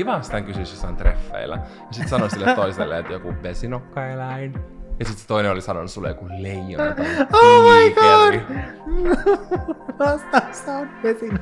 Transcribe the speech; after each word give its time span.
kiva 0.00 0.22
sitä 0.22 0.40
kysyisi 0.40 0.72
jossain 0.72 0.96
treffeillä. 0.96 1.56
Ja 1.56 1.86
sit 1.90 2.08
sanoi 2.08 2.30
sille 2.30 2.54
toiselle, 2.54 2.98
että 2.98 3.12
joku 3.12 3.34
vesinokkaeläin. 3.42 4.54
Ja 4.98 5.04
sitten 5.04 5.26
toinen 5.28 5.52
oli 5.52 5.60
sanonut 5.60 5.90
sulle 5.90 6.08
joku 6.08 6.26
leijona 6.28 6.94
tai 6.94 7.06
Oh 7.42 7.64
my 7.64 7.90
god! 7.90 8.34
Vastaus 9.98 10.68
on 10.68 10.88
vesin. 11.02 11.38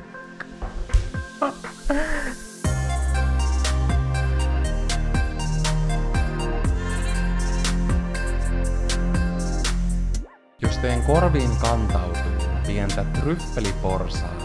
Jos 10.61 10.77
teidän 10.77 11.01
korviin 11.01 11.51
kantautuu 11.61 12.21
pientä 12.67 13.03
tryffeliporsaan 13.03 14.37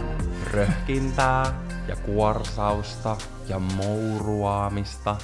röhkintää 0.52 1.44
ja 1.88 1.96
kuorsausta 1.96 3.16
ja 3.48 3.58
mouruaamista, 3.58 5.16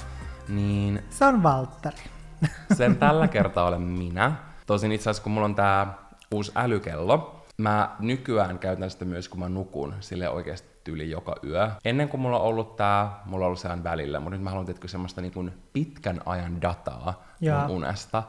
niin 0.47 1.03
Se 1.09 1.25
on 1.25 1.43
Valtteri. 1.43 1.97
sen 2.77 2.95
tällä 2.95 3.27
kertaa 3.27 3.67
olen 3.67 3.81
minä. 3.81 4.35
Tosin 4.65 4.91
itse 4.91 5.09
asiassa 5.09 5.23
kun 5.23 5.31
mulla 5.31 5.45
on 5.45 5.55
tää 5.55 5.93
uusi 6.31 6.51
älykello, 6.55 7.45
mä 7.57 7.95
nykyään 7.99 8.59
käytän 8.59 8.89
sitä 8.89 9.05
myös 9.05 9.29
kun 9.29 9.39
mä 9.39 9.49
nukun 9.49 9.93
sille 9.99 10.29
oikeasti 10.29 10.69
tyyli 10.83 11.09
joka 11.09 11.35
yö. 11.43 11.71
Ennen 11.85 12.09
kuin 12.09 12.21
mulla 12.21 12.39
on 12.39 12.45
ollut 12.45 12.75
tää, 12.75 13.21
mulla 13.25 13.45
on 13.45 13.47
ollut 13.47 13.59
sehän 13.59 13.83
välillä, 13.83 14.19
mutta 14.19 14.35
nyt 14.35 14.43
mä 14.43 14.49
haluan 14.49 14.65
tietysti 14.65 14.87
semmoista 14.87 15.21
niin 15.21 15.33
kuin 15.33 15.53
pitkän 15.73 16.21
ajan 16.25 16.61
dataa 16.61 17.23
Jaa. 17.41 17.67
mun 17.67 17.75
unesta. 17.75 18.23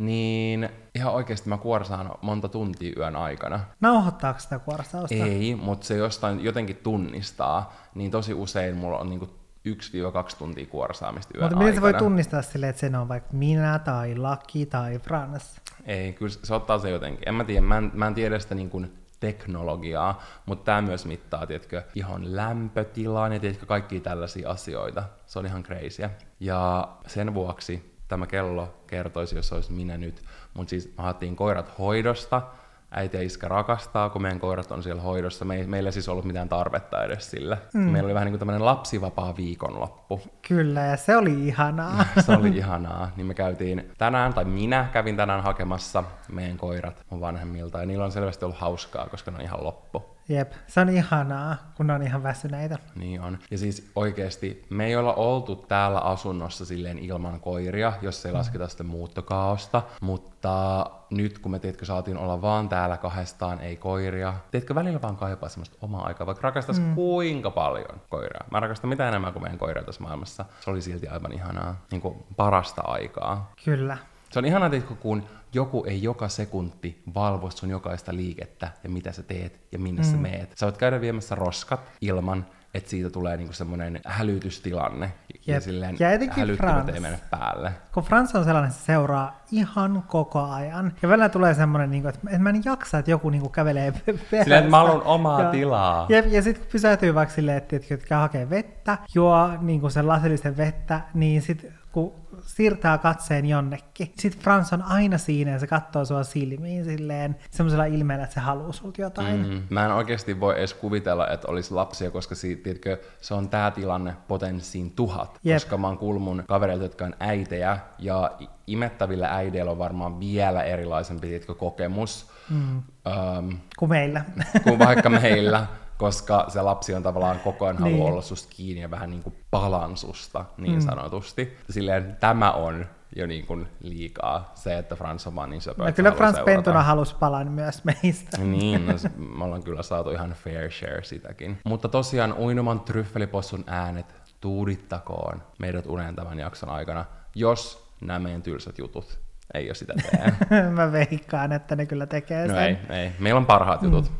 Niin 0.00 0.68
ihan 0.94 1.12
oikeasti 1.12 1.48
mä 1.48 1.58
kuorsaan 1.58 2.10
monta 2.20 2.48
tuntia 2.48 2.92
yön 2.96 3.16
aikana. 3.16 3.60
Nauhoittaako 3.80 4.40
sitä 4.40 4.58
kuorsausta? 4.58 5.14
Ei, 5.14 5.54
mutta 5.54 5.86
se 5.86 5.96
jostain 5.96 6.44
jotenkin 6.44 6.76
tunnistaa, 6.76 7.72
niin 7.94 8.10
tosi 8.10 8.34
usein 8.34 8.76
mulla 8.76 8.98
on 8.98 9.08
niinku 9.10 9.26
1-2 9.68 10.38
tuntia 10.38 10.66
kuorsaamista 10.66 11.32
yön 11.34 11.44
Mutta 11.44 11.58
miten 11.58 11.74
se 11.74 11.82
voi 11.82 11.94
tunnistaa 11.94 12.42
silleen, 12.42 12.70
että 12.70 12.80
se 12.80 12.98
on 12.98 13.08
vaikka 13.08 13.32
minä 13.32 13.78
tai 13.78 14.14
Laki 14.14 14.66
tai 14.66 14.98
Frans? 14.98 15.60
Ei, 15.86 16.12
kyllä 16.12 16.32
se 16.42 16.54
ottaa 16.54 16.78
se 16.78 16.90
jotenkin. 16.90 17.28
En 17.28 17.34
mä 17.34 17.44
tiedä, 17.44 17.60
mä 17.60 17.78
en, 17.78 17.90
mä 17.94 18.06
en 18.06 18.14
tiedä 18.14 18.38
sitä 18.38 18.54
niin 18.54 18.70
kuin 18.70 18.98
teknologiaa, 19.20 20.22
mutta 20.46 20.64
tämä 20.64 20.82
myös 20.82 21.06
mittaa, 21.06 21.46
tiedätkö, 21.46 21.82
ihon 21.94 22.36
lämpötilan 22.36 23.32
ja 23.32 23.40
tiedätkö, 23.40 23.66
kaikkia 23.66 24.00
tällaisia 24.00 24.50
asioita. 24.50 25.02
Se 25.26 25.38
on 25.38 25.46
ihan 25.46 25.62
crazyä. 25.62 26.10
Ja 26.40 26.88
sen 27.06 27.34
vuoksi 27.34 27.95
tämä 28.08 28.26
kello 28.26 28.74
kertoisi, 28.86 29.36
jos 29.36 29.52
olisi 29.52 29.72
minä 29.72 29.98
nyt. 29.98 30.22
Mutta 30.54 30.70
siis 30.70 30.86
me 30.96 31.02
haettiin 31.02 31.36
koirat 31.36 31.78
hoidosta, 31.78 32.42
äiti 32.90 33.16
ja 33.16 33.22
iskä 33.22 33.48
rakastaa, 33.48 34.10
kun 34.10 34.22
meidän 34.22 34.40
koirat 34.40 34.72
on 34.72 34.82
siellä 34.82 35.02
hoidossa. 35.02 35.44
Me 35.44 35.56
ei, 35.56 35.66
meillä 35.66 35.88
ei 35.88 35.92
siis 35.92 36.08
ollut 36.08 36.24
mitään 36.24 36.48
tarvetta 36.48 37.04
edes 37.04 37.30
sille. 37.30 37.58
Mm. 37.74 37.80
Meillä 37.80 38.06
oli 38.06 38.14
vähän 38.14 38.26
niin 38.26 38.32
kuin 38.32 38.38
tämmöinen 38.38 38.64
lapsivapaa 38.64 39.36
viikonloppu. 39.36 40.20
Kyllä, 40.48 40.80
ja 40.80 40.96
se 40.96 41.16
oli 41.16 41.46
ihanaa. 41.46 42.04
Se 42.26 42.32
oli 42.32 42.56
ihanaa. 42.56 43.10
Niin 43.16 43.26
me 43.26 43.34
käytiin 43.34 43.90
tänään, 43.98 44.34
tai 44.34 44.44
minä 44.44 44.88
kävin 44.92 45.16
tänään 45.16 45.42
hakemassa 45.42 46.04
meidän 46.32 46.56
koirat 46.56 47.04
mun 47.10 47.20
vanhemmilta. 47.20 47.78
Ja 47.78 47.86
niillä 47.86 48.04
on 48.04 48.12
selvästi 48.12 48.44
ollut 48.44 48.60
hauskaa, 48.60 49.08
koska 49.08 49.30
ne 49.30 49.36
on 49.36 49.44
ihan 49.44 49.64
loppu. 49.64 50.15
Jep, 50.28 50.52
se 50.66 50.80
on 50.80 50.88
ihanaa, 50.88 51.56
kun 51.76 51.90
on 51.90 52.02
ihan 52.02 52.22
väsyneitä. 52.22 52.78
Niin 52.94 53.20
on. 53.20 53.38
Ja 53.50 53.58
siis 53.58 53.90
oikeesti, 53.94 54.66
me 54.70 54.86
ei 54.86 54.96
olla 54.96 55.14
oltu 55.14 55.56
täällä 55.56 55.98
asunnossa 55.98 56.64
silleen 56.64 56.98
ilman 56.98 57.40
koiria, 57.40 57.92
jos 58.02 58.26
ei 58.26 58.32
lasketa 58.32 58.68
sitä 58.68 58.84
muuttokaaosta. 58.84 59.82
Mutta 60.00 60.86
nyt 61.10 61.38
kun 61.38 61.52
me 61.52 61.58
tiedätkö, 61.58 61.84
saatiin 61.84 62.18
olla 62.18 62.42
vaan 62.42 62.68
täällä 62.68 62.96
kahdestaan, 62.96 63.60
ei 63.60 63.76
koiria. 63.76 64.34
Tiedätkö, 64.50 64.74
välillä 64.74 65.02
vaan 65.02 65.16
kaipaa 65.16 65.48
semmoista 65.48 65.78
omaa 65.82 66.06
aikaa, 66.06 66.26
vaikka 66.26 66.48
rakastais 66.48 66.80
mm. 66.80 66.94
kuinka 66.94 67.50
paljon 67.50 68.00
koiraa. 68.08 68.46
Mä 68.50 68.60
rakastan 68.60 68.88
mitä 68.88 69.08
enemmän 69.08 69.32
kuin 69.32 69.42
meidän 69.42 69.58
koiraa 69.58 69.84
tässä 69.84 70.02
maailmassa. 70.02 70.44
Se 70.60 70.70
oli 70.70 70.82
silti 70.82 71.08
aivan 71.08 71.32
ihanaa. 71.32 71.76
Niin 71.90 72.00
kuin 72.00 72.24
parasta 72.36 72.82
aikaa. 72.82 73.52
Kyllä. 73.64 73.96
Se 74.30 74.38
on 74.38 74.44
ihanaa, 74.44 74.70
tiedätkö, 74.70 74.94
kun 74.94 75.22
joku 75.52 75.84
ei 75.84 76.02
joka 76.02 76.28
sekunti 76.28 77.02
valvo 77.14 77.50
sun 77.50 77.70
jokaista 77.70 78.14
liikettä 78.16 78.68
ja 78.84 78.90
mitä 78.90 79.12
sä 79.12 79.22
teet 79.22 79.60
ja 79.72 79.78
minne 79.78 80.02
mm. 80.02 80.08
sä 80.10 80.16
meet. 80.16 80.52
Sä 80.56 80.66
voit 80.66 80.76
käydä 80.78 81.00
viemässä 81.00 81.34
roskat 81.34 81.80
ilman, 82.00 82.46
että 82.74 82.90
siitä 82.90 83.10
tulee 83.10 83.36
niinku 83.36 83.52
semmoinen 83.52 84.00
hälytystilanne. 84.06 85.12
Ja 85.46 85.54
Jep. 85.54 85.62
silleen 85.62 85.96
Ja 85.98 86.10
etenkin 86.12 86.56
Frans. 86.56 86.88
ei 86.94 87.00
mene 87.00 87.20
päälle. 87.30 87.72
Kun 87.94 88.02
Frans 88.02 88.34
on 88.34 88.44
sellainen, 88.44 88.70
että 88.70 88.80
se 88.82 88.86
seuraa 88.86 89.40
ihan 89.52 90.04
koko 90.06 90.42
ajan. 90.42 90.92
Ja 91.02 91.08
välillä 91.08 91.28
tulee 91.28 91.54
semmoinen, 91.54 91.90
niin 91.90 92.02
kuin, 92.02 92.14
että 92.14 92.20
että 92.30 92.38
mä 92.42 92.50
en 92.50 92.62
jaksa, 92.64 92.98
että 92.98 93.10
joku 93.10 93.30
niin 93.30 93.40
kuin, 93.40 93.52
kävelee 93.52 93.92
pe- 93.92 94.00
perässä. 94.12 94.42
Silleen, 94.42 94.58
että 94.58 94.70
mä 94.70 94.76
haluan 94.76 95.02
omaa 95.02 95.42
Ja- 95.42 95.50
tilaa. 95.50 96.06
Jep, 96.08 96.26
ja 96.26 96.42
sitten 96.42 96.62
kun 96.62 96.72
pysähtyy 96.72 97.14
vaikka 97.14 97.34
silleen, 97.34 97.56
että, 97.58 97.76
että 97.76 97.96
käy 98.06 98.18
hakee 98.18 98.50
vettä, 98.50 98.98
juo 99.14 99.50
niin 99.60 99.80
kuin 99.80 99.90
sen 99.90 100.08
lasillisen 100.08 100.56
vettä, 100.56 101.00
niin 101.14 101.42
sitten 101.42 101.74
kun 101.92 102.12
siirtää 102.46 102.98
katseen 102.98 103.46
jonnekin, 103.46 104.12
sit 104.18 104.38
Frans 104.38 104.72
on 104.72 104.82
aina 104.82 105.18
siinä 105.18 105.50
ja 105.50 105.58
se 105.58 105.66
katsoo 105.66 106.04
sua 106.04 106.22
silmiin 106.22 106.84
silleen 106.84 107.36
semmoisella 107.50 107.84
ilmeellä, 107.84 108.24
että 108.24 108.34
se 108.34 108.40
haluaa 108.40 108.72
sulta 108.72 109.00
jotain. 109.00 109.46
Mm. 109.46 109.62
Mä 109.70 109.84
en 109.84 109.92
oikeasti 109.92 110.40
voi 110.40 110.58
edes 110.58 110.74
kuvitella, 110.74 111.28
että 111.28 111.48
olisi 111.48 111.74
lapsia, 111.74 112.10
koska 112.10 112.34
siitä, 112.34 112.62
tiedätkö, 112.62 112.98
se 113.20 113.34
on 113.34 113.48
tää 113.48 113.70
tilanne 113.70 114.16
potenssiin 114.28 114.90
tuhat. 114.90 115.40
Jep. 115.44 115.54
Koska 115.54 115.78
mä 115.78 115.86
oon 115.86 115.98
kuullut 115.98 116.22
mun 116.22 116.44
kavereilta, 116.48 116.84
jotka 116.84 117.04
on 117.04 117.14
äitejä, 117.20 117.78
ja 117.98 118.32
imettävillä 118.66 119.28
äideillä 119.28 119.70
on 119.70 119.78
varmaan 119.78 120.20
vielä 120.20 120.62
erilaisempi 120.62 121.26
tiedätkö, 121.26 121.54
kokemus 121.54 122.30
mm. 122.50 122.82
ähm, 123.06 123.50
Kuin 123.78 123.88
meillä. 123.88 124.24
kuin 124.62 124.78
vaikka 124.78 125.10
meillä, 125.10 125.66
koska 125.98 126.44
se 126.48 126.62
lapsi 126.62 126.94
on 126.94 127.02
tavallaan 127.02 127.40
koko 127.40 127.64
ajan 127.64 127.78
haluaa 127.78 127.98
Niin. 127.98 128.12
olla 128.12 128.22
susta 128.22 128.52
kiinni 128.56 128.82
ja 128.82 128.90
vähän 128.90 129.10
niin 129.10 129.22
kuin 129.22 129.36
palan 129.50 129.96
susta, 129.96 130.44
niin 130.58 130.74
mm. 130.74 130.80
sanotusti. 130.80 131.56
Silleen 131.70 132.16
tämä 132.20 132.52
on 132.52 132.86
jo 133.16 133.26
niin 133.26 133.46
kuin 133.46 133.68
liikaa, 133.80 134.52
se, 134.54 134.78
että 134.78 134.96
Frans 134.96 135.26
on 135.26 135.34
vaan 135.34 135.50
niin 135.50 135.60
söpö, 135.60 135.84
No, 135.84 135.92
kyllä 135.92 136.12
Frans. 136.12 136.38
Pentuna 136.44 136.82
halusi 136.82 137.14
palan 137.20 137.52
myös 137.52 137.82
meistä. 137.84 138.38
Niin, 138.40 138.86
no, 138.86 138.92
me 139.38 139.44
ollaan 139.44 139.62
kyllä 139.62 139.82
saatu 139.82 140.10
ihan 140.10 140.30
fair 140.44 140.70
share 140.72 141.04
sitäkin. 141.04 141.58
Mutta 141.64 141.88
tosiaan 141.88 142.32
uinuman 142.38 142.80
tryffelipossun 142.80 143.64
äänet 143.66 144.06
tuudittakoon 144.40 145.42
meidät 145.58 145.86
uneen 145.86 146.16
tämän 146.16 146.38
jakson 146.38 146.68
aikana, 146.68 147.04
jos 147.34 147.88
nämä 148.00 148.18
meidän 148.18 148.42
tylsät 148.42 148.78
jutut 148.78 149.18
ei 149.54 149.68
ole 149.68 149.74
sitä 149.74 149.94
tee. 150.10 150.34
Mä 150.70 150.92
veikkaan, 150.92 151.52
että 151.52 151.76
ne 151.76 151.86
kyllä 151.86 152.06
tekee 152.06 152.46
No 152.46 152.54
sen. 152.54 152.62
ei, 152.62 152.78
ei. 153.02 153.12
Meillä 153.18 153.38
on 153.38 153.46
parhaat 153.46 153.82
jutut. 153.82 154.12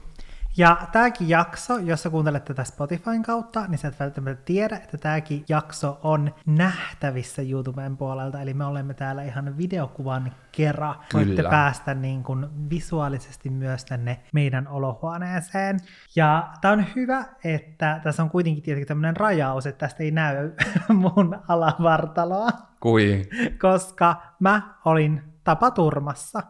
Ja 0.58 0.76
tämäkin 0.92 1.28
jakso, 1.28 1.78
jos 1.78 2.02
sä 2.02 2.10
kuuntelet 2.10 2.44
tätä 2.44 2.64
Spotifyn 2.64 3.22
kautta, 3.22 3.66
niin 3.66 3.78
sä 3.78 3.88
et 3.88 4.00
välttämättä 4.00 4.44
tiedä, 4.44 4.76
että 4.76 4.98
tämäkin 4.98 5.44
jakso 5.48 5.98
on 6.02 6.34
nähtävissä 6.46 7.42
YouTuben 7.42 7.96
puolelta. 7.96 8.40
Eli 8.40 8.54
me 8.54 8.64
olemme 8.64 8.94
täällä 8.94 9.22
ihan 9.22 9.58
videokuvan 9.58 10.32
kerran. 10.52 10.94
Voitte 11.14 11.36
Kyllä. 11.36 11.50
päästä 11.50 11.94
niin 11.94 12.22
kuin 12.22 12.70
visuaalisesti 12.70 13.50
myös 13.50 13.84
tänne 13.84 14.20
meidän 14.32 14.68
olohuoneeseen. 14.68 15.80
Ja 16.16 16.48
tää 16.60 16.72
on 16.72 16.84
hyvä, 16.96 17.24
että 17.44 18.00
tässä 18.04 18.22
on 18.22 18.30
kuitenkin 18.30 18.62
tietenkin 18.62 18.88
tämmöinen 18.88 19.16
rajaus, 19.16 19.66
että 19.66 19.78
tästä 19.78 20.02
ei 20.02 20.10
näy 20.10 20.52
mun 20.88 21.38
alavartaloa, 21.48 22.48
Kui? 22.80 23.28
koska 23.60 24.22
mä 24.40 24.74
olin 24.84 25.22
tapaturmassa. 25.44 26.42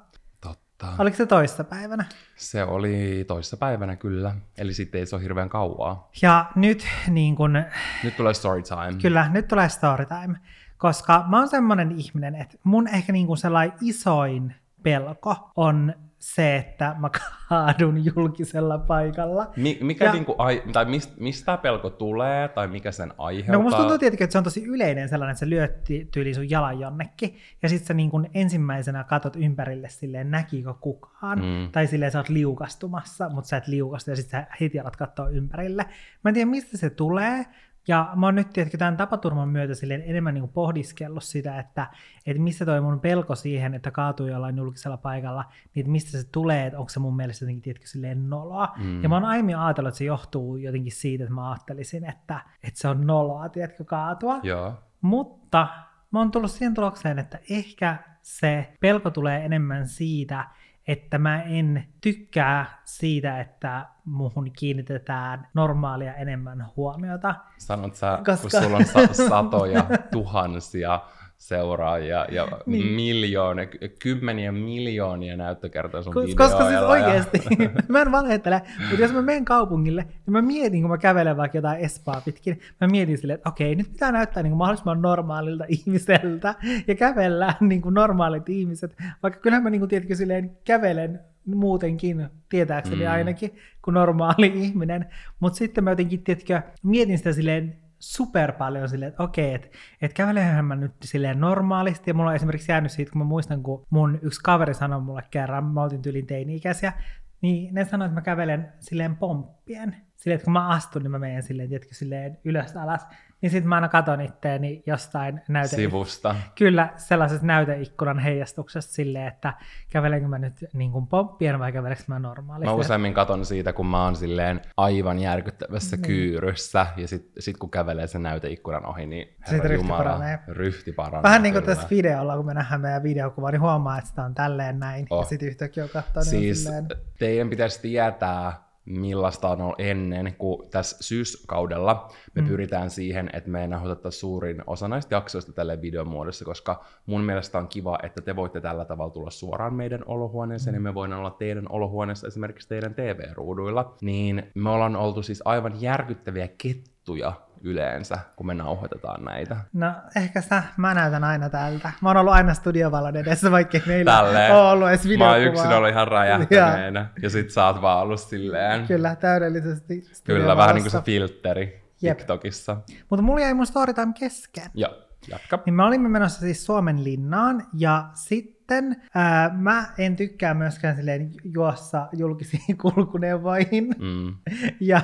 Totta. 0.78 1.03
Oliko 1.03 1.16
se 1.16 1.26
toissa 1.26 1.64
päivänä? 1.64 2.04
Se 2.37 2.64
oli 2.64 3.25
toissa 3.28 3.56
päivänä 3.56 3.97
kyllä, 3.97 4.34
eli 4.59 4.75
sitten 4.75 4.98
ei 4.98 5.06
se 5.06 5.16
ole 5.16 5.22
hirveän 5.22 5.48
kauaa. 5.48 6.09
Ja 6.22 6.47
nyt 6.56 6.87
niin 7.09 7.37
kun, 7.37 7.62
Nyt 8.04 8.16
tulee 8.16 8.34
story 8.34 8.62
time. 8.62 9.00
kyllä, 9.03 9.28
nyt 9.28 9.48
tulee 9.48 9.69
story 9.69 10.06
time, 10.06 10.38
koska 10.78 11.25
mä 11.28 11.38
oon 11.38 11.48
semmonen 11.48 11.92
ihminen, 11.92 12.34
että 12.34 12.56
mun 12.65 12.88
ehkä 12.88 13.12
niin 13.12 13.26
kuin 13.26 13.38
sellainen 13.38 13.76
isoin 13.81 14.54
pelko 14.82 15.50
on 15.56 15.95
se, 16.18 16.57
että 16.57 16.97
mä 16.98 17.10
kaadun 17.48 18.04
julkisella 18.04 18.78
paikalla. 18.78 19.51
Mi- 19.57 19.78
mikä 19.80 20.04
Ja- 20.04 20.13
niinku, 20.13 20.34
ai- 20.39 20.63
tai 20.72 20.84
mistä, 20.84 21.15
mistä 21.21 21.57
pelko 21.57 21.91
tulee, 21.91 22.48
tai 22.48 22.68
mikä 22.68 22.92
sen 22.92 23.13
aiheuttaa? 23.18 23.57
No 23.57 23.63
musta 23.63 23.78
tuntuu 23.80 23.98
tietenkin, 23.98 24.24
että 24.24 24.33
se 24.33 24.39
on 24.39 24.45
tosi 24.45 24.65
yleinen 24.65 25.09
sellainen, 25.09 25.33
että 25.33 25.41
sä 25.41 25.48
lyöt 25.51 25.71
ty- 25.77 26.09
tyyli 26.10 26.34
sun 26.34 26.51
jalan 26.51 26.80
jonnekin, 26.80 27.36
ja 27.63 27.68
sitten 27.68 27.86
sä 27.86 27.95
niin 27.95 28.10
kun 28.10 28.27
ensimmäisenä 28.34 29.04
katot 29.04 29.36
ympärille 29.36 29.89
silleen, 29.89 30.30
näkikö 30.30 30.74
kukaan, 30.74 31.39
Mm. 31.39 31.68
tai 31.72 31.86
silleen 31.86 32.13
sä 32.13 32.19
oot 32.19 32.28
liukastumassa, 32.28 33.28
mutta 33.28 33.48
sä 33.48 33.57
et 33.57 33.66
liukastu, 33.69 34.10
ja 34.10 34.16
sitten 34.16 34.41
sä 34.41 34.47
heti 34.60 34.80
alat 34.80 34.97
katsoa 34.97 35.28
ympärille. 35.28 35.86
Mä 36.24 36.28
en 36.28 36.34
tiedä, 36.34 36.51
mistä 36.51 36.77
se 36.77 36.91
tulee, 36.91 37.47
ja 37.88 38.12
mä 38.16 38.27
oon 38.27 38.34
nyt 38.34 38.50
tietenkin 38.53 38.78
tämän 38.78 38.97
tapaturman 38.97 39.48
myötä 39.48 39.74
silleen 39.74 40.03
enemmän 40.06 40.34
niin 40.34 40.48
pohdiskellut 40.48 41.24
sitä, 41.24 41.59
että, 41.59 41.86
että 42.27 42.42
missä 42.42 42.65
toi 42.65 42.80
mun 42.80 43.00
pelko 43.00 43.34
siihen, 43.34 43.74
että 43.74 43.91
kaatuu 43.91 44.27
jollain 44.27 44.56
julkisella 44.56 44.97
paikalla, 44.97 45.44
niin 45.74 45.80
että 45.80 45.92
mistä 45.92 46.10
se 46.10 46.28
tulee, 46.33 46.66
että 46.66 46.78
onko 46.78 46.88
se 46.88 47.00
mun 47.00 47.16
mielestä 47.16 47.44
jotenkin 47.44 47.62
tietenkin 47.62 47.88
silleen 47.88 48.30
noloa. 48.30 48.68
Mm. 48.77 49.03
Ja 49.03 49.09
mä 49.09 49.15
oon 49.15 49.24
aiemmin 49.24 49.56
ajatellut, 49.56 49.88
että 49.88 49.98
se 49.98 50.04
johtuu 50.04 50.56
jotenkin 50.56 50.92
siitä, 50.92 51.24
että 51.24 51.34
mä 51.34 51.50
ajattelisin, 51.50 52.04
että, 52.04 52.41
että 52.62 52.80
se 52.80 52.88
on 52.88 53.06
noloa, 53.06 53.48
tiedätkö, 53.48 53.84
kaatua. 53.84 54.41
Joo. 54.42 54.74
Mutta 55.00 55.68
mä 56.10 56.18
oon 56.18 56.30
tullut 56.30 56.50
siihen 56.50 56.74
tulokseen, 56.74 57.18
että 57.18 57.38
ehkä 57.50 57.97
se 58.22 58.72
pelko 58.80 59.10
tulee 59.10 59.44
enemmän 59.44 59.88
siitä, 59.88 60.48
että 60.86 61.18
mä 61.18 61.42
en 61.42 61.84
tykkää 62.00 62.80
siitä, 62.84 63.41
että 63.41 63.86
muhun 64.04 64.50
kiinnitetään 64.59 65.48
normaalia 65.54 66.15
enemmän 66.15 66.66
huomiota. 66.77 67.34
Sanot 67.59 67.94
sä, 67.94 68.18
Koska- 68.27 68.36
kun 68.60 68.62
sulla 68.62 68.77
on 68.77 68.84
sa- 68.84 69.28
satoja, 69.28 69.86
tuhansia 70.12 71.00
seuraajia 71.38 72.27
ja 72.30 72.48
Niin. 72.66 72.86
miljoonia, 72.86 73.66
ky- 73.66 73.88
kymmeniä 74.03 74.53
miljoonia 74.53 75.36
näyttökertoja 75.36 76.03
sun 76.03 76.15
Kos- 76.15 76.34
Koska 76.36 76.59
siis 76.62 76.72
ja- 76.72 76.86
oikeasti, 76.86 77.41
mä 77.88 78.00
en 78.03 78.12
valehtele, 78.12 78.62
mutta 78.80 79.03
jos 79.03 79.12
mä 79.12 79.22
menen 79.22 79.44
kaupungille, 79.44 80.03
niin 80.03 80.33
mä 80.33 80.42
mietin, 80.42 80.80
kun 80.83 80.91
mä 80.91 80.98
kävelen 80.98 81.36
vaikka 81.36 81.59
jotain 81.59 81.80
Espaa 81.80 82.21
pitkin, 82.24 82.60
mä 82.80 82.86
mietin 82.88 83.18
silleen, 83.18 83.34
että 83.34 83.48
okei, 83.48 83.74
nyt 83.74 83.92
pitää 83.92 84.12
näyttää 84.12 84.42
niin 84.42 84.50
kuin 84.50 84.59
mahdollisimman 84.59 85.03
normaalilta 85.03 85.65
ihmiseltä 85.78 86.54
ja 86.86 86.94
kävellä 86.94 87.54
niin 87.60 87.83
kuin 87.83 87.94
normaalit 87.94 88.48
ihmiset, 88.48 88.97
vaikka 89.22 89.41
kyllähän 89.41 89.62
mä 89.62 89.71
niin 89.71 89.80
kuin, 89.80 89.88
tiedätkö, 89.88 90.15
silleen 90.15 90.50
kävelen 90.65 91.21
muutenkin, 91.47 92.27
tietääkseni 92.48 93.04
Mm. 93.04 93.10
ainakin, 93.10 93.50
kuin 93.83 93.94
normaali 93.94 94.53
ihminen, 94.54 95.06
mutta 95.41 95.56
sitten 95.59 95.84
mä 95.84 95.91
jotenkin, 95.91 96.22
tiedätkö, 96.24 96.62
mietin 96.83 97.18
sitä 97.18 97.33
silleen 97.33 97.77
super 98.12 98.53
paljon 98.53 98.88
silleen, 98.88 99.08
että 99.08 99.22
okei, 99.22 99.54
että 99.54 99.68
et 100.03 100.12
kävelenhän 100.12 100.64
mä 100.64 100.76
nyt 100.76 100.92
silleen 101.04 101.41
normaalisti, 101.41 102.10
ja 102.10 102.14
mulla 102.14 102.30
on 102.30 102.36
esimerkiksi 102.36 102.72
jäänyt 102.72 102.92
siitä, 102.92 103.12
kun 103.12 103.18
mä 103.18 103.24
muistan, 103.24 103.62
kun 103.62 103.86
mun 103.91 104.18
yksi 104.22 104.41
kaveri 104.42 104.74
sanoi 104.74 105.00
mulle 105.00 105.22
kerran, 105.30 105.64
mä 105.64 105.82
oltiin 105.82 106.03
tyylin 106.03 106.26
teini-ikäisiä, 106.26 106.92
niin 107.41 107.74
ne 107.74 107.84
sanoi, 107.84 108.06
että 108.06 108.14
mä 108.14 108.20
kävelen 108.20 108.72
silleen 108.80 109.16
pomppien. 109.16 109.97
Silleen, 110.16 110.36
että 110.36 110.44
kun 110.44 110.53
mä 110.53 110.68
astun, 110.68 111.03
niin 111.03 111.10
mä 111.10 111.18
menen 111.18 111.42
silleen, 111.42 111.68
tiedätkö, 111.68 111.94
silleen 111.94 112.38
ylös 112.44 112.76
alas. 112.76 113.06
Niin 113.47 113.51
sitten 113.51 113.69
mä 113.69 113.75
aina 113.75 113.89
katon 113.89 114.21
itteeni 114.21 114.83
jostain 114.87 115.41
näyte... 115.48 115.77
sivusta. 115.77 116.34
Kyllä, 116.54 116.89
sellaisesta 116.97 117.47
näyteikkunan 117.47 118.19
heijastuksesta 118.19 118.93
silleen, 118.93 119.27
että 119.27 119.54
kävelenkö 119.91 120.28
mä 120.28 120.39
nyt 120.39 120.53
niin 120.72 120.93
kuin 120.93 121.07
pomppien 121.07 121.59
vai 121.59 121.72
kävelenkö 121.72 122.03
mä 122.07 122.19
normaalisti. 122.19 122.66
Mä 122.71 122.81
useammin 122.81 123.15
katon 123.15 123.47
siitä, 123.47 123.72
kun 123.72 123.87
mä 123.87 124.04
oon 124.04 124.16
silleen 124.16 124.60
aivan 124.77 125.19
järkyttävässä 125.19 125.97
Niin. 125.97 126.07
kyyryssä, 126.07 126.87
ja 126.97 127.09
sit, 127.09 127.33
sit 127.39 127.57
kun 127.57 127.71
kävelee 127.71 128.07
sen 128.07 128.22
näyteikkunan 128.22 128.87
ohi, 128.87 129.07
niin 129.07 129.37
herra 129.51 129.69
ryhti 129.69 129.84
Jumala, 129.84 129.98
paranee. 130.04 130.39
ryhti 130.48 130.93
paranee. 130.93 131.22
Vähän 131.22 131.43
niin 131.43 131.53
kuin 131.54 131.63
kyllä. 131.65 131.75
tässä 131.75 131.91
videolla, 131.91 132.37
kun 132.37 132.47
me 132.47 132.54
nähdään 132.54 132.81
meidän 132.81 133.03
videokuvaa, 133.03 133.51
niin 133.51 133.60
huomaa, 133.60 133.98
että 133.98 134.10
sitä 134.10 134.22
on 134.22 134.34
tälleen 134.34 134.78
näin. 134.78 135.07
Oh. 135.10 135.21
Ja 135.22 135.25
sitten 135.28 135.48
yhtäkkiä 135.48 135.84
on 135.84 135.91
katsoo, 135.91 136.22
niin 136.22 136.25
Siis 136.25 136.59
on 136.66 136.72
silleen... 136.72 136.87
teidän 137.19 137.51
pitäisi 137.51 137.81
tietää, 137.81 138.66
millaista 138.86 139.48
on 139.48 139.60
ollut 139.60 139.80
ennen, 139.80 140.34
kun 140.38 140.66
tässä 140.71 140.97
syyskaudella 141.00 142.12
me 142.34 142.42
mm. 142.42 142.48
pyritään 142.48 142.91
siihen, 142.91 143.30
että 143.33 143.50
me 143.50 143.66
nauhoitettaisiin 143.66 144.21
suurin 144.21 144.62
osa 144.66 144.88
näistä 144.88 145.15
jaksoista 145.15 145.53
tälle 145.53 145.83
videon 145.83 146.09
muodossa, 146.09 146.44
koska 146.44 146.84
mun 147.06 147.21
mielestä 147.21 147.59
on 147.59 147.68
kiva, 147.68 147.98
että 148.03 148.21
te 148.21 148.36
voitte 148.36 148.60
tällä 148.60 148.84
tavalla 148.84 149.12
tulla 149.12 149.30
suoraan 149.30 149.74
meidän 149.74 150.03
olohuoneeseen, 150.06 150.74
mm. 150.74 150.77
ja 150.77 150.80
me 150.80 150.94
voidaan 150.94 151.21
olla 151.21 151.30
teidän 151.30 151.66
olohuoneessa 151.68 152.27
esimerkiksi 152.27 152.68
teidän 152.68 152.94
TV-ruuduilla. 152.94 153.94
Niin 154.00 154.50
me 154.54 154.71
ollaan 154.71 154.97
oltu 154.97 155.22
siis 155.22 155.42
aivan 155.44 155.83
järkyttäviä 155.83 156.48
kettuja 156.48 157.46
yleensä, 157.60 158.18
kun 158.36 158.47
me 158.47 158.54
nauhoitetaan 158.54 159.24
näitä. 159.24 159.56
No 159.72 159.92
ehkä 160.16 160.41
sitä 160.41 160.62
mä 160.76 160.94
näytän 160.94 161.24
aina 161.24 161.50
tältä. 161.50 161.92
Mä 162.00 162.08
oon 162.08 162.16
ollut 162.16 162.32
aina 162.34 162.54
studiovalon 162.54 163.16
edessä, 163.16 163.50
vaikka 163.50 163.78
meillä 163.86 164.12
Tälleen. 164.12 164.53
ole 164.54 164.70
ollut 164.70 164.88
edes 164.88 165.04
Mä 165.04 165.08
videokuvaa. 165.08 165.32
oon 165.32 165.42
yksin 165.42 165.72
ollut 165.72 165.91
ihan 165.91 166.08
räjähtäneenä, 166.08 167.06
ja 167.22 167.30
sit 167.30 167.50
sä 167.50 167.66
oot 167.66 167.82
vaan 167.82 168.03
ollut 168.03 168.20
silleen. 168.20 168.86
Kyllä, 168.86 169.16
täydellisesti 169.16 170.03
Kyllä, 170.24 170.56
vähän 170.56 170.74
niin 170.74 170.84
kuin 170.84 170.91
se 170.92 171.00
filtteri 171.03 171.82
Jep. 172.03 172.18
TikTokissa. 172.18 172.76
Mutta 173.10 173.22
mulla 173.22 173.41
jäi 173.41 173.54
mun 173.54 173.66
storytime 173.66 174.12
kesken. 174.18 174.70
Joo, 174.74 174.94
jatka. 175.30 175.58
Niin 175.66 175.74
me 175.74 175.82
olimme 175.84 176.08
menossa 176.08 176.40
siis 176.40 176.66
Suomen 176.66 177.04
linnaan 177.04 177.62
ja 177.78 178.08
sitten 178.14 178.96
ää, 179.14 179.50
mä 179.54 179.86
en 179.98 180.16
tykkää 180.16 180.54
myöskään 180.54 180.96
silleen 180.96 181.30
juossa 181.44 182.08
julkisiin 182.12 182.78
kulkuneuvoihin. 182.82 183.94
Mm. 183.98 184.34
Ja 184.80 185.00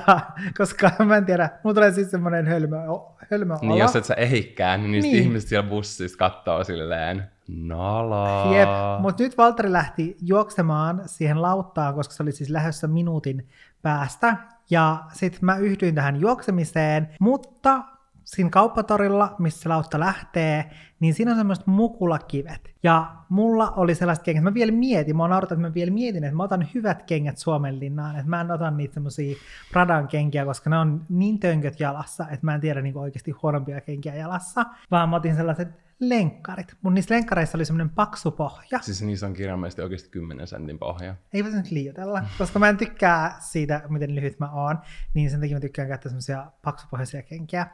koska 0.57 0.91
mä 1.05 1.17
en 1.17 1.25
tiedä, 1.25 1.49
mulla 1.63 1.73
tulee 1.73 1.91
siis 1.91 2.11
semmoinen 2.11 2.47
hölmö, 2.47 2.77
hölmö 3.31 3.55
Niin 3.61 3.77
jos 3.77 3.95
et 3.95 4.05
sä 4.05 4.13
ehikään, 4.13 4.79
niin 4.81 4.91
niistä 4.91 5.11
Niin. 5.11 5.23
ihmiset 5.23 5.49
siellä 5.49 5.69
bussissa 5.69 6.17
kattoo 6.17 6.63
silleen, 6.63 7.23
nalaa. 7.47 8.55
Jep, 8.55 8.69
mutta 8.99 9.23
nyt 9.23 9.37
Valtteri 9.37 9.71
lähti 9.71 10.17
juoksemaan 10.21 11.01
siihen 11.05 11.41
lauttaan, 11.41 11.93
koska 11.95 12.13
se 12.13 12.23
oli 12.23 12.31
siis 12.31 12.49
lähdössä 12.49 12.87
minuutin 12.87 13.47
päästä. 13.81 14.37
Ja 14.69 15.03
sitten 15.13 15.39
mä 15.45 15.57
yhdyin 15.57 15.95
tähän 15.95 16.21
juoksemiseen, 16.21 17.09
mutta 17.19 17.83
siinä 18.25 18.49
kauppatorilla, 18.49 19.35
missä 19.39 19.69
lautta 19.69 19.99
lähtee, 19.99 20.69
niin 20.99 21.13
siinä 21.13 21.31
on 21.31 21.37
semmoiset 21.37 21.67
mukulakivet. 21.67 22.73
Ja 22.83 23.15
mulla 23.29 23.71
oli 23.71 23.95
sellaiset 23.95 24.23
kengät, 24.23 24.43
mä 24.43 24.53
vielä 24.53 24.71
mietin, 24.71 25.17
mä 25.17 25.23
oon 25.23 25.29
naurattu, 25.29 25.53
että 25.53 25.67
mä 25.67 25.73
vielä 25.73 25.91
mietin, 25.91 26.23
että 26.23 26.35
mä 26.37 26.43
otan 26.43 26.67
hyvät 26.73 27.03
kengät 27.03 27.37
Suomen 27.37 27.79
linnaan, 27.79 28.15
että 28.15 28.29
mä 28.29 28.41
en 28.41 28.51
ota 28.51 28.71
niitä 28.71 28.93
semmosia 28.93 29.35
Pradan 29.71 30.07
kenkiä, 30.07 30.45
koska 30.45 30.69
ne 30.69 30.77
on 30.77 31.05
niin 31.09 31.39
tönköt 31.39 31.79
jalassa, 31.79 32.23
että 32.23 32.45
mä 32.45 32.55
en 32.55 32.61
tiedä 32.61 32.81
niin 32.81 32.97
oikeasti 32.97 33.31
huonompia 33.31 33.81
kenkiä 33.81 34.15
jalassa, 34.15 34.65
vaan 34.91 35.09
mä 35.09 35.15
otin 35.15 35.35
sellaiset 35.35 35.67
lenkkarit. 36.09 36.75
Mun 36.81 36.93
niissä 36.93 37.15
lenkkareissa 37.15 37.57
oli 37.57 37.65
semmoinen 37.65 37.89
paksu 37.89 38.31
pohja. 38.31 38.79
Siis 38.81 39.01
niissä 39.01 39.25
on 39.25 39.33
kirjaimellisesti 39.33 39.81
oikeasti 39.81 40.09
10 40.09 40.47
sentin 40.47 40.79
pohja. 40.79 41.15
Eipä 41.33 41.51
se 41.51 41.57
nyt 41.57 41.71
liioitella, 41.71 42.23
koska 42.37 42.59
mä 42.59 42.69
en 42.69 42.77
tykkää 42.77 43.35
siitä, 43.39 43.81
miten 43.89 44.15
lyhyt 44.15 44.39
mä 44.39 44.51
oon, 44.51 44.79
niin 45.13 45.29
sen 45.29 45.39
takia 45.39 45.55
mä 45.55 45.61
tykkään 45.61 45.87
käyttää 45.87 46.09
semmoisia 46.09 46.51
paksupohjaisia 46.61 47.23
kenkiä. 47.23 47.67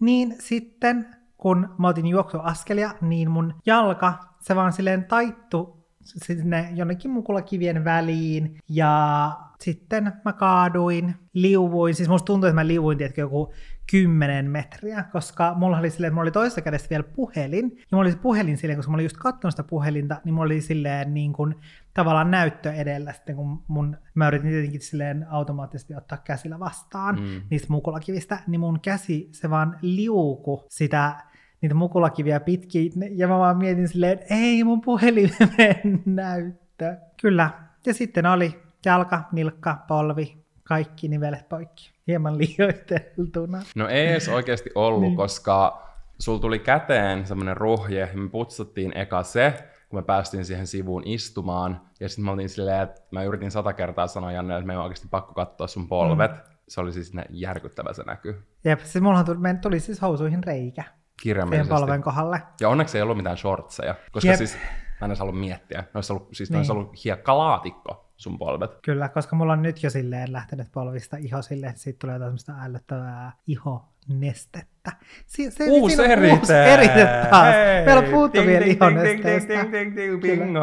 Niin 0.00 0.36
sitten, 0.40 1.16
kun 1.36 1.74
mä 1.78 1.88
otin 1.88 2.06
juoksuaskelia, 2.06 2.90
niin 3.00 3.30
mun 3.30 3.54
jalka, 3.66 4.14
se 4.40 4.56
vaan 4.56 4.72
silleen 4.72 5.04
taittu 5.04 5.84
sinne 6.02 6.68
jonnekin 6.74 7.10
mukulakivien 7.10 7.84
väliin, 7.84 8.58
ja 8.68 9.32
sitten 9.64 10.12
mä 10.24 10.32
kaaduin, 10.32 11.14
liuvuin, 11.32 11.94
siis 11.94 12.08
musta 12.08 12.26
tuntui, 12.26 12.48
että 12.50 12.60
mä 12.60 12.66
liuvuin, 12.66 12.98
tiedätkö, 12.98 13.20
joku 13.20 13.52
10 13.90 14.50
metriä, 14.50 15.04
koska 15.12 15.54
mulla 15.56 15.78
oli 15.78 15.90
silleen, 15.90 16.08
että 16.08 16.14
mulla 16.14 16.22
oli 16.24 16.30
toisessa 16.30 16.60
kädessä 16.60 16.90
vielä 16.90 17.04
puhelin, 17.04 17.72
ja 17.76 17.86
mulla 17.90 18.02
oli 18.02 18.12
se 18.12 18.18
puhelin 18.18 18.56
silleen, 18.56 18.78
koska 18.78 18.90
mä 18.90 18.94
olin 18.94 19.04
just 19.04 19.16
katsonut 19.16 19.52
sitä 19.52 19.62
puhelinta, 19.62 20.20
niin 20.24 20.34
mulla 20.34 20.44
oli 20.46 20.60
silleen 20.60 21.14
niin 21.14 21.32
kuin, 21.32 21.54
tavallaan 21.94 22.30
näyttö 22.30 22.72
edellä 22.72 23.12
sitten, 23.12 23.36
kun 23.36 23.62
mun, 23.68 23.96
mä 24.14 24.28
yritin 24.28 24.50
tietenkin 24.50 24.80
silleen 24.80 25.26
automaattisesti 25.30 25.94
ottaa 25.94 26.18
käsillä 26.24 26.58
vastaan 26.58 27.14
Mm. 27.14 27.42
niistä 27.50 27.68
mukulakivistä, 27.70 28.38
niin 28.46 28.60
mun 28.60 28.80
käsi, 28.80 29.28
se 29.32 29.50
vaan 29.50 29.78
liuku 29.82 30.64
sitä 30.68 31.14
niitä 31.60 31.74
mukulakiviä 31.74 32.40
pitkin, 32.40 32.92
ja 33.10 33.28
mä 33.28 33.38
vaan 33.38 33.56
mietin 33.58 33.88
silleen, 33.88 34.12
että 34.12 34.34
ei 34.34 34.64
mun 34.64 34.80
puhelimen 34.80 36.02
näyttö. 36.06 36.96
Kyllä, 37.22 37.50
ja 37.86 37.94
sitten 37.94 38.26
oli 38.26 38.63
jalka, 38.84 39.22
nilkka, 39.32 39.76
polvi, 39.88 40.44
kaikki 40.64 41.08
nivelet 41.08 41.48
poikki. 41.48 41.90
Hieman 42.06 42.38
liioiteltuna. 42.38 43.62
No 43.76 43.88
ei 43.88 44.06
edes 44.06 44.28
oikeasti 44.28 44.70
ollut, 44.74 45.00
Niin. 45.00 45.16
koska 45.16 45.82
sul 46.18 46.38
tuli 46.38 46.58
käteen 46.58 47.26
semmoinen 47.26 47.56
ruhje, 47.56 48.00
ja 48.00 48.08
me 48.14 48.28
putsattiin 48.28 48.96
eka 48.96 49.22
se, 49.22 49.54
kun 49.88 49.98
me 49.98 50.02
päästiin 50.02 50.44
siihen 50.44 50.66
sivuun 50.66 51.02
istumaan, 51.06 51.80
ja 52.00 52.08
sitten 52.08 52.24
me 52.24 52.30
oltiin 52.30 52.48
silleen, 52.48 52.82
että 52.82 53.00
mä 53.10 53.22
yritin 53.22 53.50
sata 53.50 53.72
kertaa 53.72 54.06
sanoa 54.06 54.32
Janne, 54.32 54.54
että 54.54 54.66
meidän 54.66 54.78
on 54.80 54.84
oikeasti 54.84 55.08
pakko 55.10 55.34
katsoa 55.34 55.66
sun 55.66 55.88
polvet. 55.88 56.30
Mm. 56.30 56.38
Se 56.68 56.80
oli 56.80 56.92
siis 56.92 57.12
järkyttävä 57.30 57.92
se 57.92 58.02
näky. 58.02 58.42
Jep, 58.64 58.80
siis 58.80 59.02
mullahan 59.02 59.24
tuli, 59.24 59.38
tuli 59.62 59.80
siis 59.80 60.02
housuihin 60.02 60.44
reikä 60.44 60.84
Kirjaimellisesti. 61.22 61.74
polven 61.80 62.02
kohdalle. 62.02 62.42
Ja 62.60 62.68
onneksi 62.68 62.98
ei 62.98 63.02
ollut 63.02 63.16
mitään 63.16 63.36
shortseja, 63.36 63.94
koska 64.12 64.28
Jep. 64.30 64.36
siis 64.38 64.54
mä 65.00 65.04
en 65.04 65.10
edes 65.10 65.18
halua 65.18 65.34
miettiä. 65.34 65.78
Ne 65.80 65.86
olisi 65.94 66.12
ollut, 66.12 66.28
siis 66.32 66.50
Niin. 66.50 66.56
olisi 66.56 66.72
ollut 66.72 67.04
hiekkalaatikko 67.04 68.03
sun 68.16 68.38
polvet. 68.38 68.70
Kyllä, 68.82 69.08
koska 69.08 69.36
mulla 69.36 69.52
on 69.52 69.62
nyt 69.62 69.82
jo 69.82 69.90
silleen 69.90 70.32
lähtenyt 70.32 70.68
polvista 70.72 71.16
iho 71.16 71.42
silleen, 71.42 71.70
että 71.70 71.82
siitä 71.82 71.98
tulee 72.00 72.14
jotain 72.14 72.28
semmoista 72.28 72.64
ällöttävää 72.64 73.32
ihonestettä. 73.46 74.92
Si- 75.26 75.50
se, 75.50 75.64
Uusi 75.68 75.96
siinä 75.96 76.14
on 76.14 76.18
erite! 76.18 76.38
Uusi 76.38 76.52
erite 76.52 77.08
taas. 77.30 77.54
Hei! 77.54 77.84
Meillä 77.86 78.02
puuttuu 78.02 78.42
Ding, 78.42 78.46
vielä 78.46 78.66
ding, 78.66 78.80
ding, 78.80 79.24
ding, 79.24 79.48
ding, 79.48 79.72
ding, 79.72 79.96
ding, 79.96 80.20
Kyllä. 80.20 80.44
bingo! 80.44 80.60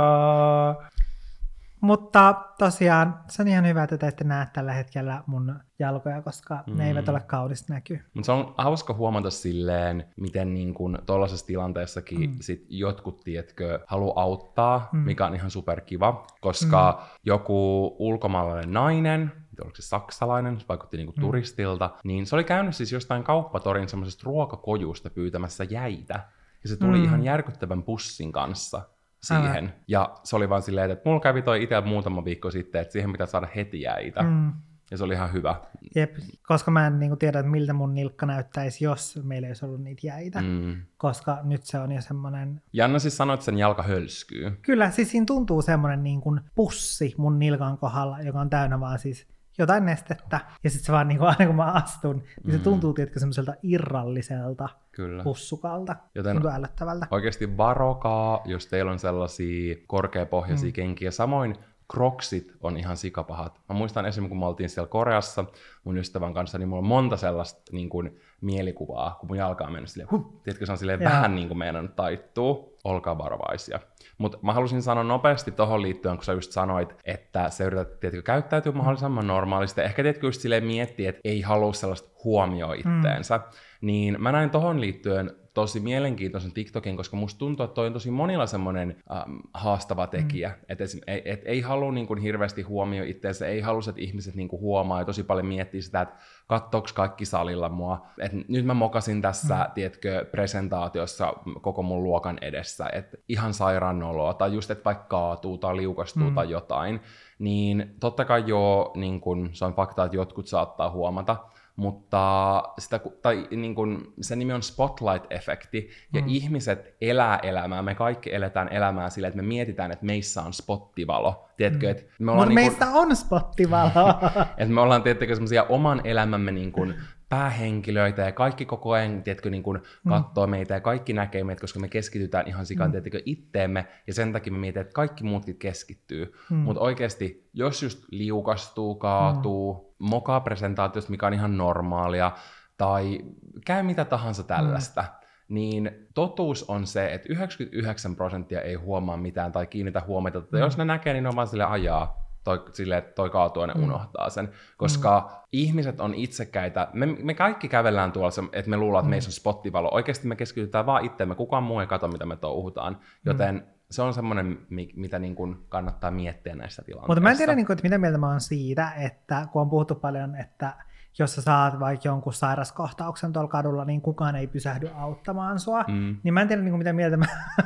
Mutta 1.81 2.33
tosiaan 2.57 3.19
se 3.27 3.41
on 3.41 3.47
ihan 3.47 3.67
hyvä, 3.67 3.83
että 3.83 3.97
te 3.97 4.07
ette 4.07 4.23
näe 4.23 4.47
tällä 4.53 4.73
hetkellä 4.73 5.23
mun 5.25 5.59
jalkoja, 5.79 6.21
koska 6.21 6.63
mm. 6.67 6.77
ne 6.77 6.87
eivät 6.87 7.09
ole 7.09 7.19
kaunista 7.19 7.73
näkyy. 7.73 8.01
Mutta 8.13 8.25
se 8.25 8.31
on 8.31 8.53
hauska 8.57 8.93
huomata 8.93 9.29
silleen, 9.29 10.05
miten 10.17 10.53
niin 10.53 10.73
kun 10.73 10.99
tuollaisessa 11.05 11.45
tilanteessakin 11.45 12.29
mm. 12.29 12.37
sit 12.41 12.65
jotkut, 12.69 13.23
tietkö, 13.23 13.79
haluaa 13.87 14.23
auttaa, 14.23 14.89
mm. 14.91 14.99
mikä 14.99 15.25
on 15.25 15.35
ihan 15.35 15.51
superkiva, 15.51 16.25
koska 16.41 16.99
mm. 17.01 17.19
joku 17.25 17.87
ulkomaalainen 17.99 18.73
nainen, 18.73 19.31
oliko 19.61 19.75
se 19.75 19.81
saksalainen, 19.81 20.59
se 20.59 20.65
vaikutti 20.69 20.97
niinku 20.97 21.13
mm. 21.17 21.21
turistilta, 21.21 21.89
niin 22.03 22.25
se 22.25 22.35
oli 22.35 22.43
käynyt 22.43 22.75
siis 22.75 22.91
jostain 22.91 23.23
kauppatorin 23.23 23.89
semmoisesta 23.89 24.23
ruokakojusta 24.25 25.09
pyytämässä 25.09 25.63
jäitä. 25.63 26.27
Ja 26.63 26.69
se 26.69 26.77
tuli. 26.77 26.97
Mm. 26.97 27.03
ihan 27.03 27.23
järkyttävän 27.23 27.83
pussin 27.83 28.31
kanssa 28.31 28.81
siihen. 29.23 29.45
Aivan. 29.45 29.73
Ja 29.87 30.15
se 30.23 30.35
oli 30.35 30.49
vaan 30.49 30.61
silleen, 30.61 30.91
että 30.91 31.09
mulla 31.09 31.19
kävi 31.19 31.41
toi 31.41 31.63
itse 31.63 31.81
muutama 31.81 32.25
viikko 32.25 32.51
sitten, 32.51 32.81
että 32.81 32.91
siihen 32.91 33.11
pitää 33.11 33.27
saada 33.27 33.47
heti 33.55 33.81
jäitä. 33.81 34.23
Mm. 34.23 34.53
Ja 34.91 34.97
se 34.97 35.03
oli 35.03 35.13
ihan 35.13 35.33
hyvä. 35.33 35.55
Jep, 35.95 36.15
koska 36.47 36.71
mä 36.71 36.87
en 36.87 36.99
niin 36.99 37.17
tiedä, 37.17 37.39
että 37.39 37.51
miltä 37.51 37.73
mun 37.73 37.93
nilkka 37.93 38.25
näyttäisi, 38.25 38.83
jos 38.83 39.19
meillä 39.23 39.47
ei 39.47 39.49
olisi 39.49 39.65
ollut 39.65 39.81
niitä 39.81 40.07
jäitä. 40.07 40.41
Mm. 40.41 40.81
Koska 40.97 41.39
nyt 41.43 41.63
se 41.63 41.79
on 41.79 41.91
jo 41.91 42.01
semmoinen... 42.01 42.61
Janna 42.73 42.99
siis 42.99 43.17
sanoi, 43.17 43.33
että 43.33 43.45
sen 43.45 43.57
jalka 43.57 43.83
hölskyy. 43.83 44.59
Kyllä, 44.61 44.91
siis 44.91 45.11
siinä 45.11 45.25
tuntuu 45.25 45.61
semmoinen 45.61 46.03
niin 46.03 46.21
kuin 46.21 46.41
pussi 46.55 47.15
mun 47.17 47.39
nilkan 47.39 47.77
kohdalla, 47.77 48.21
joka 48.21 48.39
on 48.39 48.49
täynnä 48.49 48.79
vaan 48.79 48.99
siis 48.99 49.27
jotain 49.57 49.85
nestettä. 49.85 50.39
Ja 50.63 50.69
sitten 50.69 50.85
se 50.85 50.91
vaan 50.91 51.07
niin 51.07 51.17
kuin, 51.17 51.27
aina 51.29 51.45
kun 51.45 51.55
mä 51.55 51.65
astun, 51.71 52.15
niin 52.43 52.51
se 52.51 52.57
Mm. 52.57 52.63
tuntuu 52.63 52.93
tietenkin 52.93 53.19
semmoiselta 53.19 53.53
irralliselta 53.63 54.69
Kyllä. 54.91 55.23
pussukalta. 55.23 55.95
Joten 56.15 56.33
Tuntuu 56.35 56.51
ällöttävältä. 56.51 57.07
Oikeasti 57.11 57.57
varokaa, 57.57 58.41
jos 58.45 58.67
teillä 58.67 58.91
on 58.91 58.99
sellaisia 58.99 59.75
korkeapohjaisia 59.87 60.69
mm. 60.69 60.73
kenkiä. 60.73 61.11
Samoin 61.11 61.55
kroksit 61.91 62.53
on 62.61 62.77
ihan 62.77 62.97
sikapahat. 62.97 63.59
Mä 63.69 63.75
muistan 63.75 64.05
esimerkiksi, 64.05 64.29
kun 64.29 64.39
me 64.39 64.45
oltiin 64.45 64.69
siellä 64.69 64.87
Koreassa 64.89 65.45
mun 65.83 65.97
ystävän 65.97 66.33
kanssa, 66.33 66.57
niin 66.57 66.69
mulla 66.69 66.79
on 66.81 66.87
monta 66.87 67.17
sellaista 67.17 67.61
niin 67.71 67.89
kuin, 67.89 68.19
mielikuvaa, 68.41 69.17
kun 69.19 69.27
mun 69.29 69.37
jalka 69.37 69.63
on 69.65 69.71
mennyt 69.71 69.89
silleen, 69.89 70.11
huh, 70.11 70.41
tiedätkö, 70.43 70.65
se 70.65 70.71
on 70.71 70.77
silleen 70.77 71.01
Joo. 71.01 71.11
vähän 71.11 71.35
niin 71.35 71.47
kuin 71.47 71.57
meidän 71.57 71.89
taittuu. 71.95 72.77
Olkaa 72.83 73.17
varovaisia. 73.17 73.79
Mutta 74.21 74.37
mä 74.41 74.53
halusin 74.53 74.81
sanoa 74.81 75.03
nopeasti 75.03 75.51
tohon 75.51 75.81
liittyen, 75.81 76.15
kun 76.15 76.23
sä 76.23 76.33
just 76.33 76.51
sanoit, 76.51 76.95
että 77.05 77.49
sä 77.49 77.63
yrität, 77.63 77.99
tiedätkö, 77.99 78.21
käyttäytyä 78.21 78.71
mahdollisimman 78.71 79.27
normaalisti. 79.27 79.81
Ehkä 79.81 80.03
tiedätkö 80.03 80.27
just 80.27 80.41
silleen 80.41 80.65
miettiä, 80.65 81.09
että 81.09 81.21
ei 81.23 81.41
halua 81.41 81.73
sellaista 81.73 82.09
huomioon 82.23 82.75
itteensä. 82.75 83.37
Mm. 83.37 83.43
Niin 83.81 84.15
mä 84.21 84.31
näin 84.31 84.49
tohon 84.49 84.81
liittyen 84.81 85.31
tosi 85.53 85.79
mielenkiintoisen 85.79 86.51
TikTokin, 86.51 86.97
koska 86.97 87.17
musta 87.17 87.39
tuntuu, 87.39 87.63
että 87.63 87.75
toi 87.75 87.87
on 87.87 87.93
tosi 87.93 88.11
monilla 88.11 88.45
semmoinen 88.45 88.95
ähm, 89.11 89.35
haastava 89.53 90.07
tekijä. 90.07 90.49
Mm. 90.49 90.55
Että 90.69 90.83
et, 90.83 90.91
et, 91.07 91.21
et 91.25 91.41
ei 91.45 91.61
halua 91.61 91.91
niin 91.91 92.07
kuin 92.07 92.19
hirveästi 92.19 92.61
huomioon 92.61 93.07
itseensä, 93.07 93.47
ei 93.47 93.61
halua, 93.61 93.81
että 93.89 94.01
ihmiset 94.01 94.35
niin 94.35 94.47
kuin 94.47 94.61
huomaa 94.61 94.99
ja 94.99 95.05
tosi 95.05 95.23
paljon 95.23 95.45
miettii 95.45 95.81
sitä, 95.81 96.01
että 96.01 96.15
kattooks 96.47 96.93
kaikki 96.93 97.25
salilla 97.25 97.69
mua. 97.69 98.05
Et 98.19 98.31
nyt 98.47 98.65
mä 98.65 98.73
mokasin 98.73 99.21
tässä, 99.21 99.55
mm. 99.55 99.71
tiedätkö, 99.73 100.25
presentaatiossa 100.31 101.33
koko 101.61 101.83
mun 101.83 102.03
luokan 102.03 102.37
edessä, 102.41 102.89
että 102.93 103.17
ihan 103.29 103.53
sairaan 103.53 103.99
noloa, 103.99 104.33
tai 104.33 104.53
just, 104.53 104.71
että 104.71 104.85
vaikka 104.85 105.05
kaatuu 105.07 105.57
tai 105.57 105.77
liukastuu 105.77 106.29
mm. 106.29 106.35
tai 106.35 106.49
jotain, 106.49 106.99
niin 107.39 107.95
totta 107.99 108.25
kai 108.25 108.43
joo, 108.47 108.91
niin 108.95 109.21
kun, 109.21 109.49
se 109.53 109.65
on 109.65 109.73
fakta, 109.73 110.05
että 110.05 110.17
jotkut 110.17 110.47
saattaa 110.47 110.89
huomata, 110.89 111.37
mutta 111.75 112.63
sitä, 112.79 112.99
tai 113.21 113.47
niin 113.51 113.75
kun, 113.75 114.13
se 114.21 114.35
nimi 114.35 114.53
on 114.53 114.61
spotlight-efekti, 114.61 115.89
ja 116.13 116.21
Mm. 116.21 116.27
ihmiset 116.27 116.95
elää 117.01 117.39
elämää, 117.43 117.81
me 117.81 117.95
kaikki 117.95 118.33
eletään 118.35 118.67
elämää 118.73 119.09
sillä, 119.09 119.27
että 119.27 119.41
me 119.41 119.47
mietitään, 119.47 119.91
että 119.91 120.05
meissä 120.05 120.41
on 120.41 120.53
spottivalo, 120.53 121.45
tiedätkö, 121.57 121.85
Mm. 121.87 121.91
että 121.91 122.03
me 122.19 122.31
ollaan 122.31 122.47
Mutta 122.47 122.59
niin 122.61 122.71
kun- 122.71 122.79
meistä 122.79 122.99
on 122.99 123.15
spottivalo. 123.15 124.09
että 124.57 124.73
me 124.73 124.81
ollaan 124.81 125.03
tietenkin 125.03 125.35
semmoisia 125.35 125.63
oman 125.63 126.01
elämämme 126.03 126.51
niin 126.51 126.71
kuin 126.71 126.95
päähenkilöitä 127.31 128.21
ja 128.21 128.31
kaikki 128.31 128.65
koko 128.65 128.91
ajan 128.91 129.23
tiedätkö, 129.23 129.49
niin 129.49 129.63
kuin 129.63 129.79
katsoo 130.09 130.47
meitä 130.47 130.73
ja 130.73 130.79
kaikki 130.79 131.13
näkee 131.13 131.43
meitä, 131.43 131.61
koska 131.61 131.79
me 131.79 131.87
keskitytään 131.87 132.47
ihan 132.47 132.65
sikaan 132.65 132.89
Mm. 132.89 132.91
tiedätkö, 132.91 133.21
itteemme 133.25 133.87
ja 134.07 134.13
sen 134.13 134.33
takia 134.33 134.53
me 134.53 134.59
mietitään, 134.59 134.81
että 134.81 134.93
kaikki 134.93 135.23
muutkin 135.23 135.57
keskittyy. 135.57 136.33
Mm. 136.49 136.57
Mutta 136.57 136.81
oikeasti, 136.81 137.49
jos 137.53 137.83
just 137.83 138.03
liukastuu, 138.11 138.95
kaatuu, 138.95 139.95
mm. 139.99 140.09
mokaa 140.09 140.39
presentaatiosta, 140.39 141.11
mikä 141.11 141.27
on 141.27 141.33
ihan 141.33 141.57
normaalia, 141.57 142.31
tai 142.77 143.19
käy 143.65 143.83
mitä 143.83 144.05
tahansa 144.05 144.43
tällaista, 144.43 145.03
niin 145.47 145.91
totuus 146.13 146.69
on 146.69 146.87
se, 146.87 147.13
että 147.13 147.27
99 147.29 148.15
prosenttia 148.15 148.61
ei 148.61 148.75
huomaa 148.75 149.17
mitään 149.17 149.51
tai 149.51 149.67
kiinnitä 149.67 150.01
huomiota. 150.07 150.39
Mm. 150.39 150.59
Jos 150.59 150.77
ne 150.77 150.85
näkee, 150.85 151.13
niin 151.13 151.23
ne 151.23 151.29
on 151.29 151.35
vaan 151.35 151.47
sille 151.47 151.63
ajaa, 151.65 152.20
toi, 152.43 152.65
sille, 152.73 152.97
että 152.97 153.11
toi 153.53 153.67
ne 153.67 153.73
Mm. 153.73 153.83
unohtaa 153.83 154.29
sen. 154.29 154.49
Koska 154.77 155.19
mm. 155.19 155.47
ihmiset 155.51 156.01
on 156.01 156.13
itsekäitä. 156.13 156.87
Me, 156.93 157.05
me 157.05 157.33
kaikki 157.33 157.67
kävellään 157.67 158.11
tuolla, 158.11 158.49
että 158.53 158.69
me 158.69 158.77
luullaan, 158.77 159.01
että 159.01 159.07
Mm. 159.07 159.09
meissä 159.09 159.29
on 159.29 159.33
spottivalo. 159.33 159.89
Oikeasti 159.91 160.27
me 160.27 160.35
keskitytään 160.35 160.85
vaan 160.85 161.05
itseemme. 161.05 161.35
Kukaan 161.35 161.63
muu 161.63 161.79
ei 161.79 161.87
katso, 161.87 162.07
mitä 162.07 162.25
me 162.25 162.35
touhutaan. 162.35 162.97
Joten 163.25 163.55
mm. 163.55 163.61
se 163.91 164.01
on 164.01 164.13
semmoinen, 164.13 164.57
mi- 164.69 164.93
mitä 164.95 165.19
niin 165.19 165.35
kuin 165.35 165.65
kannattaa 165.69 166.11
miettiä 166.11 166.55
näissä 166.55 166.81
tilanteissa. 166.85 167.07
Mutta 167.07 167.21
mä 167.21 167.31
en 167.31 167.37
tiedä, 167.37 167.55
niin 167.55 167.65
kuin, 167.65 167.73
että 167.73 167.83
mitä 167.83 167.97
mieltä 167.97 168.17
mä 168.17 168.27
oon 168.29 168.41
siitä, 168.41 168.91
että 168.91 169.47
kun 169.51 169.61
on 169.61 169.69
puhuttu 169.69 169.95
paljon, 169.95 170.35
että 170.35 170.73
jos 171.19 171.35
sä 171.35 171.41
saat 171.41 171.79
vaikka 171.79 172.07
jonkun 172.07 172.33
sairaskohtauksen 172.33 173.33
tuolla 173.33 173.49
kadulla, 173.49 173.85
niin 173.85 174.01
kukaan 174.01 174.35
ei 174.35 174.47
pysähdy 174.47 174.89
auttamaan 174.95 175.59
sua. 175.59 175.83
Mm. 175.87 176.17
Niin 176.23 176.33
mä 176.33 176.41
en 176.41 176.47
tiedä, 176.47 176.61
niin 176.61 176.71
kuin, 176.71 176.77
mitä 176.77 176.93
mieltä 176.93 177.17
mä 177.17 177.25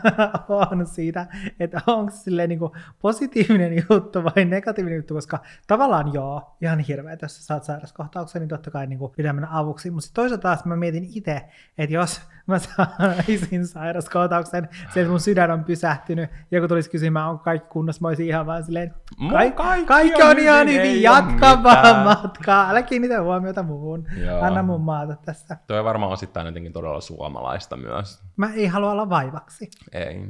oon 0.49 0.85
siitä, 0.85 1.27
että 1.59 1.81
onko 1.87 2.11
se 2.11 2.47
niin 2.47 2.59
kuin, 2.59 2.71
positiivinen 3.01 3.73
juttu 3.89 4.23
vai 4.23 4.45
negatiivinen 4.45 4.97
juttu, 4.97 5.13
koska 5.13 5.39
tavallaan 5.67 6.13
joo, 6.13 6.55
ihan 6.61 6.79
hirveä, 6.79 7.13
että 7.13 7.23
jos 7.23 7.37
sä 7.37 7.43
saat 7.43 7.63
sairaskohtauksen, 7.63 8.39
niin 8.39 8.49
totta 8.49 8.71
kai 8.71 8.87
niin 8.87 8.99
kuin, 8.99 9.11
pitää 9.17 9.33
mennä 9.33 9.49
avuksi. 9.51 9.91
Mutta 9.91 10.09
toisaalta 10.13 10.41
taas 10.41 10.65
mä 10.65 10.75
mietin 10.75 11.07
itse, 11.13 11.41
että 11.77 11.93
jos 11.95 12.21
mä 12.47 12.59
saisin 12.59 13.67
sairaskohtauksen, 13.67 14.69
se, 14.93 15.07
mun 15.07 15.19
sydän 15.19 15.51
on 15.51 15.63
pysähtynyt, 15.63 16.29
joku 16.51 16.67
tulisi 16.67 16.89
kysymään, 16.89 17.29
onko 17.29 17.43
kaikki 17.43 17.69
kunnossa, 17.69 18.01
mä 18.01 18.07
olisin 18.07 18.27
ihan 18.27 18.45
vaan 18.45 18.63
silleen, 18.63 18.93
Kaik- 19.31 19.55
kaikki 19.55 19.85
kaikki, 19.85 20.23
on 20.23 20.29
on, 20.29 20.39
ihan 20.39 20.67
hyvin, 20.67 21.01
jatka 21.01 21.63
vaan 21.63 22.03
matkaa, 22.03 22.69
älä 22.69 22.81
kiinnitä 22.81 23.23
huomiota 23.35 23.63
muuhun, 23.63 24.07
Joo. 24.25 24.41
anna 24.41 24.63
mun 24.63 24.81
maata 24.81 25.15
tässä. 25.25 25.57
Toi 25.67 25.83
varmaan 25.83 26.11
osittain 26.11 26.45
jotenkin 26.45 26.73
todella 26.73 27.01
suomalaista 27.01 27.77
myös. 27.77 28.23
Mä 28.37 28.53
ei 28.53 28.67
halua 28.67 28.91
olla 28.91 29.09
vaivaksi. 29.09 29.69
Ei. 29.91 30.21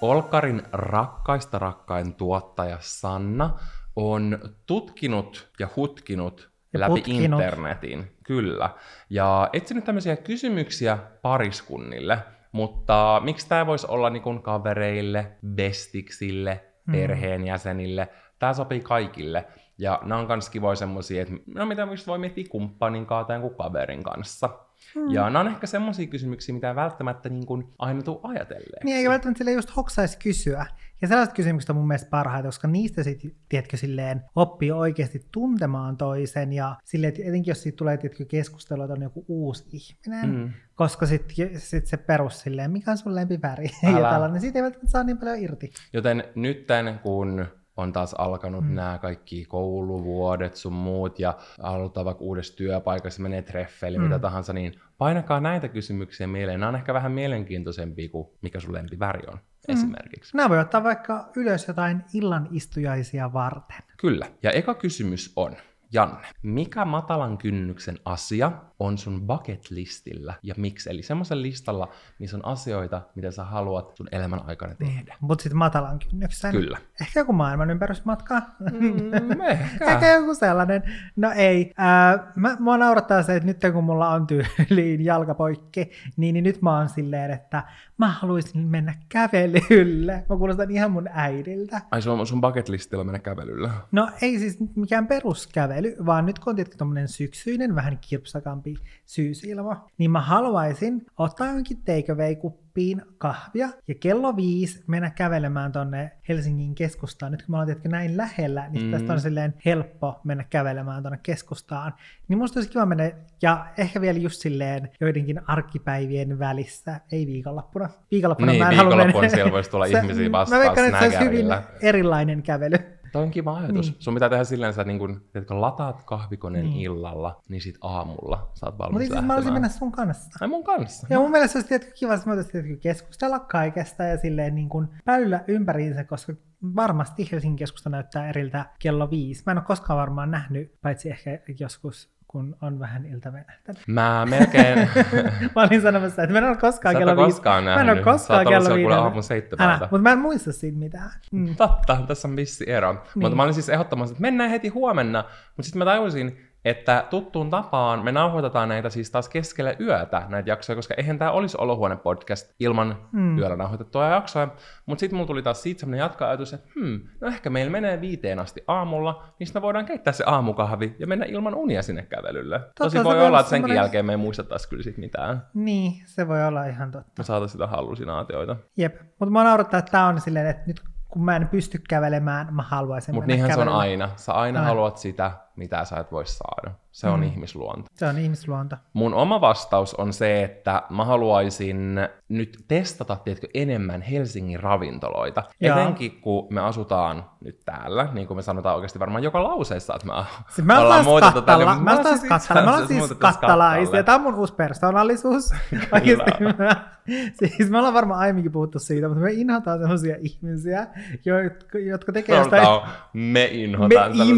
Olkarin 0.00 0.62
rakkaista 0.72 1.58
rakkain 1.58 2.14
tuottaja 2.14 2.76
Sanna 2.80 3.50
on 3.96 4.38
tutkinut 4.66 5.48
ja 5.58 5.68
hutkinut 5.76 6.50
Ja 6.72 6.80
läpi 6.80 6.90
putkinut. 6.90 7.40
internetin, 7.40 8.16
kyllä. 8.24 8.70
Ja 9.10 9.48
etsinyt 9.52 9.84
tämmöisiä 9.84 10.16
kysymyksiä 10.16 10.98
pariskunnille, 11.22 12.18
mutta 12.52 13.20
miksi 13.24 13.48
tämä 13.48 13.66
voisi 13.66 13.86
olla 13.90 14.10
niin 14.10 14.42
kavereille, 14.42 15.32
bestiksille. 15.46 16.64
Perheenjäsenille, 16.92 18.08
tämä 18.38 18.52
sopii 18.52 18.80
kaikille. 18.80 19.46
Ja 19.78 20.00
nämä 20.02 20.20
on 20.20 20.26
myös 20.26 20.50
kivoja 20.50 20.76
semmoisia, 20.76 21.22
että 21.22 21.34
no 21.54 21.66
mitä 21.66 21.86
voi 22.06 22.18
miettiä 22.18 22.44
kumppanin 22.50 23.06
kanssa 23.06 23.26
tai 23.26 23.50
kaverin 23.56 24.02
kanssa. 24.02 24.50
Hmm. 24.94 25.10
Ja 25.10 25.22
nämä 25.30 25.40
on 25.40 25.46
ehkä 25.48 25.66
semmoisia 25.66 26.06
kysymyksiä, 26.06 26.54
mitä 26.54 26.68
ei 26.68 26.74
välttämättä 26.74 27.28
niin 27.28 27.46
kuin 27.46 27.64
aina 27.78 28.02
tuu 28.02 28.20
ajatelleeksi. 28.22 28.84
Niin 28.84 28.96
eikä 28.96 29.10
välttämättä 29.10 29.38
sille 29.38 29.52
just 29.52 29.76
hoksaisi 29.76 30.18
kysyä. 30.18 30.66
Ja 31.02 31.08
sellaiset 31.08 31.34
kysymykset 31.34 31.70
on 31.70 31.76
mun 31.76 31.86
mielestä 31.88 32.10
parhaita, 32.10 32.48
koska 32.48 32.68
niistä 32.68 33.02
sitten, 33.02 33.32
tiedätkö, 33.48 33.76
silleen 33.76 34.22
oppii 34.36 34.70
oikeasti 34.72 35.26
tuntemaan 35.32 35.96
toisen 35.96 36.52
ja 36.52 36.76
silleen, 36.84 37.08
että 37.08 37.22
etenkin 37.28 37.50
jos 37.50 37.62
siitä 37.62 37.76
tulee, 37.76 37.96
tiedätkö, 37.96 38.24
keskustelua, 38.24 38.84
että 38.84 38.94
on 38.94 39.02
joku 39.02 39.24
uusi 39.28 39.64
ihminen, 39.72 40.30
Mm. 40.30 40.52
koska 40.74 41.06
sitten 41.06 41.60
sit 41.60 41.86
se 41.86 41.96
perus 41.96 42.40
silleen, 42.40 42.70
mikä 42.70 42.90
on 42.90 42.98
sun 42.98 43.14
lempiväri 43.14 43.66
Älä. 43.84 43.98
ja 44.00 44.10
tällainen, 44.10 44.40
siitä 44.40 44.58
ei 44.58 44.62
välttämättä 44.62 44.90
saa 44.90 45.04
niin 45.04 45.18
paljon 45.18 45.38
irti. 45.38 45.72
Joten 45.92 46.24
nytten, 46.34 46.98
kun 47.02 47.46
on 47.78 47.92
taas 47.92 48.14
alkanut 48.14 48.64
Mm. 48.64 48.74
nämä 48.74 48.98
kaikki 49.02 49.44
kouluvuodet 49.44 50.54
sun 50.56 50.72
muut 50.72 51.18
ja 51.18 51.34
aloittaa 51.62 52.04
vaikka 52.04 52.24
uudessa 52.24 52.56
työpaikassa, 52.56 53.22
menee 53.22 53.42
treffeille, 53.42 53.98
Mm. 53.98 54.04
mitä 54.04 54.18
tahansa, 54.18 54.52
niin 54.52 54.80
painakaa 54.98 55.40
näitä 55.40 55.68
kysymyksiä 55.68 56.26
mieleen. 56.26 56.60
Nämä 56.60 56.68
on 56.68 56.76
ehkä 56.76 56.94
vähän 56.94 57.12
mielenkiintoisempia 57.12 58.08
kuin 58.08 58.28
mikä 58.42 58.60
sun 58.60 58.72
lempiväri 58.74 59.22
on 59.28 59.34
mm. 59.68 59.72
esimerkiksi. 59.74 60.36
Nämä 60.36 60.48
voi 60.48 60.58
ottaa 60.58 60.84
vaikka 60.84 61.28
ylös 61.36 61.68
jotain 61.68 62.04
illan 62.14 62.48
istujaisia 62.50 63.32
varten. 63.32 63.78
Kyllä. 63.96 64.26
Ja 64.42 64.50
eka 64.50 64.74
kysymys 64.74 65.32
on, 65.36 65.56
Janne, 65.92 66.26
mikä 66.42 66.84
matalan 66.84 67.38
kynnyksen 67.38 67.98
asia 68.04 68.52
on 68.78 68.98
sun 68.98 69.26
bucket 69.26 69.70
listillä 69.70 70.34
ja 70.42 70.54
miksi? 70.56 70.90
Eli 70.90 71.02
semmoisen 71.02 71.42
listalla, 71.42 71.88
missä 72.18 72.36
on 72.36 72.44
asioita, 72.44 73.02
mitä 73.14 73.30
sä 73.30 73.44
haluat 73.44 73.96
sun 73.96 74.08
elämän 74.12 74.40
aikana 74.46 74.74
tehdä. 74.74 75.16
Mutta 75.20 75.42
sitten 75.42 75.58
matalan 75.58 75.98
kynnyksen. 75.98 76.52
Kyllä. 76.52 76.78
Ehkä 77.00 77.20
joku 77.20 77.32
maailman 77.32 77.70
ympärysmatka. 77.70 78.42
Mm, 78.60 79.40
ehkä. 79.40 79.84
Ehkä 79.92 80.12
joku 80.12 80.34
sellainen. 80.34 80.82
No 81.16 81.32
ei. 81.36 81.72
Ää, 81.76 82.32
mä, 82.36 82.56
mua 82.58 82.76
naurattaa 82.78 83.22
se, 83.22 83.36
että 83.36 83.46
nyt 83.46 83.58
kun 83.72 83.84
mulla 83.84 84.08
on 84.08 84.26
tyyliin 84.26 85.04
jalkapoikki, 85.04 85.90
niin, 86.16 86.32
niin 86.32 86.44
nyt 86.44 86.62
mä 86.62 86.78
oon 86.78 86.88
silleen, 86.88 87.30
että 87.30 87.62
mä 87.98 88.08
haluaisin 88.08 88.60
mennä 88.60 88.94
kävelylle. 89.08 90.24
Mä 90.28 90.36
kuulostan 90.36 90.70
ihan 90.70 90.90
mun 90.90 91.08
äidiltä. 91.12 91.80
Ai 91.90 92.02
sun, 92.02 92.26
sun 92.26 92.40
bucket 92.40 92.68
listillä 92.68 93.04
mennä 93.04 93.18
kävelyllä. 93.18 93.70
No 93.92 94.10
ei 94.22 94.38
siis 94.38 94.58
mikään 94.74 95.06
peruskävely, 95.06 95.77
vaan 96.06 96.26
nyt 96.26 96.38
kun 96.38 96.50
on 96.50 96.56
tietenkin 96.56 96.78
tommonen 96.78 97.08
syksyinen, 97.08 97.74
vähän 97.74 97.98
kirpsakampi 98.08 98.74
syysilma, 99.06 99.88
niin 99.98 100.10
mä 100.10 100.20
haluaisin 100.20 101.06
ottaa 101.18 101.46
jonkin 101.46 101.82
takeaway-kuppi 101.84 102.68
koppiin 102.78 103.02
kahvia 103.18 103.68
ja 103.88 103.94
kello 103.94 104.36
viisi 104.36 104.84
mennä 104.86 105.10
kävelemään 105.10 105.72
tonne 105.72 106.12
Helsingin 106.28 106.74
keskustaan. 106.74 107.32
Nyt 107.32 107.42
kun 107.42 107.52
me 107.52 107.56
ollaan 107.56 107.66
tietenkin 107.66 107.90
näin 107.90 108.16
lähellä, 108.16 108.68
niin 108.68 108.84
mm. 108.84 108.90
tästä 108.90 109.12
on 109.12 109.20
silleen 109.20 109.54
helppo 109.64 110.20
mennä 110.24 110.44
kävelemään 110.50 111.02
tonne 111.02 111.18
keskustaan. 111.22 111.94
Niin 112.28 112.38
musta 112.38 112.58
olisi 112.58 112.70
kiva 112.70 112.86
mennä, 112.86 113.10
ja 113.42 113.66
ehkä 113.78 114.00
vielä 114.00 114.18
just 114.18 114.40
silleen 114.40 114.90
joidenkin 115.00 115.40
arkipäivien 115.46 116.38
välissä, 116.38 117.00
ei 117.12 117.26
viikonloppuna. 117.26 117.88
Viikonloppuna 118.10 118.52
niin, 118.52 118.64
mä 118.64 118.70
en 118.70 118.76
halua 118.76 118.96
mennä. 118.96 119.28
siellä 119.28 119.52
voisi 119.52 119.70
tulla 119.70 119.86
Se- 119.88 119.98
ihmisiä 119.98 120.32
vastaan 120.32 120.60
Mä 120.60 120.64
veikkaan, 120.64 120.86
että 120.86 120.98
se 120.98 121.04
olisi 121.04 121.24
hyvin 121.24 121.46
erilainen 121.82 122.42
kävely. 122.42 122.97
Toi 123.12 123.22
on 123.22 123.30
kiva 123.30 123.56
ajatus. 123.56 123.90
Niin. 123.90 123.96
Sun 124.02 124.14
pitää 124.14 124.28
tehdä 124.28 124.44
silleen, 124.44 124.70
että 124.70 124.82
sä 124.82 124.84
niin 124.86 124.98
kun, 124.98 125.22
tiedätkö, 125.32 125.60
lataat 125.60 126.02
kahvikoneen 126.04 126.64
Niin. 126.64 126.80
illalla, 126.80 127.40
niin 127.48 127.60
sit 127.62 127.78
aamulla 127.80 128.50
sä 128.54 128.66
oot 128.66 128.78
valmis 128.78 128.92
Mutta 128.92 129.04
asiassa 129.04 129.26
mä 129.26 129.34
lähtemään. 129.34 129.52
mennä 129.62 129.68
sun 129.68 129.92
kanssa. 129.92 130.30
Ai 130.40 130.48
mun 130.48 130.64
kanssa. 130.64 131.06
Ja 131.10 131.18
mun 131.18 131.30
mielestä 131.30 131.52
se 131.52 131.58
olisi 131.58 131.68
tietenkin 131.68 131.96
kiva, 131.98 132.14
että 132.14 132.30
me 132.30 132.76
keskustella 132.80 133.38
kaikesta 133.38 134.02
ja 134.04 134.16
silleen 134.18 134.54
niin 134.54 134.68
kuin 134.68 134.88
päyllä 135.04 135.44
ympäriinsä, 135.48 136.04
koska 136.04 136.32
varmasti 136.76 137.28
Helsingin 137.32 137.56
keskusta 137.56 137.90
näyttää 137.90 138.28
eriltä 138.28 138.66
kello 138.78 139.10
viisi. 139.10 139.42
Mä 139.46 139.52
en 139.52 139.58
ole 139.58 139.64
koskaan 139.64 139.98
varmaan 139.98 140.30
nähnyt, 140.30 140.74
paitsi 140.82 141.10
ehkä 141.10 141.38
joskus, 141.58 142.17
kun 142.28 142.56
on 142.62 142.78
vähän 142.78 143.06
iltavenähtänyt. 143.06 143.82
Mä 143.86 144.26
melkein... 144.30 144.78
mä 145.56 145.62
olin 145.62 145.82
sanomassa, 145.82 146.22
että 146.22 146.32
mä 146.32 146.38
en 146.38 146.44
ole 146.44 146.56
koskaan 146.56 146.96
kello 146.96 147.16
viisi. 147.16 147.30
koskaan 147.30 147.64
Mä 147.64 147.72
en 147.72 147.78
ole 147.78 147.86
nähnyt. 147.86 148.04
Koskaan 148.04 148.46
kello 148.46 148.64
siellä 148.64 148.80
kuule 148.80 148.94
aamun 148.94 149.22
seitsemältä. 149.22 149.74
Älä, 149.74 149.88
mutta 149.90 149.98
mä 149.98 150.12
en 150.12 150.18
muista 150.18 150.52
siitä 150.52 150.78
mitään. 150.78 151.10
Mm. 151.32 151.56
Totta, 151.56 151.98
tässä 152.06 152.28
on 152.28 152.36
vissi 152.36 152.70
ero. 152.70 152.92
Niin. 152.92 153.02
Mutta 153.14 153.36
mä 153.36 153.42
olin 153.42 153.54
siis 153.54 153.68
ehdottomasti, 153.68 154.12
että 154.12 154.22
mennään 154.22 154.50
heti 154.50 154.68
huomenna. 154.68 155.24
Mutta 155.56 155.62
sitten 155.62 155.78
mä 155.78 155.84
tajusin, 155.84 156.47
että 156.68 157.04
tuttuun 157.10 157.50
tapaan 157.50 158.04
me 158.04 158.12
nauhoitetaan 158.12 158.68
näitä 158.68 158.90
siis 158.90 159.10
taas 159.10 159.28
keskellä 159.28 159.74
yötä, 159.80 160.22
näitä 160.28 160.50
jaksoja, 160.50 160.76
koska 160.76 160.94
eihän 160.96 161.18
tämä 161.18 161.30
olisi 161.30 161.56
olohuone 161.60 161.96
podcast 161.96 162.54
ilman 162.60 162.96
Mm. 163.12 163.38
yöllä 163.38 163.56
nauhoitettua 163.56 164.08
jaksoja. 164.08 164.48
Mutta 164.86 165.00
sitten 165.00 165.16
mulla 165.16 165.26
tuli 165.26 165.42
taas 165.42 165.62
siitä 165.62 165.80
semmoinen 165.80 165.98
jatkoajatus, 166.04 166.52
että 166.52 166.68
hmm, 166.74 167.00
no 167.20 167.28
ehkä 167.28 167.50
meillä 167.50 167.70
menee 167.72 168.00
viiteen 168.00 168.38
asti 168.38 168.64
aamulla, 168.66 169.24
niin 169.38 169.48
me 169.54 169.62
voidaan 169.62 169.86
keittää 169.86 170.12
se 170.12 170.24
aamukahvi 170.26 170.96
ja 170.98 171.06
mennä 171.06 171.24
ilman 171.28 171.54
unia 171.54 171.82
sinne 171.82 172.02
kävelylle. 172.02 172.60
Tosi 172.78 172.98
se 172.98 173.04
voi 173.04 173.26
olla, 173.26 173.40
että 173.40 173.50
senkin 173.50 173.62
semmoinen- 173.68 173.76
jälkeen 173.82 174.06
me 174.06 174.12
ei 174.12 174.16
muistettaisi 174.16 174.68
kyllä 174.68 174.82
sit 174.82 174.98
mitään. 174.98 175.42
Niin, 175.54 175.92
se 176.06 176.28
voi 176.28 176.44
olla 176.46 176.64
ihan 176.64 176.90
totta. 176.90 177.12
Me 177.18 177.24
saataisiin 177.24 177.52
sitä 177.52 177.66
hallusinaatioita. 177.66 178.56
Jep, 178.76 179.00
mutta 179.20 179.32
mä 179.32 179.44
naurattaa, 179.44 179.78
että 179.78 179.90
tää 179.92 180.06
on 180.06 180.20
silleen, 180.20 180.46
että 180.46 180.62
nyt 180.66 180.80
kun 181.08 181.24
mä 181.24 181.36
en 181.36 181.48
pysty 181.48 181.80
kävelemään, 181.88 182.54
mä 182.54 182.62
haluaisin 182.62 183.14
Mutta 183.14 183.26
niinhän 183.26 183.52
se 183.54 183.60
on 183.60 183.68
aina. 183.68 184.08
Sä 184.16 184.32
aina 184.32 184.58
Aina. 184.58 184.68
haluat 184.68 184.96
sitä, 184.98 185.30
mitä 185.58 185.84
sä 185.84 185.96
et 185.96 186.12
voi 186.12 186.26
saada. 186.26 186.70
Se 186.92 187.06
on 187.08 187.20
Mm. 187.20 187.26
ihmisluonto. 187.26 187.88
Se 187.94 188.06
on 188.06 188.18
ihmisluonto. 188.18 188.76
Mun 188.92 189.14
oma 189.14 189.40
vastaus 189.40 189.94
on 189.94 190.12
se, 190.12 190.42
että 190.44 190.82
mä 190.90 191.04
haluaisin 191.04 192.00
nyt 192.28 192.64
testata, 192.68 193.16
tiedätkö, 193.16 193.46
enemmän 193.54 194.02
Helsingin 194.02 194.60
ravintoloita. 194.60 195.42
Joo. 195.60 195.78
Etenkin 195.78 196.20
kun 196.20 196.46
me 196.50 196.60
asutaan 196.60 197.24
nyt 197.44 197.60
täällä, 197.64 198.08
niin 198.12 198.26
kuin 198.26 198.36
me 198.38 198.42
sanotaan 198.42 198.74
oikeasti 198.76 198.98
varmaan 199.00 199.22
joka 199.24 199.42
lauseessa, 199.44 199.94
että 199.94 200.06
me 200.06 200.12
Siis 200.48 200.66
mä 200.66 200.80
ollaan 200.80 201.04
muutettu 201.04 201.34
kattala, 201.34 201.64
tänne. 201.66 201.82
mä 201.84 201.94
oon 201.94 202.02
taas 202.02 202.14
itse 202.16 202.28
kattala, 202.28 202.62
mä 202.62 202.70
asiassa 202.70 202.86
siis 202.86 202.98
muutettu 202.98 203.20
kattalaisia, 203.20 204.02
tämä 204.02 204.16
on 204.16 204.22
mun 204.22 204.34
uusi 204.34 204.54
persoonallisuus. 204.54 205.50
Oikeasti 205.92 206.30
mä, 206.58 206.84
siis 207.32 207.70
me 207.70 207.78
ollaan 207.78 207.94
varmaan 207.94 208.20
aiemminkin 208.20 208.52
puhuttu 208.52 208.78
siitä, 208.78 209.08
mutta 209.08 209.24
me 209.24 209.32
inhotaan 209.32 209.78
sellaisia 209.80 210.16
ihmisiä, 210.20 210.86
jotka, 211.24 211.78
jotka 211.78 212.12
tekee. 212.12 212.44
Sanotaan, 212.44 212.88
me 213.12 213.44
inhotaan 213.44 214.10
Me 214.10 214.16
sellaisia. 214.16 214.34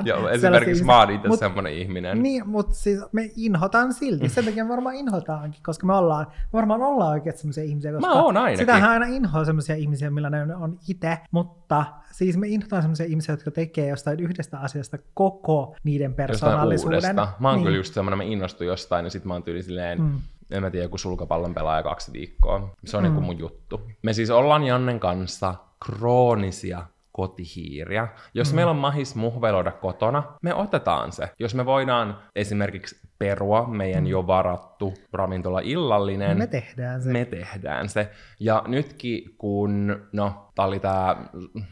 Inhotaan. 0.00 0.22
Joo, 0.22 0.28
esimerkiksi 0.30 0.70
ihmisiä. 0.70 0.86
mä 0.86 0.98
oon 1.00 1.10
itse 1.10 1.28
Mut- 1.28 1.38
semmoinen 1.38 1.72
ihminen. 1.72 2.22
Niin, 2.22 2.48
mutta 2.48 2.74
siis 2.74 3.00
me 3.12 3.30
inhotaan 3.36 3.92
silti. 3.94 4.28
Sen 4.28 4.44
takia 4.44 4.64
me 4.64 4.68
varmaan 4.68 4.94
inhotaankin, 4.94 5.62
koska 5.62 5.86
me 5.86 5.94
ollaan, 5.94 6.26
me 6.30 6.48
varmaan 6.52 6.82
ollaan 6.82 7.10
oikeasti 7.12 7.40
sellaisia 7.40 7.64
ihmisiä, 7.64 7.92
koska 7.92 8.06
Mä 8.06 8.22
oon 8.22 8.36
ainakin. 8.36 8.58
sitähän 8.58 8.90
aina 8.90 9.06
inhoa 9.06 9.44
sellaisia 9.44 9.76
ihmisiä, 9.76 10.10
millainen 10.10 10.48
ne 10.48 10.56
on 10.56 10.78
itse, 10.88 11.18
mutta 11.30 11.84
siis 12.12 12.36
me 12.36 12.48
inhotaan 12.48 12.82
sellaisia 12.82 13.06
ihmisiä, 13.06 13.32
jotka 13.32 13.50
tekee 13.50 13.88
jostain 13.88 14.20
yhdestä 14.20 14.58
asiasta 14.58 14.98
koko 15.14 15.76
niiden 15.84 16.04
Jostain 16.10 16.26
persoonallisuuden. 16.28 16.96
uudesta. 16.98 17.28
Mä 17.40 17.48
oon 17.48 17.56
niin. 17.56 17.64
kyllä 17.64 17.76
just 17.76 17.94
semmoinen, 17.94 18.18
mä 18.18 18.24
innostun 18.24 18.66
jostain 18.66 19.04
ja 19.04 19.10
sit 19.10 19.24
mä 19.24 19.32
oon 19.34 19.42
tyyli 19.42 19.62
silleen, 19.62 19.98
Mm. 20.00 20.04
mm. 20.06 20.18
en 20.50 20.62
mä 20.62 20.70
tiedä, 20.70 20.84
joku 20.84 20.98
sulkapallon 20.98 21.54
pelaaja 21.54 21.82
kaksi 21.82 22.12
viikkoa. 22.12 22.74
Se 22.84 22.96
on 22.96 23.02
Mm. 23.02 23.08
mm. 23.08 23.12
niinku 23.14 23.26
mun 23.26 23.38
juttu. 23.38 23.80
Me 24.02 24.12
siis 24.12 24.30
ollaan 24.30 24.64
Jannen 24.64 25.00
kanssa 25.00 25.54
kroonisia 25.86 26.82
kotihiiriä. 27.22 28.08
Jos 28.34 28.52
mm. 28.52 28.56
meillä 28.56 28.70
on 28.70 28.76
mahis 28.76 29.14
muhveloida 29.16 29.72
kotona, 29.72 30.22
me 30.42 30.54
otetaan 30.54 31.12
se. 31.12 31.28
Jos 31.38 31.54
me 31.54 31.66
voidaan 31.66 32.18
esimerkiksi 32.36 32.96
perua 33.18 33.66
meidän 33.66 34.06
jo 34.06 34.26
varattu 34.26 34.94
ravintola 35.12 35.60
illallinen, 35.60 36.30
Mm. 36.36 36.38
Me 36.38 36.46
tehdään 36.46 37.02
se. 37.02 37.10
me 37.12 37.24
tehdään 37.24 37.88
se. 37.88 38.10
Ja 38.40 38.62
nytkin, 38.66 39.34
kun, 39.38 39.96
no, 40.12 40.50
tää 40.54 40.66
oli 40.66 40.80
tää 40.80 41.16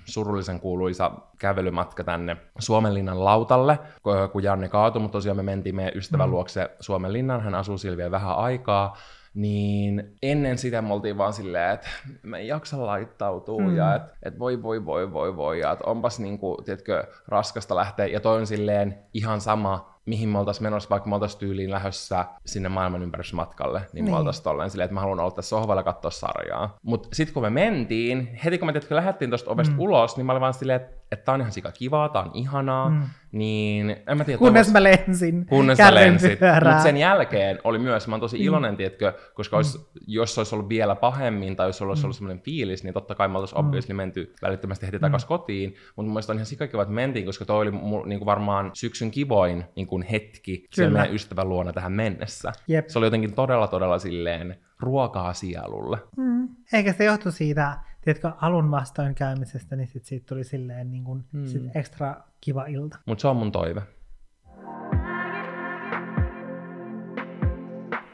surullisen 0.05 0.61
kuuluisa 0.61 1.11
kävelymatka 1.39 2.05
tänne 2.05 2.37
Suomenlinnan 2.59 3.25
lautalle, 3.25 3.79
ku- 4.03 4.11
kun 4.33 4.43
Janne 4.43 4.69
kaatui, 4.69 5.03
mutta 5.03 5.13
tosiaan 5.13 5.37
me 5.37 5.43
mentiin 5.43 5.75
meidän 5.77 5.97
ystävän 5.97 6.29
Mm. 6.29 6.33
luokse 6.33 6.71
Suomenlinnan, 6.81 7.41
hän 7.41 7.55
asuu 7.55 7.79
Silviä 7.79 8.11
vähän 8.11 8.37
aikaa, 8.37 8.97
niin 9.37 10.17
ennen 10.23 10.59
sitä 10.59 10.83
me 10.83 10.95
oltiin 10.95 11.19
vaan 11.19 11.33
silleen, 11.33 11.75
että 11.75 11.89
me 12.23 12.39
ei 12.39 12.49
jaksa 12.49 12.87
laittautua 12.87 13.63
mm. 13.63 13.77
ja 13.77 13.95
että 13.95 14.13
et 14.23 14.39
voi 14.39 14.63
voi 14.63 14.85
voi 14.85 15.13
voi 15.13 15.37
voi 15.37 15.61
ja 15.61 15.73
että 15.73 15.85
onpas 15.87 16.21
niinku, 16.21 16.57
tiedätkö, 16.65 17.05
raskasta 17.29 17.77
lähteä 17.77 18.07
ja 18.07 18.21
toi 18.21 18.39
on 18.39 18.47
silleen 18.47 18.99
ihan 19.15 19.41
sama, 19.41 19.96
mihin 20.07 20.29
me 20.29 20.39
oltaisiin 20.39 20.63
menossa, 20.63 20.91
vaikka 20.91 21.09
me 21.09 21.15
oltaisiin 21.15 21.41
tyyliin 21.41 21.71
lähdössä 21.71 22.25
sinne 22.47 22.69
maailman 22.69 23.03
ympärysmatkalle, 23.03 23.79
niin, 23.79 23.89
niin. 23.93 24.05
Niin. 24.05 24.15
me 24.15 24.19
oltaisiin 24.19 24.45
tolleen 24.45 24.71
silleen, 24.71 24.85
että 24.85 24.95
mä 24.95 25.01
haluan 25.01 25.21
olla 25.21 25.31
tässä 25.31 25.49
sohvalla 25.49 25.83
katsoa 25.83 26.11
sarjaa. 26.11 26.77
Mutta 26.83 27.09
sitten 27.13 27.35
kun 27.35 27.43
me 27.43 27.51
mentiin, 27.51 28.39
heti 28.45 28.59
kun 28.59 28.67
me 28.69 28.73
tiedätkö, 28.73 28.97
lähdettiin 28.97 29.31
tuosta 29.31 29.51
ovesta 29.51 29.73
Mm. 29.73 29.77
mm. 29.77 29.81
ulos, 29.83 30.17
niin 30.17 30.27
mä 30.27 30.33
olin 30.33 30.41
vaan 30.41 30.55
silleen, 30.55 30.81
että, 30.81 30.97
että 31.13 31.25
tää 31.25 31.35
on 31.35 31.41
ihan 31.41 31.53
sika 31.53 31.73
kivaa, 31.73 32.09
tää 32.09 32.23
on 32.23 32.31
ihanaa, 32.35 32.89
Mm. 32.89 32.95
mm. 32.97 33.03
niin 33.33 33.97
en 34.09 34.19
mä 34.19 34.25
tiedä, 34.25 34.39
Kunnes 34.39 34.73
mä 34.73 34.83
lensin 34.83 35.47
Kunnes 35.47 35.79
sä 35.79 35.95
lensit. 35.95 36.23
kärrynpyörään. 36.39 36.75
Mutta 36.75 36.83
sen 36.83 36.97
jälkeen 36.97 37.59
oli 37.65 37.79
myös, 37.79 38.09
mä 38.09 38.15
oon 38.15 38.21
tosi 38.21 38.37
Mm. 38.39 38.43
iloinen, 38.45 38.77
tiedätkö, 38.77 39.13
koska 39.35 39.57
olisi, 39.57 39.79
jos 40.07 40.39
olisi 40.39 40.55
ollut 40.55 40.69
vielä 40.69 40.95
pahemmin 40.97 41.57
tai 41.57 41.69
jos 41.69 41.83
olisi 41.83 42.07
ollut 42.07 42.17
semmoinen 42.17 42.43
fiilis, 42.45 42.85
niin 42.85 42.95
totta 42.95 43.15
kai 43.15 43.29
me 43.29 43.35
oltaisiin 43.39 43.61
Mm. 43.61 43.67
obviously 43.67 43.95
menty 43.95 44.35
välittömästi 44.43 44.87
heti 44.87 44.99
takaisin 44.99 45.29
kotiin. 45.29 45.71
Mutta 45.71 46.03
mun 46.03 46.11
mielestä 46.13 46.33
on 46.33 46.37
ihan 46.37 46.47
sikakiva, 46.47 46.83
että 46.83 46.95
mentiin, 46.95 47.27
koska 47.27 47.45
toi 47.45 47.63
oli 47.63 47.71
mu- 47.71 48.07
niinku 48.07 48.27
varmaan 48.27 48.71
syksyn 48.75 49.11
kivoin 49.11 49.65
niinku 50.01 50.13
hetki 50.13 50.69
Kyllä. 50.77 50.91
meidän 50.91 51.15
ystävän 51.15 51.49
luona 51.49 51.73
tähän 51.73 51.93
mennessä. 51.93 52.53
Jep. 52.69 52.89
Se 52.89 52.99
oli 52.99 53.07
jotenkin 53.07 53.33
todella, 53.35 53.67
todella 53.69 53.99
silleen 53.99 54.57
ruokaa 54.81 55.33
sielulle. 55.35 55.99
Mm. 56.17 56.49
Eikä 56.73 56.93
se 56.93 57.05
johtu 57.05 57.31
siitä, 57.33 57.79
tiedätkö, 58.01 58.33
alun 58.41 58.71
vastoinkäymisestä, 58.71 59.77
niin 59.77 59.89
sit 59.89 60.05
siitä 60.05 60.27
tuli 60.27 60.45
silleen 60.45 60.91
niin 60.91 61.05
kuin, 61.05 61.25
Mm. 61.33 61.47
sit 61.47 61.63
ekstra 61.77 62.17
kiva 62.41 62.67
ilta. 62.67 62.99
Mutta 63.07 63.23
se 63.23 63.29
on 63.29 63.37
mun 63.37 63.53
toive. 63.53 63.83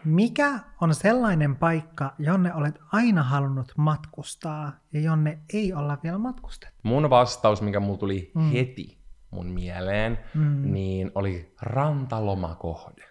Mikä 0.05 0.59
on 0.81 0.95
sellainen 0.95 1.57
paikka, 1.57 2.15
jonne 2.19 2.55
olet 2.55 2.79
aina 2.93 3.23
halunnut 3.23 3.73
matkustaa 3.77 4.73
ja 4.93 5.01
jonne 5.01 5.39
ei 5.53 5.73
olla 5.73 5.99
vielä 6.03 6.19
matkustettu? 6.19 6.77
Mun 6.83 7.11
vastaus, 7.11 7.63
mikä 7.63 7.81
mulla 7.81 7.99
tuli 7.99 8.31
mm. 8.35 8.51
heti 8.51 8.99
mun 9.33 9.47
mieleen, 9.47 10.19
Mm. 10.35 10.73
niin 10.73 11.11
oli 11.15 11.55
rantalomakohde. 11.63 13.05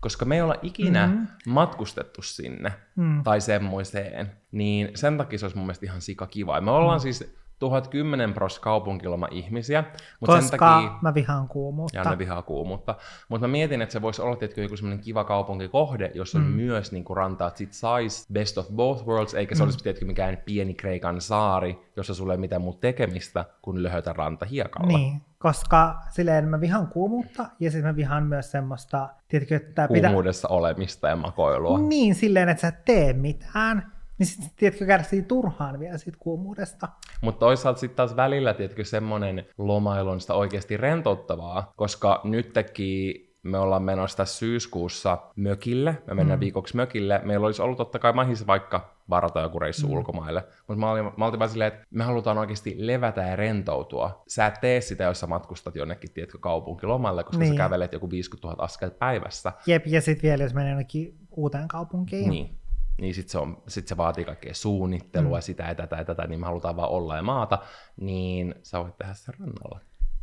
Koska 0.00 0.24
me 0.24 0.34
ei 0.34 0.42
olla 0.42 0.54
ikinä 0.62 1.06
Mm. 1.06 1.12
mm. 1.12 1.26
matkustettu 1.52 2.22
sinne 2.22 2.72
Mm. 2.96 3.22
tai 3.22 3.40
semmoiseen, 3.40 4.32
niin 4.52 4.90
sen 4.94 5.18
takia 5.18 5.38
se 5.38 5.44
olisi 5.44 5.56
mun 5.56 5.66
mielestä 5.66 5.86
ihan 5.86 6.00
sika 6.00 6.26
kiva. 6.26 6.54
Ja 6.54 6.60
Me 6.60 6.70
ollaan 6.70 6.98
mm. 6.98 7.02
siis 7.02 7.34
1010 7.58 8.34
pros 8.34 8.58
kaupunkiloma 8.58 9.28
ihmisiä, 9.30 9.82
mutta 10.20 10.36
Koska 10.36 10.40
sen 10.40 10.50
takia... 10.58 10.98
mä 11.02 11.14
vihaan 11.14 11.48
kuumuutta. 11.48 11.98
Ja 11.98 12.04
ne 12.04 12.18
vihaa 12.18 12.42
kuumuutta. 12.42 12.94
Mutta 13.28 13.46
mä 13.46 13.52
mietin, 13.52 13.82
että 13.82 13.92
se 13.92 14.02
voisi 14.02 14.22
olla 14.22 14.36
tietysti 14.36 14.60
joku 14.60 14.76
semmoinen 14.76 15.04
kiva 15.04 15.24
kaupunkikohde, 15.24 16.10
jossa 16.14 16.38
on 16.38 16.44
Mm. 16.44 16.50
myös 16.50 16.92
niin 16.92 17.04
rantaa, 17.16 17.48
että 17.48 17.58
sit 17.58 17.72
sais 17.72 18.26
best 18.32 18.58
of 18.58 18.68
both 18.68 19.06
worlds, 19.06 19.34
eikä 19.34 19.54
se 19.54 19.62
Mm. 19.62 19.66
olisi 19.66 19.78
tietysti 19.82 20.04
mikään 20.06 20.38
pieni 20.44 20.74
Kreikan 20.74 21.20
saari, 21.20 21.78
jossa 21.96 22.14
sulle 22.14 22.32
ei 22.34 22.38
mitään 22.38 22.62
muuta 22.62 22.80
tekemistä 22.80 23.44
kuin 23.62 23.82
löhötä 23.82 24.12
ranta 24.12 24.46
hiekalla. 24.46 24.98
Niin, 24.98 25.20
koska 25.38 25.94
silleen 26.10 26.48
mä 26.48 26.60
vihaan 26.60 26.86
kuumuutta 26.86 27.46
ja 27.60 27.70
sitten 27.70 27.90
mä 27.90 27.96
vihaan 27.96 28.26
myös 28.26 28.50
semmoista, 28.50 29.08
tiedätkö, 29.28 29.56
että 29.56 29.72
tää 29.72 29.88
pitää... 29.88 30.10
Kuumuudessa 30.10 30.48
olemista 30.48 31.08
ja 31.08 31.16
makoilua. 31.16 31.78
Niin, 31.78 32.14
silleen, 32.14 32.48
että 32.48 32.60
sä 32.60 32.68
et 32.68 32.84
tee 32.84 33.12
mitään. 33.12 33.92
Niin 34.18 34.26
sit, 34.26 34.56
tiedätkö, 34.56 34.86
kärsii 34.86 35.22
turhaan 35.22 35.80
vielä 35.80 35.98
siitä 35.98 36.18
kuumuudesta. 36.20 36.88
Mutta 37.20 37.38
toisaalta 37.38 37.80
sitten 37.80 37.96
taas 37.96 38.16
välillä, 38.16 38.54
tiedätkö, 38.54 38.84
semmoinen 38.84 39.46
lomailu 39.58 40.10
on 40.10 40.20
sitä 40.20 40.34
oikeasti 40.34 40.76
rentouttavaa, 40.76 41.72
koska 41.76 42.20
nytkin 42.24 43.27
me 43.48 43.58
ollaan 43.58 43.82
menossa 43.82 44.16
tässä 44.16 44.38
syyskuussa 44.38 45.18
mökille, 45.36 46.02
me 46.06 46.14
mennään 46.14 46.38
Mm. 46.38 46.40
viikoksi 46.40 46.76
mökille, 46.76 47.20
meillä 47.24 47.46
olisi 47.46 47.62
ollut 47.62 47.76
totta 47.78 47.98
kai 47.98 48.12
mahis 48.12 48.46
vaikka 48.46 48.94
varata 49.10 49.40
joku 49.40 49.58
reissu 49.58 49.86
Mm. 49.86 49.92
ulkomaille, 49.92 50.44
mutta 50.68 50.80
mä 50.80 50.90
olin, 50.90 51.04
mä 51.16 51.24
oltiin 51.24 51.38
vaan 51.38 51.50
silleen, 51.50 51.72
että 51.72 51.86
me 51.90 52.04
halutaan 52.04 52.38
oikeasti 52.38 52.74
levätä 52.78 53.20
ja 53.22 53.36
rentoutua. 53.36 54.22
Sä 54.28 54.46
et 54.46 54.54
tee 54.60 54.80
sitä, 54.80 55.04
jos 55.04 55.20
sä 55.20 55.26
matkustat 55.26 55.76
jonnekin, 55.76 56.12
tiedätkö, 56.12 56.38
kaupunkilomalle, 56.38 57.24
koska 57.24 57.38
Niin. 57.42 57.52
sä 57.52 57.56
kävelet 57.58 57.92
joku 57.92 58.10
50 58.10 58.48
000 58.48 58.64
askelta 58.64 58.96
päivässä. 58.98 59.52
Jep, 59.66 59.86
ja 59.86 60.00
sitten 60.00 60.22
vielä 60.28 60.42
jos 60.42 60.54
menee 60.54 60.70
jonnekin 60.70 61.18
uuteen 61.36 61.68
kaupunkiin. 61.68 62.30
Niin. 62.30 62.54
niin 63.00 63.14
sitten 63.14 63.30
se, 63.32 63.38
on, 63.38 63.62
sit 63.68 63.88
se 63.88 63.96
vaatii 63.96 64.24
kaikkea 64.24 64.54
suunnittelua, 64.54 65.38
Mm. 65.38 65.42
sitä 65.42 65.62
ja 65.64 65.74
tätä 65.74 65.96
ja 65.96 66.04
tätä, 66.04 66.26
niin 66.26 66.40
me 66.40 66.46
halutaan 66.46 66.76
vaan 66.76 66.90
olla 66.90 67.16
ja 67.16 67.22
maata, 67.22 67.58
niin 68.00 68.54
sä 68.62 68.78
voit 68.84 68.96
tehdä 68.96 69.14
sen 69.14 69.34
rannalla. 69.40 69.80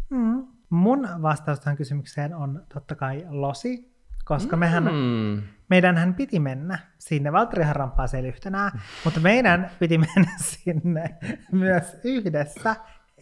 Mm. 0.10 0.48
Mun 0.70 1.08
vastaus 1.22 1.60
tähän 1.60 1.78
kysymykseen 1.78 2.36
on 2.36 2.64
totta 2.74 2.96
kai 2.96 3.26
losi, 3.30 3.96
koska 4.26 4.58
mehän, 4.58 4.84
Mm. 4.84 5.42
meidänhän 5.70 6.14
piti 6.14 6.40
mennä 6.40 6.80
sinne. 6.98 7.32
Valtterihan 7.32 7.76
ramppaa 7.76 8.08
siellä 8.08 8.28
yhtenään, 8.28 8.72
mutta 9.04 9.20
meidän 9.20 9.72
piti 9.80 9.98
mennä 9.98 10.32
sinne 10.64 11.16
myös 11.52 11.98
yhdessä 12.04 12.76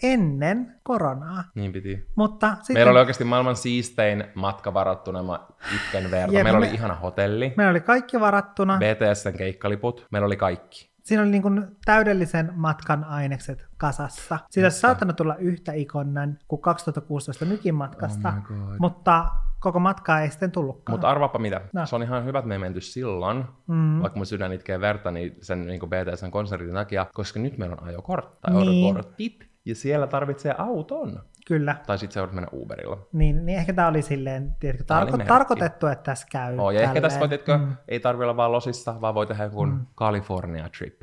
ennen 0.04 0.76
koronaa. 0.84 1.44
Niin 1.56 1.72
piti. 1.72 2.08
Mutta 2.16 2.56
sitten 2.56 2.74
Meillä 2.74 2.92
oli 2.92 3.00
oikeasti 3.00 3.24
maailman 3.24 3.56
siistein 3.56 4.24
matka 4.36 4.74
varattuna, 4.74 5.40
itken 5.76 6.12
verta. 6.12 6.36
Jep, 6.36 6.44
Meillä 6.44 6.58
oli 6.58 6.68
me- 6.68 6.74
ihana 6.74 6.96
hotelli, 6.96 7.54
meillä 7.58 7.72
oli 7.72 7.82
kaikki 7.82 8.20
varattuna. 8.20 8.78
BTSn 8.80 9.38
keikkaliput, 9.38 10.08
meillä 10.12 10.26
oli 10.26 10.38
kaikki. 10.38 10.93
Siinä 11.04 11.24
oli 11.24 11.32
niin 11.32 11.42
kuin 11.42 11.68
täydellisen 11.86 12.52
matkan 12.56 13.04
ainekset 13.04 13.68
kasassa. 13.78 14.39
Siitä 14.50 14.66
olisi 14.66 14.80
saattanut 14.80 15.16
tulla 15.16 15.36
yhtä 15.36 15.74
ikonnen 15.74 16.39
kuin 16.48 16.62
2016 16.62 17.46
nykin 17.46 17.76
matkasta, 17.76 18.34
Oh 18.38 18.76
mutta 18.80 19.26
koko 19.60 19.80
matkaa 19.80 20.22
ei 20.22 20.32
sitten 20.32 20.52
tullutkaan. 20.52 20.94
Mutta 20.94 21.10
arvaapa 21.10 21.39
mitä, 21.39 21.62
No. 21.74 21.86
se 21.86 21.96
on 21.96 22.04
ihan 22.04 22.26
hyvä, 22.26 22.39
että 22.39 22.48
me 22.48 22.56
ei 22.56 22.60
menty 22.60 22.82
silloin, 22.82 23.46
Mm. 23.68 24.02
vaikka 24.02 24.18
mun 24.20 24.26
sydän 24.26 24.54
itkee 24.54 24.80
verta, 24.82 25.12
niin 25.12 25.36
sen 25.42 25.68
niin 25.68 25.80
BTSn 25.80 26.32
konsertin 26.32 26.74
takia, 26.74 27.06
koska 27.13 27.39
nyt 27.39 27.58
meillä 27.58 27.76
on 27.82 27.88
ajokortti 27.88 28.38
tai 28.42 28.54
Niin. 28.66 28.94
kortit, 28.96 29.50
ja 29.66 29.76
siellä 29.76 30.08
tarvitsee 30.08 30.56
auton. 30.58 31.20
Kyllä. 31.48 31.76
Tai 31.88 31.98
sitten 31.98 32.22
voit 32.22 32.32
mennä 32.34 32.50
Uberilla. 32.54 32.98
Niin, 33.14 33.46
niin 33.46 33.58
ehkä 33.58 33.74
tämä 33.74 33.88
oli 33.88 34.02
silleen, 34.02 34.56
tiedätkö, 34.60 34.94
oli 34.94 35.02
tarko- 35.06 35.12
merkki. 35.18 35.28
tarkoitettu, 35.28 35.88
että 35.88 36.04
tässä 36.04 36.28
käy. 36.32 36.58
Oh, 36.58 36.72
ja 36.72 36.82
ehkä 36.82 37.02
tässä 37.02 37.20
voi, 37.20 37.30
tälleen. 37.30 37.46
tiedätkö, 37.46 37.76
ei 37.88 38.00
tarvi 38.00 38.24
olla 38.24 38.38
vaan 38.38 38.52
losissa, 38.52 39.02
vaan 39.02 39.16
voi 39.16 39.28
tehdä 39.28 39.44
joku 39.44 39.66
mm. 39.66 39.86
California 39.98 40.70
trip. 40.78 41.02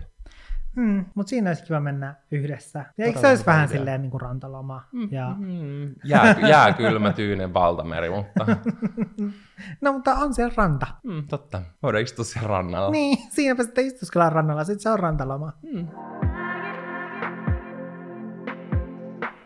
Mm, 0.76 1.04
mutta 1.14 1.30
siinä 1.30 1.50
olisi 1.50 1.64
kiva 1.64 1.80
mennä 1.80 2.14
yhdessä. 2.30 2.84
Ja 2.98 3.04
eikö 3.04 3.18
se 3.18 3.20
Todella 3.22 3.30
olisi 3.30 3.46
vähän 3.46 3.64
idea. 3.68 3.78
silleen 3.78 4.02
niin 4.02 4.10
kuin 4.10 4.20
rantaloma? 4.20 4.82
Ja... 5.10 5.34
Mm. 5.38 5.94
Jää, 6.04 6.36
jää 6.48 6.72
kylmä 6.72 7.12
tyynen 7.12 7.54
valtameri, 7.54 8.10
mutta 8.10 8.46
No 9.80 9.92
mutta 9.92 10.14
on 10.14 10.34
siellä 10.34 10.54
ranta. 10.56 10.86
mm, 11.04 11.26
totta. 11.28 11.62
Voidaan 11.82 12.02
istua 12.04 12.24
siellä 12.24 12.48
rannalla. 12.48 12.90
Niin, 12.90 13.18
siinäpä 13.30 13.62
sitten 13.62 13.86
istuskellaan 13.86 14.32
rannalla, 14.32 14.64
sitten 14.64 14.80
se 14.80 14.90
on 14.90 14.98
rantaloma. 14.98 15.52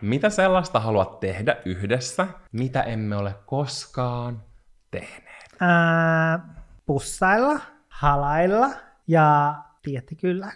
Mitä 0.05 0.29
sellaista 0.29 0.79
haluat 0.79 1.19
tehdä 1.19 1.57
yhdessä, 1.65 2.27
mitä 2.51 2.81
emme 2.81 3.15
ole 3.15 3.35
koskaan 3.45 4.43
tehneet? 4.91 5.55
Ää, 5.59 6.39
pussailla, 6.85 7.59
halailla 7.87 8.69
ja 9.07 9.55
tiedätte 9.81 10.15
kyllä. 10.15 10.51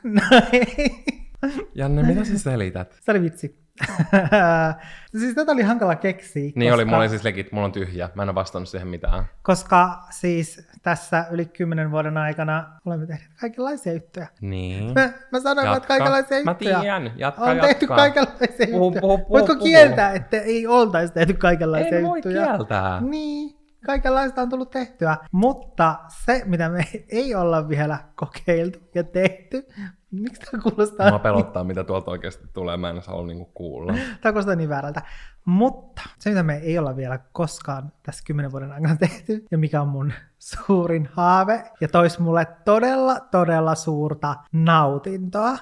Janne, 1.75 2.03
mitä 2.03 2.25
sä 2.25 2.39
selität? 2.39 2.97
se 3.01 3.11
oli 3.11 3.21
vitsi. 3.21 3.58
siis 5.19 5.35
tätä 5.35 5.51
oli 5.51 5.61
hankala 5.61 5.95
keksiä. 5.95 6.41
Niin 6.43 6.53
koska, 6.55 6.73
oli, 6.75 6.85
mulla 6.85 6.97
oli 6.97 7.09
siis 7.09 7.23
legit, 7.23 7.51
mulla 7.51 7.65
on 7.65 7.71
tyhjä. 7.71 8.09
Mä 8.15 8.23
en 8.23 8.29
ole 8.29 8.35
vastannut 8.35 8.69
siihen 8.69 8.87
mitään. 8.87 9.23
Koska 9.41 10.03
siis 10.09 10.67
tässä 10.81 11.25
yli 11.31 11.45
kymmenen 11.45 11.91
vuoden 11.91 12.17
aikana 12.17 12.65
olemme 12.85 13.05
tehneet 13.07 13.31
kaikenlaisia 13.41 13.93
juttuja. 13.93 14.27
Niin. 14.41 14.93
Mä, 14.93 15.09
mä 15.31 15.39
sanoin, 15.39 15.65
Jatka. 15.65 15.77
että 15.77 15.87
kaikenlaisia 15.87 16.43
Mä 16.43 16.51
juttuja. 16.51 16.79
tiedän, 16.79 17.11
jatka, 17.15 17.41
on 17.43 17.49
jatka. 17.49 17.67
tehty 17.67 17.87
kaikenlaisia 17.87 18.67
Puhu, 18.71 18.83
juttuja. 18.85 19.01
puhu, 19.01 19.17
puhu, 19.17 19.29
Voitko 19.29 19.53
puhu. 19.53 19.65
kieltää, 19.65 20.11
että 20.13 20.37
ei 20.37 20.67
oltaisi 20.67 21.13
tehty 21.13 21.33
kaikenlaisia 21.33 21.97
En 21.97 22.03
voi 22.07 22.17
juttuja? 22.17 22.45
kieltää. 22.45 23.01
Niin, 23.01 23.55
kaikenlaista 23.85 24.41
on 24.41 24.49
tullut 24.49 24.69
tehtyä. 24.71 25.17
Mutta 25.31 25.95
se, 26.25 26.41
mitä 26.45 26.69
me 26.69 26.85
ei 27.09 27.35
olla 27.35 27.69
vielä 27.69 27.97
kokeiltu 28.15 28.79
ja 28.95 29.03
tehty, 29.03 29.67
miksi 30.11 30.41
tämä 30.41 30.63
kuulostaa, 30.63 31.09
Mua 31.09 31.19
pelottaa, 31.19 31.63
mitä 31.63 31.83
tuolta 31.83 32.11
oikeasti 32.11 32.47
tulee. 32.53 32.77
Mä 32.77 32.89
en 32.89 33.01
halua 33.07 33.27
niinku 33.27 33.51
kuulla. 33.53 33.93
tämä 34.21 34.33
kuulostaa 34.33 34.55
niin 34.55 34.69
väärältä. 34.69 35.01
Mutta 35.49 36.01
se, 36.19 36.29
mitä 36.29 36.43
me 36.43 36.57
ei 36.57 36.79
olla 36.79 36.95
vielä 36.95 37.19
koskaan 37.31 37.91
tässä 38.03 38.23
kymmenen 38.27 38.51
vuoden 38.51 38.71
aikana 38.71 38.95
tehty, 38.95 39.45
ja 39.51 39.57
mikä 39.57 39.81
on 39.81 39.87
mun 39.87 40.13
suurin 40.39 41.09
haave, 41.13 41.63
ja 41.81 41.87
tois 41.87 42.19
mulle 42.19 42.47
todella, 42.65 43.19
todella 43.19 43.75
suurta 43.75 44.35
nautintoa, 44.51 45.57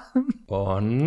On. 0.50 1.00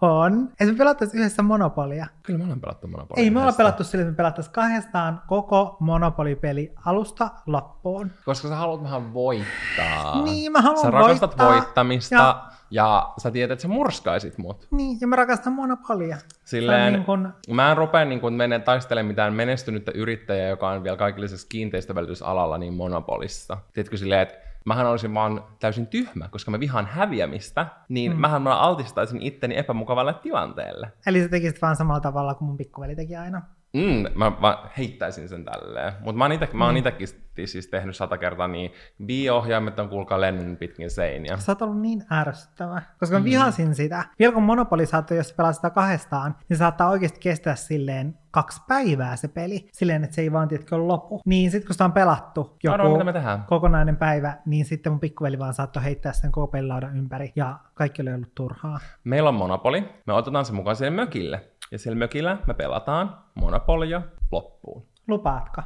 on, 0.00 0.48
että 0.60 0.72
me 0.72 0.78
pelattaisiin 0.78 1.20
yhdessä 1.20 1.42
Monopolia. 1.42 2.06
Kyllä 2.22 2.38
me 2.38 2.44
ollaan 2.44 2.60
pelattu 2.60 2.86
Monopoly 2.88 3.22
Ei 3.22 3.30
me 3.30 3.38
olla 3.38 3.44
yhdessä. 3.46 3.56
pelattu 3.58 3.84
sillä, 3.84 4.02
että 4.02 4.12
me 4.12 4.16
pelattaisiin 4.16 4.54
kahdestaan 4.54 5.22
koko 5.26 5.76
Monopoly-peli 5.80 6.72
alusta 6.84 7.30
loppuun. 7.46 8.10
Koska 8.24 8.48
sä 8.48 8.56
haluat 8.56 8.82
vähän 8.82 9.14
voittaa. 9.14 10.22
Niin, 10.24 10.52
mä 10.52 10.60
haluan 10.60 10.82
Sä 10.82 10.90
rakastat 10.90 11.30
voittaa. 11.30 11.48
voittamista 11.52 12.14
ja... 12.14 12.20
Ja- 12.20 12.56
ja 12.70 13.12
sä 13.18 13.30
tiedät, 13.30 13.52
että 13.52 13.62
sä 13.62 13.68
murskaisit 13.68 14.38
mut. 14.38 14.66
Niin, 14.70 14.98
ja 15.00 15.06
mä 15.06 15.16
rakastan 15.16 15.52
Monopolia. 15.52 16.16
Silleen, 16.44 16.92
niin 16.92 17.04
kun- 17.04 17.32
mä 17.54 17.70
en 17.70 17.76
rupea 17.76 18.04
niin 18.08 18.20
kun 18.20 18.32
mene 18.32 18.58
taistelemaan 18.58 19.08
mitään 19.08 19.34
menestynyttä 19.34 19.92
yrittäjää, 19.94 20.48
joka 20.48 20.68
on 20.68 20.84
vielä 20.84 20.96
kaikillisessa 20.96 21.48
kiinteistövälitysalalla 21.48 22.58
niin 22.58 22.74
monopolissa. 22.74 23.56
Tiedätkö 23.72 23.96
silleen, 23.96 24.20
että 24.20 24.34
mähän 24.64 24.86
olisin 24.86 25.14
vaan 25.14 25.44
täysin 25.60 25.86
tyhmä, 25.86 26.28
koska 26.28 26.50
mä 26.50 26.60
vihaan 26.60 26.86
häviämistä, 26.86 27.66
niin 27.88 28.12
mm. 28.12 28.20
mähän 28.20 28.42
mä 28.42 28.58
altistaisin 28.58 29.22
itteni 29.22 29.56
epämukavalle 29.58 30.14
tilanteelle. 30.14 30.92
Eli 31.06 31.22
sä 31.22 31.28
tekisit 31.28 31.62
vaan 31.62 31.76
samalla 31.76 32.00
tavalla 32.00 32.34
kuin 32.34 32.46
mun 32.46 32.56
pikkuveli 32.56 32.96
teki 32.96 33.16
aina. 33.16 33.42
Mm, 33.72 34.04
mä 34.14 34.32
vaan 34.40 34.70
heittäisin 34.78 35.28
sen 35.28 35.44
tälleen. 35.44 35.92
Mutta 36.00 36.18
mä 36.18 36.24
oon 36.24 36.32
ite, 36.32 36.48
mä 36.52 36.66
oon 36.66 36.76
itekin 36.76 37.08
siis 37.44 37.66
tehnyt 37.66 37.96
sata 37.96 38.18
kertaa 38.18 38.48
niin. 38.48 38.72
Bi-ohjaimet 39.06 39.78
on 39.78 39.88
kuulkaa 39.88 40.20
lennon 40.20 40.56
pitkin 40.56 40.90
seiniä. 40.90 41.36
Sä 41.36 41.52
oot 41.52 41.62
ollut 41.62 41.80
niin 41.80 42.04
ärsyttävä, 42.12 42.82
koska 43.00 43.18
mä 43.18 43.24
vihasin 43.24 43.74
sitä. 43.74 44.04
Vielä 44.18 44.32
kun 44.32 44.42
Monopoly 44.42 44.86
saattoi, 44.86 45.16
jos 45.16 45.32
pelaat 45.32 45.56
sitä 45.56 45.70
kahdestaan, 45.70 46.36
niin 46.48 46.56
saattaa 46.56 46.90
oikeasti 46.90 47.20
kestää 47.20 47.54
silleen 47.56 48.18
kaksi 48.30 48.62
päivää 48.68 49.16
se 49.16 49.28
peli, 49.28 49.68
silleen, 49.72 50.04
että 50.04 50.16
se 50.16 50.22
ei 50.22 50.32
vaan 50.32 50.48
tiedätkö 50.48 50.76
lopu. 50.76 51.20
Niin 51.26 51.50
sit 51.50 51.64
kun 51.64 51.74
sitä 51.74 51.84
on 51.84 51.92
pelattu 51.92 52.56
joku 52.62 52.74
Arvaa, 52.74 52.92
mitä 52.92 53.04
me 53.04 53.12
tehdään. 53.12 53.42
kokonainen 53.42 53.96
päivä, 53.96 54.36
niin 54.46 54.64
sitten 54.64 54.92
mun 54.92 55.00
pikkuveli 55.00 55.38
vaan 55.38 55.54
saattoi 55.54 55.84
heittää 55.84 56.12
sen 56.12 56.32
koko 56.32 56.46
pelilaudan 56.46 56.96
ympäri, 56.96 57.32
ja 57.36 57.58
kaikki 57.74 58.02
oli 58.02 58.12
ollut 58.14 58.34
turhaa. 58.34 58.78
Meillä 59.04 59.28
on 59.28 59.34
Monopoli. 59.34 59.88
Me 60.06 60.12
otetaan 60.12 60.44
se 60.44 60.52
mukaan 60.52 60.76
siihen 60.76 60.92
mökille. 60.92 61.44
Ja 61.72 61.78
siellä 61.78 61.98
mökillä 61.98 62.38
me 62.46 62.54
pelataan 62.54 63.18
Monopolia 63.34 64.02
loppuun. 64.32 64.86
Lupaatko? 65.08 65.62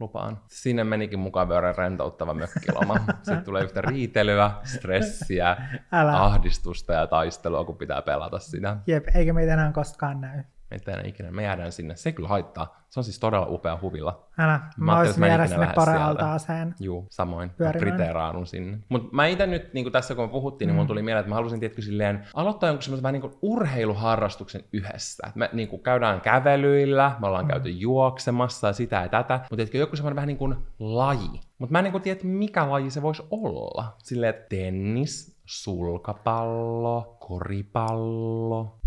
Lupaan. 0.00 0.40
Sinne 0.46 0.84
menikin 0.84 1.18
mukaan 1.18 1.48
verran 1.48 1.74
rentouttava 1.74 2.34
mökkiloma. 2.34 2.96
Sitten 3.22 3.44
tulee 3.44 3.64
yhtä 3.64 3.80
riitelyä, 3.80 4.50
stressiä, 4.64 5.56
Älä. 5.92 6.24
ahdistusta 6.24 6.92
ja 6.92 7.06
taistelua, 7.06 7.64
kun 7.64 7.76
pitää 7.76 8.02
pelata 8.02 8.38
sitä. 8.38 8.76
Jep, 8.86 9.04
eikä 9.14 9.32
meitä 9.32 9.52
enää 9.52 9.72
koskaan 9.72 10.20
näy. 10.20 10.42
Ei 10.70 10.78
enää 10.86 11.02
ikinä, 11.04 11.30
me 11.30 11.42
jäädään 11.42 11.72
sinne. 11.72 11.96
Se 11.96 12.12
kyllä 12.12 12.28
haittaa. 12.28 12.80
Se 12.90 13.00
on 13.00 13.04
siis 13.04 13.18
todella 13.18 13.46
upea 13.48 13.78
huvila. 13.82 14.26
Älä, 14.38 14.60
Mä 14.76 14.92
mä, 15.16 15.26
en 15.26 15.30
jäädä 15.30 15.46
sinne 15.46 15.72
parealtaaseen. 15.74 16.74
Juu, 16.80 17.06
samoin. 17.10 17.50
Priteeraadun 17.78 18.46
sinne. 18.46 18.78
Mutta 18.88 19.08
mä 19.12 19.26
itse 19.26 19.46
nyt, 19.46 19.74
niin 19.74 19.92
tässä 19.92 20.14
kun 20.14 20.24
me 20.24 20.30
puhuttiin, 20.30 20.66
niin 20.66 20.74
mulla 20.74 20.88
tuli 20.88 21.02
mieleen, 21.02 21.20
että 21.20 21.28
mä 21.28 21.34
halusin 21.34 21.60
tietysti 21.60 21.82
silleen 21.82 22.26
aloittaa 22.34 22.68
jonkun 22.68 22.82
semmoisen 22.82 23.02
vähän 23.02 23.12
niin 23.12 23.20
kuin 23.20 23.34
urheiluharrastuksen 23.42 24.64
yhdessä. 24.72 25.26
Et 25.28 25.36
me 25.36 25.50
niin 25.52 25.68
kuin 25.68 25.82
käydään 25.82 26.20
kävelyillä, 26.20 27.16
me 27.20 27.26
ollaan 27.26 27.46
käyty 27.46 27.70
juoksemassa 27.70 28.66
ja 28.66 28.72
sitä 28.72 28.96
ja 29.02 29.08
tätä. 29.08 29.34
Mutta 29.34 29.56
tiedätkö, 29.56 29.78
joku 29.78 29.96
semmoinen 29.96 30.16
vähän 30.16 30.28
niin 30.28 30.38
kuin 30.38 30.56
laji. 30.78 31.40
Mutta 31.58 31.72
mä 31.72 31.78
en 31.78 31.84
niin 31.84 31.92
kuin 31.92 32.02
tiedä, 32.02 32.20
mikä 32.22 32.70
laji 32.70 32.90
se 32.90 33.02
voisi 33.02 33.22
olla. 33.30 33.96
Silleen, 33.98 34.30
että 34.30 34.46
tennis, 34.48 35.40
sulkapallo, 35.46 37.16
koripallo, 37.20 38.79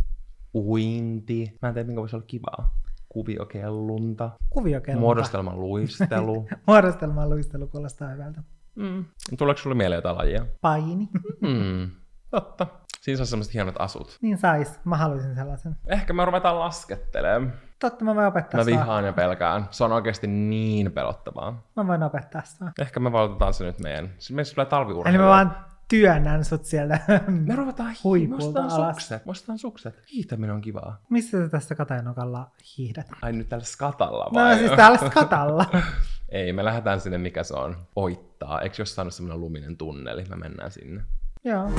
uinti. 0.56 1.58
Mä 1.62 1.68
en 1.68 1.74
tiedä, 1.74 1.88
mikä 1.88 2.00
voisi 2.02 2.16
olla 2.16 2.26
kivaa. 2.28 2.74
Kuviokellunta, 3.10 4.30
Kuviokelma. 4.50 5.00
muodostelman 5.00 5.60
luistelu. 5.60 6.48
Muodostelman 6.68 7.30
luistelu 7.30 7.68
kuulostaa 7.68 8.10
hyvältä. 8.10 8.42
Mm. 8.76 9.06
Tuleeko 9.38 9.62
sulle 9.62 9.76
mieleen 9.76 9.98
jotain 9.98 10.18
lajia? 10.18 10.46
Paini. 10.62 11.10
Mm. 11.42 11.92
Totta. 12.32 12.68
Siinä 13.02 13.22
on 13.22 13.28
semmoiset 13.28 13.54
hienot 13.54 13.76
asut. 13.80 14.18
niin 14.22 14.38
sais. 14.38 14.80
Mä 14.86 14.98
haluaisin 14.98 15.36
sellaisen. 15.36 15.76
Ehkä 15.88 16.14
me 16.14 16.26
ruvetaan 16.26 16.60
laskettelemaan. 16.60 17.54
Totta, 17.80 18.06
mä 18.06 18.16
voin 18.16 18.28
opettaa 18.28 18.60
Mä 18.60 18.66
vihaan 18.66 19.06
ja 19.06 19.14
pelkään. 19.14 19.68
Se 19.72 19.84
on 19.84 19.92
oikeasti 19.92 20.28
niin 20.28 20.92
pelottavaa. 20.92 21.64
Mä 21.76 21.88
voin 21.88 22.04
opettaa 22.04 22.42
sua. 22.46 22.72
Ehkä 22.82 23.00
me 23.00 23.12
valitetaan 23.12 23.54
se 23.54 23.64
nyt 23.66 23.80
meidän. 23.80 24.10
Siis 24.18 24.32
meistä 24.32 24.56
tulee 24.56 24.64
Eli 24.66 24.70
talviurheilu. 24.70 25.24
mä 25.24 25.30
vaan 25.30 25.56
työnnän 25.98 26.46
sut 26.46 26.66
sieltä. 26.66 27.00
Me 27.48 27.56
ruvetaan 27.56 27.96
ostetaan 28.38 28.70
alas. 28.70 28.96
sukset. 28.96 29.22
Ostetaan 29.26 29.58
sukset. 29.58 30.02
Hiihtäminen 30.14 30.56
on 30.56 30.62
kivaa. 30.62 31.02
Missä 31.10 31.44
sä 31.44 31.50
tässä 31.50 31.76
Katajanokalla 31.76 32.52
hiihdät? 32.78 33.08
Ai 33.22 33.34
nyt 33.34 33.50
tällä 33.50 33.66
skatalla 33.66 34.30
vai? 34.34 34.54
No 34.54 34.60
siis 34.60 34.72
täällä 34.72 34.98
skatalla. 34.98 35.66
Ei, 36.30 36.54
me 36.54 36.66
lähdetään 36.66 37.02
sinne, 37.02 37.18
mikä 37.18 37.44
se 37.44 37.54
on. 37.54 37.78
Oittaa. 37.96 38.62
Eikö 38.62 38.76
jossain 38.80 39.06
ole 39.06 39.12
semmoinen 39.12 39.42
luminen 39.42 39.78
tunneli? 39.78 40.24
Me 40.30 40.36
mennään 40.36 40.72
sinne. 40.72 41.04
Joo. 41.44 41.72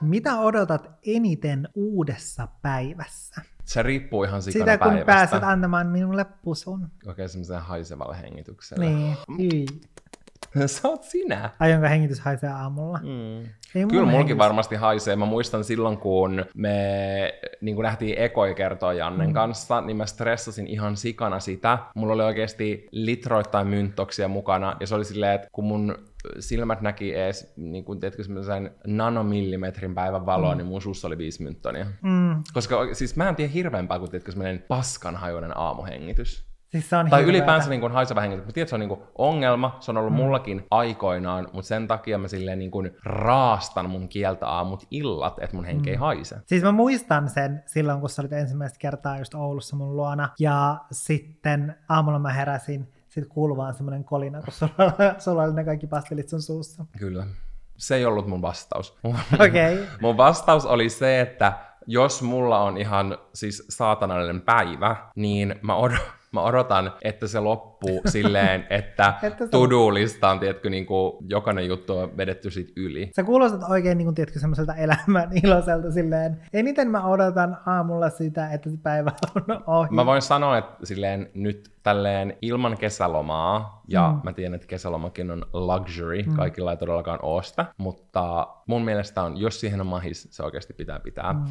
Mitä 0.00 0.38
odotat 0.38 0.90
eniten 1.06 1.68
uudessa 1.74 2.48
päivässä? 2.62 3.53
Se 3.64 3.82
riippuu 3.82 4.24
ihan 4.24 4.42
sikana 4.42 4.64
Sitä 4.72 4.78
kun 4.78 4.88
päivästä. 4.92 5.06
pääset 5.12 5.42
antamaan 5.42 5.86
minulle 5.86 6.26
pusun. 6.42 6.88
Okei, 7.06 7.28
semmoisen 7.28 7.58
haisevalle 7.60 8.16
hengitykselle. 8.22 8.84
Niin. 8.86 9.16
Hyi. 9.38 9.66
Sä 10.66 10.88
oot 10.88 11.02
sinä. 11.02 11.50
Aionko 11.60 11.88
hengitys 11.88 12.20
haisee 12.20 12.50
aamulla? 12.50 12.98
Mm. 13.02 13.38
Ei 13.74 13.86
Kyllä 13.86 14.02
mulkin 14.04 14.18
hengitys- 14.18 14.38
varmasti 14.38 14.74
haisee. 14.76 15.16
Mä 15.16 15.24
muistan 15.24 15.64
silloin, 15.64 15.98
kun 15.98 16.44
me 16.54 17.34
niin 17.60 17.74
kun 17.74 17.84
nähtiin 17.84 18.18
ekoi 18.18 18.54
kertoa 18.54 18.92
Jannen 18.92 19.28
mm. 19.28 19.34
kanssa, 19.34 19.80
niin 19.80 19.96
mä 19.96 20.06
stressasin 20.06 20.66
ihan 20.66 20.96
sikana 20.96 21.40
sitä. 21.40 21.78
Mulla 21.94 22.12
oli 22.14 22.22
oikeasti 22.22 22.88
litroittain 22.90 23.66
mynttoksia 23.66 24.28
mukana, 24.28 24.76
ja 24.80 24.86
se 24.86 24.94
oli 24.94 25.04
silleen, 25.04 25.32
että 25.34 25.48
kun 25.52 25.64
mun 25.64 25.98
silmät 26.38 26.80
näki 26.80 27.14
ees, 27.14 27.52
niin 27.56 27.84
kun 27.84 28.00
teetkö 28.00 28.24
semmoisen 28.24 28.70
nanomillimetrin 28.86 29.94
päivän 29.94 30.26
valoa, 30.26 30.54
mm. 30.54 30.58
niin 30.58 30.66
mun 30.66 30.82
suussa 30.82 31.08
oli 31.08 31.18
viisi 31.18 31.42
mynttonia. 31.42 31.86
Mm. 32.02 32.42
Koska 32.52 32.94
siis 32.94 33.16
mä 33.16 33.28
en 33.28 33.36
tiedä 33.36 33.52
hirveämpää 33.52 33.98
kuin 33.98 34.10
teetkö 34.10 34.32
semmoinen 34.32 34.64
paskanhajuinen 34.68 35.58
aamuhengitys. 35.58 36.54
Siis 36.74 36.90
se 36.90 36.96
on 36.96 37.10
Tai 37.10 37.22
ylipäänsä 37.22 37.70
niin 37.70 37.92
haiseva 37.92 38.20
hengitys. 38.20 38.46
Mä 38.46 38.52
tiedän, 38.52 38.64
että 38.64 38.70
se 38.70 38.74
on 38.74 38.80
niin 38.80 38.88
kuin 38.88 39.00
ongelma, 39.18 39.76
se 39.80 39.90
on 39.90 39.96
ollut 39.96 40.12
mm. 40.12 40.16
mullakin 40.16 40.66
aikoinaan, 40.70 41.48
mutta 41.52 41.68
sen 41.68 41.88
takia 41.88 42.18
mä 42.18 42.28
silleen 42.28 42.58
niin 42.58 42.70
kuin 42.70 42.90
raastan 43.04 43.90
mun 43.90 44.08
kieltä 44.08 44.46
aamut 44.46 44.86
illat, 44.90 45.38
että 45.42 45.56
mun 45.56 45.64
henki 45.64 45.90
ei 45.90 45.96
haise. 45.96 46.36
Siis 46.46 46.62
mä 46.62 46.72
muistan 46.72 47.28
sen 47.28 47.62
silloin, 47.66 48.00
kun 48.00 48.10
sä 48.10 48.22
olit 48.22 48.32
ensimmäistä 48.32 48.78
kertaa 48.78 49.18
just 49.18 49.34
Oulussa 49.34 49.76
mun 49.76 49.96
luona. 49.96 50.28
Ja 50.38 50.80
sitten 50.92 51.74
aamulla 51.88 52.18
mä 52.18 52.32
heräsin, 52.32 52.93
sitten 53.14 53.34
kuului 53.34 53.56
vaan 53.56 53.74
semmoinen 53.74 54.04
kolina, 54.04 54.42
kun 54.42 54.52
sulla, 54.52 54.92
sulla 55.24 55.42
oli 55.42 55.54
ne 55.54 55.64
kaikki 55.64 55.86
pastelit 55.86 56.28
sun 56.28 56.42
suussa. 56.42 56.84
Kyllä. 56.98 57.26
Se 57.76 57.96
ei 57.96 58.04
ollut 58.04 58.26
mun 58.26 58.42
vastaus. 58.42 58.96
Okei. 59.34 59.74
Okay. 59.74 59.86
mun 60.00 60.16
vastaus 60.16 60.66
oli 60.66 60.88
se, 60.88 61.20
että 61.20 61.52
jos 61.86 62.22
mulla 62.22 62.60
on 62.62 62.76
ihan 62.78 63.18
siis 63.34 63.66
saatanallinen 63.68 64.40
päivä, 64.40 64.96
niin 65.16 65.54
mä, 65.62 65.76
od- 65.76 65.98
mä 66.32 66.42
odotan, 66.42 66.92
että 67.02 67.26
se 67.26 67.40
loppuu 67.40 67.73
silleen, 68.06 68.66
että 68.70 69.14
Että 69.22 69.44
se- 69.44 69.50
to-do-lista 69.50 70.30
on, 70.30 70.40
tiedätkö, 70.40 70.70
niin 70.70 70.86
kuin 70.86 71.12
jokainen 71.28 71.66
juttu 71.66 71.98
on 71.98 72.16
vedetty 72.16 72.50
sit 72.50 72.72
yli. 72.76 73.10
Sä 73.16 73.22
kuulostat 73.24 73.62
oikein, 73.70 73.98
niin 73.98 74.06
kuin, 74.06 74.14
tiedätkö, 74.14 74.38
semmoiselta 74.38 74.74
elämän 74.74 75.30
iloiselta 75.44 75.90
silleen. 75.90 76.40
Eniten 76.52 76.90
mä 76.90 77.06
odotan 77.06 77.56
aamulla 77.66 78.10
sitä, 78.10 78.50
että 78.52 78.70
se 78.70 78.76
päivä 78.82 79.10
on 79.36 79.62
ohi. 79.66 79.88
Mä 79.90 80.06
voin 80.06 80.22
sanoa, 80.22 80.58
että 80.58 80.86
silleen 80.86 81.30
nyt 81.34 81.70
tälleen 81.82 82.36
ilman 82.42 82.76
kesälomaa, 82.78 83.82
ja 83.88 84.10
Mm. 84.12 84.20
mä 84.24 84.32
tiedän, 84.32 84.54
että 84.54 84.66
kesälomakin 84.66 85.30
on 85.30 85.46
luxury, 85.52 86.22
mm. 86.22 86.36
kaikilla 86.36 86.70
ei 86.70 86.76
todellakaan 86.76 87.18
sitä, 87.44 87.66
mutta 87.76 88.46
mun 88.66 88.84
mielestä 88.84 89.22
on, 89.22 89.36
jos 89.36 89.60
siihen 89.60 89.80
on 89.80 89.86
mahis, 89.86 90.28
se 90.30 90.42
oikeasti 90.42 90.72
pitää 90.74 91.00
pitää. 91.00 91.32
Mm. 91.32 91.44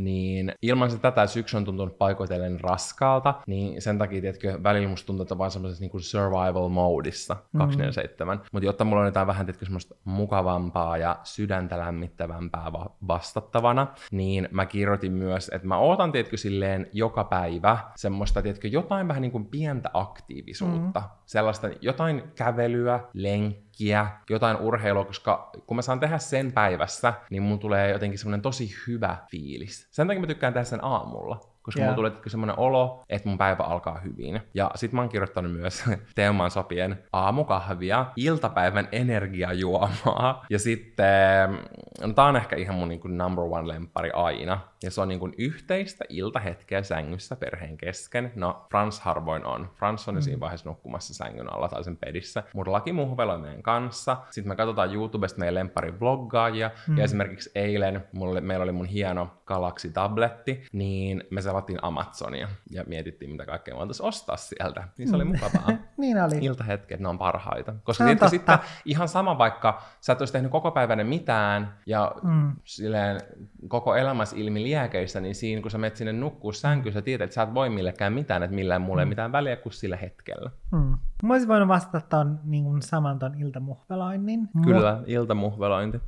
Niin 0.00 0.52
ilman 0.62 0.90
sitä 0.90 1.02
tätä 1.10 1.26
syksy 1.26 1.56
on 1.56 1.64
tuntunut 1.64 1.98
paikoitellen 1.98 2.60
raskaalta, 2.60 3.34
niin 3.46 3.82
sen 3.82 3.98
takia, 3.98 4.20
tiedätkö, 4.20 4.58
välillä 4.62 4.88
musta 4.88 5.06
tuntuu, 5.06 5.22
että 5.22 5.34
on 5.34 5.38
vaan 5.38 5.50
semmoisessa 5.78 6.18
niin 6.18 6.30
survival 6.30 6.68
modissa 6.68 7.36
247. 7.58 8.36
Mm. 8.36 8.44
Mutta 8.52 8.66
jotta 8.66 8.84
mulla 8.84 9.00
on 9.00 9.08
jotain 9.08 9.26
vähän, 9.26 9.46
tiedätkö, 9.46 9.64
semmoista 9.64 9.94
mukavampaa 10.04 10.96
ja 10.98 11.16
sydäntä 11.22 11.78
lämmittävämpää 11.78 12.72
va- 12.72 12.96
vastattavana, 13.08 13.86
niin 14.10 14.48
mä 14.50 14.66
kirjoitin 14.66 15.12
myös, 15.12 15.50
että 15.54 15.68
mä 15.68 15.78
ootan, 15.78 16.12
tiedätkö, 16.12 16.36
silleen 16.36 16.86
joka 16.92 17.24
päivä 17.24 17.78
semmoista, 17.96 18.42
tiedätkö, 18.42 18.68
jotain 18.68 19.08
vähän 19.08 19.22
niin 19.22 19.32
kuin 19.32 19.46
pientä 19.46 19.90
aktiivisuutta. 19.94 21.00
Mm. 21.00 21.06
Sellaista, 21.26 21.68
jotain 21.80 22.22
kävelyä, 22.34 23.00
lenkkiä, 23.12 24.06
jotain 24.30 24.56
urheilua, 24.56 25.04
koska 25.04 25.50
kun 25.66 25.76
mä 25.76 25.82
saan 25.82 26.00
tehdä 26.00 26.18
sen 26.18 26.52
päivässä, 26.52 27.14
niin 27.30 27.42
mun 27.42 27.58
tulee 27.58 27.90
jotenkin 27.90 28.18
semmoinen 28.18 28.42
tosi 28.42 28.70
hyvä 28.86 29.16
fiilis. 29.30 29.88
Sen 29.90 30.06
takia 30.06 30.20
mä 30.20 30.26
tykkään 30.26 30.52
tehdä 30.52 30.64
sen 30.64 30.84
aamulla. 30.84 31.57
Koska 31.68 31.80
Joo. 31.80 31.94
mulla 31.94 32.10
tulee 32.10 32.22
semmoinen 32.26 32.58
olo, 32.58 33.04
että 33.08 33.28
mun 33.28 33.38
päivä 33.38 33.64
alkaa 33.64 34.00
hyvin. 34.00 34.40
Ja 34.54 34.70
sit 34.74 34.92
mä 34.92 35.00
oon 35.00 35.08
kirjoittanut 35.08 35.52
myös 35.52 35.84
teemaan 36.14 36.50
sopien 36.50 36.98
aamukahvia, 37.12 38.06
iltapäivän 38.16 38.88
energiajuomaa. 38.92 40.46
Ja 40.50 40.58
sitten, 40.58 41.58
no 42.00 42.12
tää 42.12 42.24
on 42.24 42.36
ehkä 42.36 42.56
ihan 42.56 42.74
mun 42.76 42.88
niin 42.88 43.00
kuin 43.00 43.18
number 43.18 43.44
one 43.44 43.68
lempari 43.68 44.10
aina. 44.10 44.60
Ja 44.82 44.90
se 44.90 45.00
on 45.00 45.08
niin 45.08 45.20
kuin 45.20 45.34
yhteistä 45.38 46.04
iltahetkeä 46.08 46.82
sängyssä 46.82 47.36
perheen 47.36 47.76
kesken. 47.76 48.32
No, 48.34 48.66
Frans 48.70 49.00
harvoin 49.00 49.44
on. 49.44 49.70
Frans 49.74 50.08
on 50.08 50.14
jo 50.14 50.20
siinä 50.20 50.40
vaiheessa 50.40 50.68
nukkumassa 50.68 51.14
sängyn 51.14 51.52
alla 51.52 51.68
tai 51.68 51.84
sen 51.84 51.96
pedissä. 51.96 52.42
Mun 52.54 52.72
laki 52.72 52.92
muhveloi 52.92 53.38
meidän 53.38 53.62
kanssa. 53.62 54.16
Sitten 54.30 54.48
me 54.48 54.56
katsotaan 54.56 54.94
YouTubesta 54.94 55.38
meidän 55.38 55.54
lempari 55.54 56.00
vloggaajia. 56.00 56.70
Mm. 56.88 56.98
Ja 56.98 57.04
esimerkiksi 57.04 57.50
eilen 57.54 58.04
mulle, 58.12 58.40
meillä 58.40 58.62
oli 58.62 58.72
mun 58.72 58.86
hieno 58.86 59.30
Galaxy-tabletti, 59.46 60.64
niin 60.72 61.24
me 61.30 61.42
selattiin 61.42 61.78
Amazonia 61.82 62.48
ja 62.70 62.84
mietittiin, 62.86 63.30
mitä 63.30 63.46
kaikkea 63.46 63.74
me 63.74 63.78
voitaisiin 63.78 64.06
ostaa 64.06 64.36
sieltä. 64.36 64.88
Niin 64.98 65.08
se 65.08 65.16
oli 65.16 65.24
mukavaa. 65.24 65.68
niin 65.96 66.22
oli. 66.22 66.38
Iltahetket, 66.40 67.00
ne 67.00 67.08
on 67.08 67.18
parhaita. 67.18 67.74
Koska 67.84 68.04
on 68.04 68.08
tiedätkö, 68.08 68.28
sitten 68.28 68.58
ihan 68.84 69.08
sama 69.08 69.38
vaikka 69.38 69.82
sä 70.00 70.12
et 70.12 70.20
olisi 70.20 70.32
tehnyt 70.32 70.50
koko 70.50 70.70
päivänä 70.70 71.04
mitään 71.04 71.74
ja 71.86 72.12
mm. 72.22 72.56
silleen 72.64 73.20
koko 73.68 73.96
elämässä 73.96 74.36
ilmi 74.36 74.67
liekeissä, 74.68 75.20
niin 75.20 75.34
siinä 75.34 75.62
kun 75.62 75.70
sä 75.70 75.78
menet 75.78 75.96
sinne 75.96 76.12
nukkuu 76.12 76.52
sänkyyn, 76.52 76.92
sä 76.92 77.02
tiedät, 77.02 77.24
että 77.24 77.34
sä 77.34 77.42
et 77.42 77.54
voi 77.54 77.70
millekään 77.70 78.12
mitään, 78.12 78.42
että 78.42 78.54
millään 78.54 78.82
mulle 78.82 79.02
ei 79.02 79.06
mitään 79.06 79.32
väliä 79.32 79.56
kuin 79.56 79.72
sillä 79.72 79.96
hetkellä. 79.96 80.50
Mm. 80.72 80.98
Mä 81.22 81.32
olisin 81.34 81.48
voinut 81.48 81.68
vastata 81.68 82.00
ton, 82.00 82.40
niin 82.44 82.64
kuin 82.64 82.82
saman 82.82 83.18
ton 83.18 83.34
iltamuhveloinnin. 83.34 84.48
Kyllä, 84.64 85.02
iltamuhvelointi. 85.06 86.00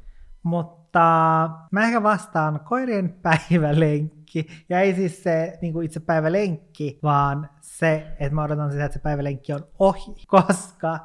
Mutta 0.42 1.51
mä 1.70 1.85
ehkä 1.85 2.03
vastaan 2.03 2.61
koirien 2.61 3.14
päivälenkki. 3.23 4.46
Ja 4.68 4.81
ei 4.81 4.94
siis 4.94 5.23
se 5.23 5.59
niin 5.62 5.73
kuin 5.73 5.85
itse 5.87 6.01
päivälenkki, 6.01 6.99
vaan 7.03 7.49
se, 7.61 8.07
että 8.20 8.35
mä 8.35 8.42
odotan 8.42 8.70
sitä, 8.70 8.85
että 8.85 8.99
se 8.99 9.03
päivälenkki 9.03 9.53
on 9.53 9.61
ohi. 9.79 10.14
Koska 10.27 10.99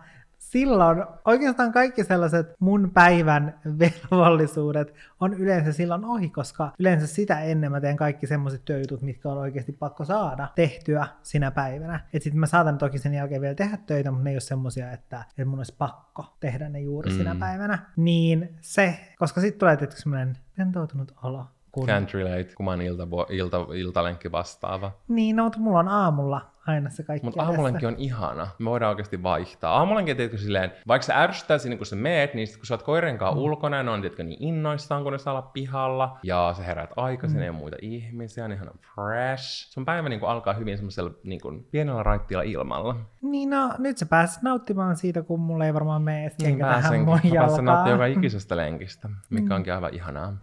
silloin 0.60 1.04
oikeastaan 1.26 1.72
kaikki 1.72 2.04
sellaiset 2.04 2.56
mun 2.60 2.91
päivän 2.94 3.60
velvollisuudet 3.80 4.94
on 5.20 5.34
yleensä 5.34 5.72
silloin 5.72 6.06
ohi, 6.06 6.30
koska 6.30 6.72
yleensä 6.80 7.08
sitä 7.08 7.39
ennen 7.39 7.72
mä 7.72 7.82
teen 7.82 7.98
kaikki 7.98 8.28
semmoiset 8.28 8.65
työjutut, 8.65 9.02
mitkä 9.02 9.30
on 9.30 9.38
oikeasti 9.38 9.72
pakko 9.72 10.06
saada 10.06 10.48
tehtyä 10.56 11.08
sinä 11.24 11.52
päivänä. 11.52 12.00
Et 12.13 12.24
sit 12.24 12.34
mä 12.34 12.46
saatan 12.46 12.78
toki 12.78 12.98
sen 12.98 13.13
jälkeen 13.13 13.41
vielä 13.41 13.56
tehdä 13.56 13.78
töitä, 13.78 14.12
mutta 14.12 14.24
ne 14.24 14.30
ei 14.30 14.36
ole 14.36 14.41
semmoisia, 14.41 14.91
että, 14.91 15.24
että 15.30 15.46
mun 15.46 15.60
olisi 15.60 15.76
pakko 15.78 16.36
tehdä 16.39 16.70
ne 16.70 16.80
juuri 16.80 17.12
mm. 17.12 17.18
sinä 17.18 17.36
päivänä. 17.39 17.80
Niin 17.96 18.58
se, 18.62 19.00
koska 19.20 19.41
sitten 19.41 19.60
tulee 19.60 19.78
tietysti 19.78 20.02
semmoinen 20.02 20.38
rentoutunut 20.58 21.12
olo. 21.24 21.46
Kun... 21.76 21.90
Can't 21.90 22.14
relate, 22.14 22.56
kun 22.56 22.66
mä 22.66 22.72
oon 22.72 22.82
ilta, 22.82 23.08
ilta, 23.30 23.58
iltalenkki 23.74 24.32
vastaava. 24.32 24.92
Niin, 25.08 25.36
no, 25.36 25.44
mutta 25.44 25.60
mulla 25.60 25.80
on 25.80 25.88
aamulla 25.88 26.42
aina 26.68 26.90
se 26.90 27.04
kaikki 27.04 27.26
Mutta 27.26 27.42
edessä. 27.42 27.52
aamulenkin 27.52 27.88
on 27.88 27.96
ihana. 27.98 28.48
Me 28.60 28.70
voidaan 28.70 28.90
oikeasti 28.90 29.24
vaihtaa. 29.24 29.78
Aamulenkin, 29.78 30.18
tiedätkö, 30.18 30.38
silleen, 30.38 30.72
vaikka 30.88 31.06
se 31.06 31.14
ärsyttää 31.14 31.58
siinä, 31.58 31.78
kun 31.78 31.86
sä 31.86 31.96
meet, 31.96 32.34
niin 32.34 32.48
sit, 32.48 32.58
kun 32.58 32.66
sä 32.66 32.74
oot 32.74 32.84
koiren 32.84 33.18
kanssa 33.18 33.36
mm. 33.36 33.42
ulkona, 33.42 33.84
ne 33.84 33.92
on 33.92 34.02
tiedätkö, 34.02 34.24
niin 34.24 34.44
innoissaan, 34.44 35.04
kun 35.04 35.12
ne 35.12 35.18
saa 35.18 35.34
olla 35.34 35.42
pihalla. 35.42 36.20
Ja 36.24 36.54
sä 36.58 36.64
heräät 36.64 36.90
aikaisin, 36.96 37.38
mm. 37.38 37.44
ei 37.44 37.50
ole 37.50 37.58
muita 37.58 37.78
ihmisiä, 37.82 38.48
niin 38.48 38.56
ihan 38.56 38.74
fresh. 38.96 39.72
Sun 39.72 39.86
päivä 39.86 40.10
niin 40.10 40.20
kuin, 40.20 40.30
alkaa 40.30 40.54
hyvin 40.54 40.78
semmoisella 40.78 41.12
niin 41.24 41.42
kuin, 41.42 41.68
pienellä 41.72 42.04
raittiilla 42.04 42.44
ilmalla. 42.44 42.96
Niin 43.22 43.50
no, 43.50 43.74
nyt 43.78 43.98
sä 43.98 44.06
pääset 44.06 44.44
nauttimaan 44.44 44.96
siitä, 44.96 45.22
kun 45.22 45.40
mulla 45.40 45.66
ei 45.66 45.74
varmaan 45.74 46.02
mene 46.02 46.22
edes 46.22 46.38
Niin 46.38 46.48
kenkä 46.48 46.66
tähän 46.66 47.06
mun 47.06 47.20
pääsen 47.38 47.66
nauttimaan 47.66 47.90
joka 47.90 48.06
ikisestä 48.06 48.58
lenkistä, 48.58 49.10
mikä 49.30 49.56
onkin 49.56 49.74
aivan 49.74 49.94
ihanaa. 49.94 50.34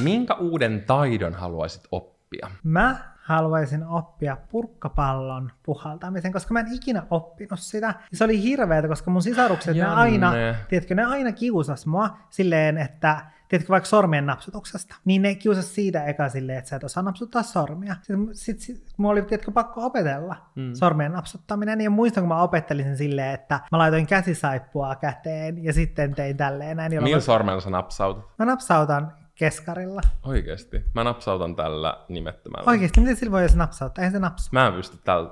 Minkä 0.00 0.34
uuden 0.34 0.84
taidon 0.86 1.34
haluaisit 1.34 1.82
oppia? 1.90 2.50
Mä 2.64 3.12
haluaisin 3.22 3.86
oppia 3.86 4.36
purkkapallon 4.50 5.52
puhaltamisen, 5.62 6.32
koska 6.32 6.54
mä 6.54 6.60
en 6.60 6.72
ikinä 6.72 7.02
oppinut 7.10 7.60
sitä. 7.60 7.94
Se 8.12 8.24
oli 8.24 8.42
hirveetä, 8.42 8.88
koska 8.88 9.10
mun 9.10 9.22
sisarukset, 9.22 9.74
ne 9.74 9.80
Janne. 9.80 9.96
aina, 9.96 10.32
tiedätkö, 10.68 10.94
ne 10.94 11.04
aina 11.04 11.32
kiusas 11.32 11.86
mua 11.86 12.16
silleen, 12.30 12.78
että 12.78 13.20
tiedätkö, 13.48 13.70
vaikka 13.70 13.88
sormien 13.88 14.26
napsutuksesta, 14.26 14.96
niin 15.04 15.22
ne 15.22 15.34
kiusas 15.34 15.74
siitä 15.74 16.04
eka 16.04 16.28
silleen, 16.28 16.58
että 16.58 16.68
sä 16.68 16.76
et 16.76 16.84
osaa 16.84 17.02
napsuttaa 17.02 17.42
sormia. 17.42 17.94
Sitten 17.94 18.28
sit, 18.32 18.60
sit, 18.60 18.84
mulla 18.96 19.12
oli, 19.12 19.22
tiedätkö, 19.22 19.50
pakko 19.50 19.86
opetella 19.86 20.36
mm. 20.54 20.74
sormien 20.74 21.12
napsuttaminen, 21.12 21.80
ja 21.80 21.90
muistan, 21.90 22.22
kun 22.22 22.28
mä 22.28 22.42
opettelin 22.42 22.84
sen 22.84 22.96
silleen, 22.96 23.34
että 23.34 23.60
mä 23.72 23.78
laitoin 23.78 24.06
käsisaippua 24.06 24.94
käteen, 24.94 25.64
ja 25.64 25.72
sitten 25.72 26.14
tein 26.14 26.36
tälleen 26.36 26.76
näin. 26.76 26.92
Millä 27.02 27.16
mä, 27.16 27.20
sormella 27.20 27.60
sä 27.60 27.70
napsautat? 27.70 28.24
mä 28.38 28.44
napsautan 28.44 29.12
keskarilla. 29.42 30.00
Oikeesti. 30.22 30.84
Mä 30.94 31.04
napsautan 31.04 31.56
tällä 31.56 32.04
nimettömällä. 32.08 32.70
Oikeesti, 32.70 33.00
miten 33.00 33.16
sillä 33.16 33.32
voi 33.32 33.40
edes 33.40 33.56
napsauttaa? 33.56 34.02
Eihän 34.02 34.12
se 34.12 34.18
napsu. 34.18 34.48
Mä 34.52 34.66
en 34.66 34.72
pysty 34.72 34.98
tällä. 35.04 35.30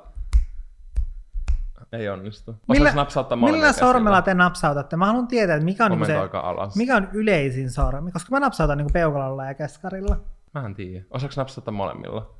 Ei 1.92 2.08
onnistu. 2.08 2.56
Millä, 2.68 2.84
Osais 2.84 2.94
napsauttaa 2.94 3.36
molemmilla 3.36 3.56
millä 3.62 3.72
käsillä? 3.72 3.92
sormella 3.92 4.22
te 4.22 4.34
napsautatte? 4.34 4.96
Mä 4.96 5.06
haluan 5.06 5.26
tietää, 5.26 5.56
että 5.56 5.64
mikä 5.64 5.84
on, 5.84 5.90
niinku 5.90 6.06
se, 6.06 6.16
alas. 6.32 6.76
mikä 6.76 6.96
on 6.96 7.08
yleisin 7.12 7.70
sormi, 7.70 8.12
koska 8.12 8.28
mä 8.30 8.40
napsautan 8.40 8.78
niinku 8.78 8.92
peukalolla 8.92 9.44
ja 9.44 9.54
keskarilla. 9.54 10.16
Mä 10.54 10.66
en 10.66 10.74
tiedä. 10.74 11.04
Osaaks 11.10 11.36
napsauttaa 11.36 11.74
molemmilla? 11.74 12.34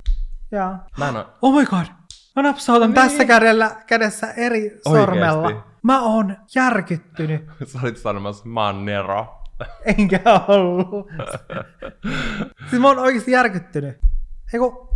Ja. 0.50 0.78
Mä 0.98 1.08
en 1.08 1.16
oo... 1.16 1.24
Oh 1.42 1.54
my 1.54 1.66
god! 1.66 1.86
Mä 2.36 2.42
napsautan 2.42 2.88
niin. 2.88 2.94
tässä 2.94 3.24
kädellä, 3.24 3.70
kädessä 3.86 4.32
eri 4.32 4.62
Oikeesti? 4.62 4.90
sormella. 4.90 5.62
Mä 5.82 6.02
oon 6.02 6.36
järkyttynyt. 6.54 7.44
Sä 7.72 7.78
olit 7.82 7.96
sanomassa, 7.96 8.44
mä 8.48 8.66
oon 8.66 8.84
Nero. 8.84 9.39
Enkä 9.98 10.20
ollut. 10.48 11.08
siis 12.70 12.82
mä 12.82 12.88
oon 12.88 12.98
oikeasti 12.98 13.30
järkyttynyt. 13.32 13.98
Eiku, 14.52 14.88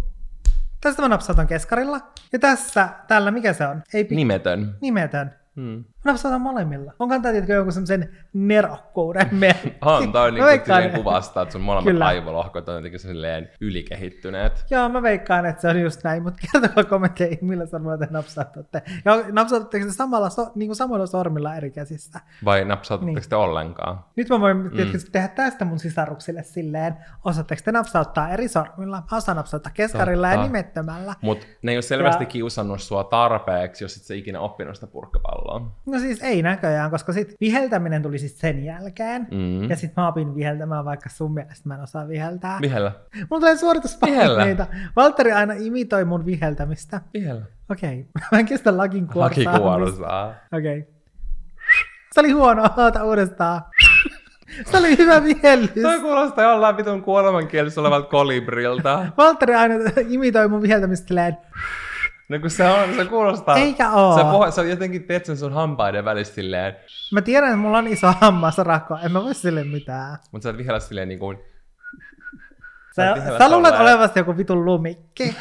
tästä 0.81 1.03
mä 1.03 1.09
napsautan 1.09 1.47
keskarilla. 1.47 2.01
Ja 2.33 2.39
tässä, 2.39 2.89
tällä, 3.09 3.31
mikä 3.31 3.53
se 3.53 3.67
on? 3.67 3.83
Ei 3.95 4.05
pi- 4.05 4.17
Nimetön. 4.17 4.77
nimetön. 4.81 5.35
Hmm. 5.57 5.85
Napsautan 6.05 6.41
molemmilla. 6.41 6.93
On 6.99 7.09
kantaa 7.09 7.33
tietysti 7.33 7.53
joku 7.53 7.71
semmoisen 7.71 8.17
nerokkuuden 8.33 9.29
merkki. 9.33 9.75
On, 9.81 10.13
toi 10.13 10.31
niinku 10.33 10.47
veikkaan, 10.47 10.91
kuvastaa, 10.91 11.43
että 11.43 11.53
sun 11.53 11.61
molemmat 11.71 11.93
Kyllä. 11.93 12.07
aivolohkot 12.07 12.69
on 12.69 12.75
jotenkin 12.75 13.01
silleen 13.01 13.51
ylikehittyneet. 13.61 14.65
Joo, 14.71 14.89
mä 14.89 15.03
veikkaan, 15.03 15.47
että 15.47 15.63
se 15.63 15.69
on 15.69 15.81
just 15.81 16.05
näin, 16.05 16.23
mutta 16.23 16.39
kertokaa 16.53 16.85
kommentteja, 16.85 17.37
millä 17.41 17.67
sormilla 17.67 17.99
te 17.99 18.09
napsautatte. 18.11 18.83
Ja 19.05 19.25
napsautatteko 19.33 19.87
te 19.87 19.93
samalla, 19.93 20.31
so, 20.31 20.51
niin 20.55 20.69
kuin 20.69 20.77
samoilla 20.77 21.07
sormilla 21.07 21.55
eri 21.57 21.71
käsissä? 21.71 22.21
Vai 22.45 22.65
napsautatteko 22.65 23.21
Niin. 23.21 23.29
te 23.31 23.37
ollenkaan? 23.37 24.05
Nyt 24.17 24.29
mä 24.29 24.41
voin 24.41 24.57
mm. 24.57 24.71
tehdä 25.13 25.29
tästä 25.29 25.65
mun 25.65 25.79
sisaruksille 25.79 26.43
silleen, 26.43 26.97
osaatteko 27.25 27.63
te 27.65 27.73
napsauttaa 27.73 28.29
eri 28.29 28.49
sormilla? 28.49 29.03
Osaan 29.13 29.37
napsauttaa 29.37 29.73
keskarilla 29.75 30.29
ja 30.29 30.35
Totta. 30.35 30.47
nimettömällä. 30.47 31.15
Mut 31.21 31.47
ne 31.63 31.73
ei 31.73 31.77
ole 31.77 31.83
selvästi 31.83 32.25
Ja- 32.25 32.29
kiusannut 32.29 32.81
sua 32.83 33.05
tarpeeksi, 33.05 33.85
jos 33.85 33.97
et 33.97 34.03
sä 34.03 34.15
ikinä 34.15 34.41
oppinut 34.41 34.75
sitä 34.75 34.87
purkkapalloa. 34.87 35.71
No 35.87 35.94
siis 36.01 36.23
ei 36.23 36.43
näköjään, 36.43 36.91
koska 36.91 37.13
sit 37.13 37.35
viheltäminen 37.41 38.03
tuli 38.03 38.19
siis 38.19 38.41
sen 38.41 38.65
jälkeen. 38.65 39.27
Mm. 39.31 39.71
Ja 39.71 39.77
sit 39.77 39.93
mä 39.97 40.09
opin 40.09 40.35
viheltämään, 40.35 40.85
vaikka 40.85 41.09
sun 41.09 41.35
mielestä 41.35 41.69
mä 41.69 41.75
en 41.75 41.81
osaa 41.81 42.09
viheltää. 42.09 42.59
Vihellä. 42.61 42.93
Mulla 43.31 43.41
tulee 43.41 43.57
suorituspaineita. 43.57 44.67
Valtteri 44.97 45.33
aina 45.33 45.55
imitoi 45.55 46.05
mun 46.05 46.27
viheltämistä. 46.27 47.01
Vihellä. 47.15 47.45
Okei, 47.71 48.07
mä 48.33 48.39
en 48.39 48.47
kestä 48.47 48.77
lakin 48.77 49.07
kuorsaamista. 49.07 49.53
Laki 49.53 49.63
kuorsaa. 49.63 50.35
Okei. 50.53 50.89
Se 52.13 52.21
oli 52.21 52.31
huono, 52.31 52.63
oota 52.77 53.05
uudestaan. 53.05 53.63
Se 54.71 54.77
oli 54.79 54.99
hyvä 54.99 55.25
vihellys. 55.25 55.83
Toi 55.83 56.01
kuulostaa 56.01 56.51
jollain 56.51 56.77
vitun 56.77 57.03
kuolemankielessä 57.03 57.81
olevalta 57.81 58.09
kolibrilta. 58.09 59.07
Valtteri 59.17 59.55
aina 59.55 59.75
imitoi 60.09 60.49
mun 60.49 60.63
viheltämistä 60.63 61.09
silleen, 61.09 61.37
No 62.35 62.41
kun 62.41 62.51
se 62.51 62.69
on, 62.69 62.95
se 62.97 63.05
kuulostaa... 63.05 63.57
Eikä 63.57 63.91
oo. 63.91 64.17
Se, 64.17 64.23
puh- 64.23 64.53
se 64.53 64.61
on 64.61 64.71
jotenkin, 64.71 65.05
teet 65.05 65.27
sen 65.27 65.37
sun 65.37 65.53
hampaiden 65.53 66.05
välissä 66.05 66.35
silleen, 66.35 66.77
Mä 67.13 67.23
tiedän, 67.23 67.49
että 67.49 67.57
mulla 67.57 67.79
on 67.79 67.89
iso 67.89 68.15
hammasrakko, 68.21 68.99
en 69.05 69.13
mä 69.13 69.23
voi 69.25 69.35
sille 69.35 69.65
mitään. 69.65 70.17
mutta 70.33 70.43
sä 70.43 70.51
et 70.51 70.57
vihellä 70.57 70.81
silleen 70.81 71.09
niin 71.09 71.19
kuin... 71.19 71.39
Sä, 72.97 73.15
vihellä 73.15 73.39
sä 73.39 73.51
luulet 73.51 73.75
olevasti 73.81 74.21
joku 74.21 74.37
vitun 74.37 74.65
lumikki. 74.65 75.37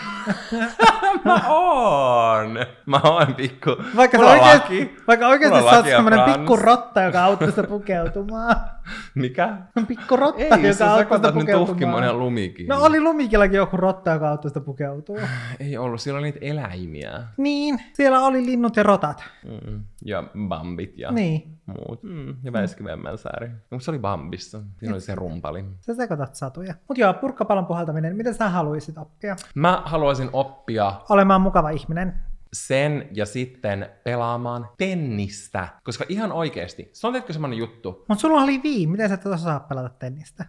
Mä 1.26 1.42
oon! 1.48 2.60
Mä 2.86 3.00
oon 3.04 3.36
pikku... 3.36 3.70
Vaikka, 3.96 4.18
Mulla 4.18 4.32
oikeasti, 4.32 4.98
vaikka 5.08 5.28
oikeasti 5.28 5.60
sä 5.60 5.76
oot 5.76 5.86
semmonen 5.86 6.20
pikku 6.20 6.56
rotta, 6.56 7.02
joka 7.02 7.24
auttoi 7.24 7.50
sitä 7.50 7.64
pukeutumaan. 7.64 8.56
Mikä? 9.16 9.58
Pikku 9.88 10.16
rotta, 10.16 10.42
Ei, 10.42 10.50
joka 10.50 10.86
auttoi 10.92 11.18
sitä 11.20 11.32
pukeutumaan. 11.32 12.20
lumikin. 12.20 12.68
No 12.68 12.84
oli 12.84 13.02
lumikillakin 13.02 13.58
joku 13.58 13.78
rotta, 13.78 14.12
joka 14.12 14.30
auttoi 14.30 14.50
sitä 14.50 14.60
pukeutua. 14.60 15.18
Ei 15.60 15.78
ollut, 15.78 16.02
siellä 16.02 16.18
oli 16.20 16.26
niitä 16.28 16.40
eläimiä. 16.42 17.24
Niin, 17.38 17.80
siellä 17.94 18.20
oli 18.20 18.46
linnut 18.46 18.78
ja 18.78 18.84
rotat. 18.84 19.24
Mm. 19.46 19.84
Ja 20.06 20.24
bambit 20.48 20.98
ja 20.98 21.12
Niin, 21.12 21.58
muut. 21.66 22.04
Mm. 22.04 22.36
Ja 22.44 22.54
väiskivemmälsääri. 22.54 23.50
No, 23.72 23.80
se 23.80 23.92
oli 23.92 24.00
bambissa. 24.00 24.62
Siinä 24.80 24.94
oli 24.94 25.02
se 25.02 25.16
rumpali. 25.16 25.66
sä 25.82 25.94
sekoitat 25.96 26.36
satuja. 26.36 26.74
Mut 26.90 26.98
joo, 26.98 27.14
purkkapallon 27.14 27.66
puhaltaminen, 27.66 28.16
mitä 28.16 28.34
sä 28.34 28.50
haluaisit 28.50 28.98
oppia? 28.98 29.36
Mä 29.56 29.82
haluaisin 29.86 30.30
oppia 30.34 30.94
Olemaan 31.10 31.42
mukava 31.42 31.70
ihminen. 31.70 32.14
Sen 32.54 33.10
ja 33.12 33.26
sitten 33.26 33.90
pelaamaan 34.04 34.70
tennistä. 34.78 35.68
Koska 35.84 36.06
ihan 36.10 36.32
oikeesti, 36.32 36.90
se 36.94 37.08
on 37.08 37.14
teetkö 37.14 37.34
semmonen 37.34 37.58
juttu. 37.58 38.06
Mut 38.10 38.20
sulla 38.20 38.42
oli 38.42 38.64
vii, 38.64 38.88
miten 38.88 39.10
sä 39.10 39.16
et 39.16 39.26
osaa 39.26 39.60
pelata 39.60 39.90
tennistä? 39.90 40.46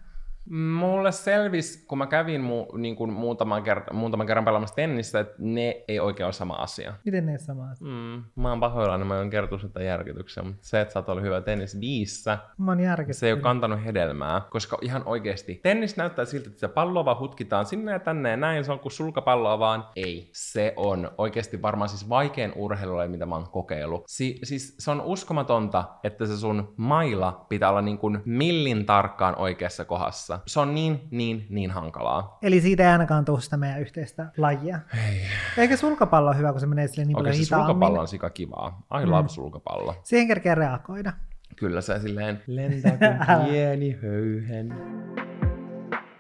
Mulle 0.51 1.13
selvisi, 1.13 1.85
kun 1.87 1.99
mä 1.99 2.07
kävin 2.07 2.41
mu, 2.41 2.67
niin 2.79 2.97
kuin 2.97 3.13
muutaman, 3.13 3.63
kerta, 3.63 3.93
muutaman 3.95 4.27
kerran 4.27 4.45
pelaamassa 4.45 4.75
tennistä, 4.75 5.21
että 5.21 5.35
ne 5.39 5.85
ei 5.89 6.01
oikein 6.01 6.25
ole 6.25 6.33
sama 6.33 6.55
asia. 6.55 6.95
Miten 7.05 7.27
ne 7.27 7.39
samaa? 7.39 7.75
Mm, 7.81 8.23
mä 8.37 8.49
oon 8.49 8.61
pahoillani, 8.61 9.05
mä 9.05 9.17
oon 9.19 9.31
kertonut 9.31 9.61
sitä 9.63 9.83
järkytyksen, 9.83 10.47
mutta 10.47 10.61
se, 10.63 10.81
että 10.81 10.93
sä 10.93 10.99
oot 10.99 11.09
ollut 11.09 11.25
hyvä 11.25 11.41
tennis 11.41 11.81
viissä, 11.81 12.39
Mä 12.59 12.71
oon 12.71 12.81
järkyttynyt. 12.81 13.17
se 13.17 13.27
ei 13.27 13.33
ole 13.33 13.41
kantanut 13.41 13.85
hedelmää, 13.85 14.41
koska 14.51 14.79
ihan 14.83 15.03
oikeesti 15.07 15.61
tennis 15.63 15.97
näyttää 15.97 16.25
siltä, 16.25 16.49
että 16.49 16.61
se 16.61 16.69
palloa 16.69 17.05
vaan 17.05 17.19
hutkitaan 17.19 17.67
sinne 17.67 17.93
ja 17.93 17.99
tänne 17.99 18.31
ja 18.31 18.37
näin, 18.37 18.65
se 18.65 18.73
on 18.73 18.79
kuin 18.81 18.93
sulkapalloa 18.93 19.59
vaan. 19.59 19.85
Ei, 19.97 20.31
se 20.33 20.73
on 20.77 21.11
oikeasti 21.19 21.63
varmaan 21.63 21.89
siis 21.89 22.09
vaikein 22.09 22.53
urheilulaji, 22.57 23.09
mitä 23.09 23.27
mä 23.27 23.35
oon 23.35 23.49
kokeillut. 23.51 24.05
Si- 24.07 24.39
siis 24.43 24.77
se 24.79 24.91
on 24.91 25.01
uskomatonta, 25.01 25.85
että 26.05 26.27
se 26.27 26.37
sun 26.37 26.75
maila 26.77 27.47
pitää 27.49 27.71
olla 27.71 27.83
niin 27.83 27.99
kuin 27.99 28.23
millin 28.25 28.87
tarkkaan 28.87 29.39
oikeassa 29.39 29.85
kohdassa. 29.85 30.34
Se 30.47 30.61
on 30.61 30.75
niin, 30.75 31.09
niin, 31.11 31.47
niin 31.51 31.71
hankalaa. 31.71 32.39
Eli 32.43 32.61
siitä 32.61 32.83
ei 32.83 32.89
ainakaan 32.89 33.25
tule 33.25 33.41
sitä 33.41 33.57
meidän 33.57 33.81
yhteistä 33.81 34.27
lajia. 34.37 34.81
Ei. 35.09 35.21
Eikä 35.59 35.77
sulkapallo 35.77 36.31
ole 36.31 36.39
hyvä, 36.39 36.53
kun 36.53 36.61
se 36.61 36.67
menee 36.67 36.89
sille 36.89 37.05
niin 37.05 37.17
paljon 37.17 37.35
hitaammin. 37.35 37.67
sulkapallo 37.67 38.01
on 38.01 38.09
sika 38.09 38.31
kivaa. 38.31 38.83
I 39.03 39.07
love 39.07 39.29
sulkapallo. 39.29 39.95
Siihen 40.03 40.29
kerkeä 40.29 40.55
reagoida. 40.55 41.13
Kyllä 41.57 41.81
se 41.81 42.01
silleen 42.01 42.43
lentää 42.47 42.97
kuin 42.97 43.45
pieni 43.51 43.99
höyhen. 44.03 44.75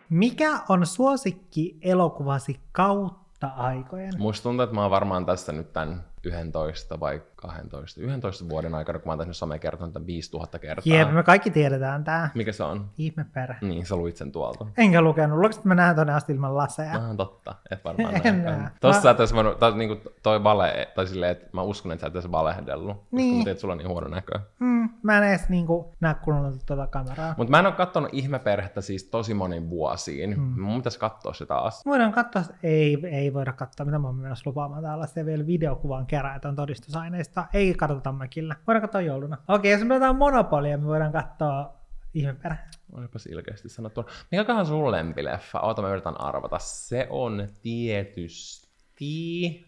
Mikä 0.08 0.60
on 0.68 0.86
suosikki 0.86 1.78
elokuvasi 1.82 2.60
kautta 2.72 3.46
aikojen? 3.46 4.12
Musta 4.18 4.42
tuntuu, 4.42 4.64
että 4.64 4.74
mä 4.74 4.82
oon 4.82 4.90
varmaan 4.90 5.26
tässä 5.26 5.52
nyt 5.52 5.72
tämän 5.72 6.04
11 6.26 7.00
vai 7.00 7.22
12, 7.36 8.00
11 8.00 8.48
vuoden 8.48 8.74
aikana, 8.74 8.98
kun 8.98 9.08
mä 9.08 9.12
oon 9.12 9.18
tehnyt 9.18 9.36
somekerton 9.36 9.92
tämän 9.92 10.06
5000 10.06 10.58
kertaa. 10.58 10.94
Jep, 10.96 11.12
me 11.12 11.22
kaikki 11.22 11.50
tiedetään 11.50 12.04
tää. 12.04 12.30
Mikä 12.34 12.52
se 12.52 12.62
on? 12.64 12.90
Ihmeperä. 12.98 13.56
Niin, 13.60 13.86
sä 13.86 13.96
luit 13.96 14.16
sen 14.16 14.32
tuolta. 14.32 14.66
Enkä 14.76 15.02
lukenut. 15.02 15.44
Että 15.44 15.60
mä 15.68 15.74
näen 15.74 15.96
tonne 15.96 16.12
asti 16.12 16.32
ilman 16.32 16.56
laseja? 16.56 16.92
Ah, 16.94 17.16
totta, 17.16 17.54
et 17.70 17.84
varmaan 17.84 18.14
En 18.14 18.22
näin. 18.44 18.58
näe. 18.58 18.70
Tossa 18.80 18.98
Mä- 18.98 19.02
sä 19.02 19.10
et 19.10 19.20
ois 19.20 19.34
voinut, 19.34 19.58
tai 19.58 19.72
niinku 19.76 20.10
toi 20.22 20.44
vale, 20.44 20.88
tai 20.94 21.06
silleen, 21.06 21.32
että 21.32 21.46
mä 21.52 21.62
uskon, 21.62 21.92
että 21.92 22.00
sä 22.00 22.06
et 22.06 22.14
edes 22.14 22.30
valehdellut. 22.32 22.96
Niin. 23.10 23.48
että 23.48 23.60
sulla 23.60 23.72
on 23.72 23.78
niin 23.78 23.88
huono 23.88 24.08
näkö. 24.08 24.38
Mm, 24.58 24.88
mä 25.02 25.18
en 25.18 25.24
edes 25.24 25.48
niinku 25.48 25.92
näe 26.00 26.14
kunnolla 26.14 26.52
tuota 26.66 26.86
kameraa. 26.86 27.34
Mutta 27.36 27.50
mä 27.50 27.58
en 27.58 27.66
oo 27.66 27.72
kattonut 27.72 28.10
ihmeperhettä 28.12 28.80
siis 28.80 29.04
tosi 29.04 29.34
monin 29.34 29.70
vuosiin. 29.70 30.40
Mm. 30.40 30.60
Mun 30.62 30.76
pitäisi 30.80 30.98
katsoa 30.98 31.32
se 31.34 31.46
taas. 31.46 31.86
Voidaan 31.86 32.12
katsoa, 32.12 32.42
ei, 32.62 32.98
ei 33.10 33.34
voida 33.34 33.52
katsoa, 33.52 33.86
mitä 33.86 33.98
mä 33.98 34.06
oon 34.08 34.16
menossa 34.16 34.50
lupaamaan 34.50 34.82
täällä. 34.82 35.06
Se 35.06 35.26
vielä 35.26 35.46
videokuvan 35.46 36.06
on 36.44 36.56
todistusaineista. 36.56 37.46
Ei 37.52 37.74
katsota 37.74 38.12
mökillä. 38.12 38.56
Voidaan 38.66 38.80
katsoa 38.80 39.00
jouluna. 39.00 39.36
Okei, 39.48 39.72
jos 39.72 39.80
me 39.80 39.88
pelataan 39.88 40.16
Monopolia, 40.16 40.78
me 40.78 40.86
voidaan 40.86 41.12
katsoa 41.12 41.74
ihmeperä. 42.14 42.56
Olipas 42.92 43.26
ilkeästi 43.26 43.68
sanottu. 43.68 44.10
Mikäköhän 44.30 44.66
sun 44.66 44.90
lempileffa? 44.90 45.60
Oota, 45.60 45.82
mä 45.82 45.88
yritän 45.88 46.20
arvata. 46.20 46.58
Se 46.58 47.06
on 47.10 47.48
tietysti... 47.62 48.64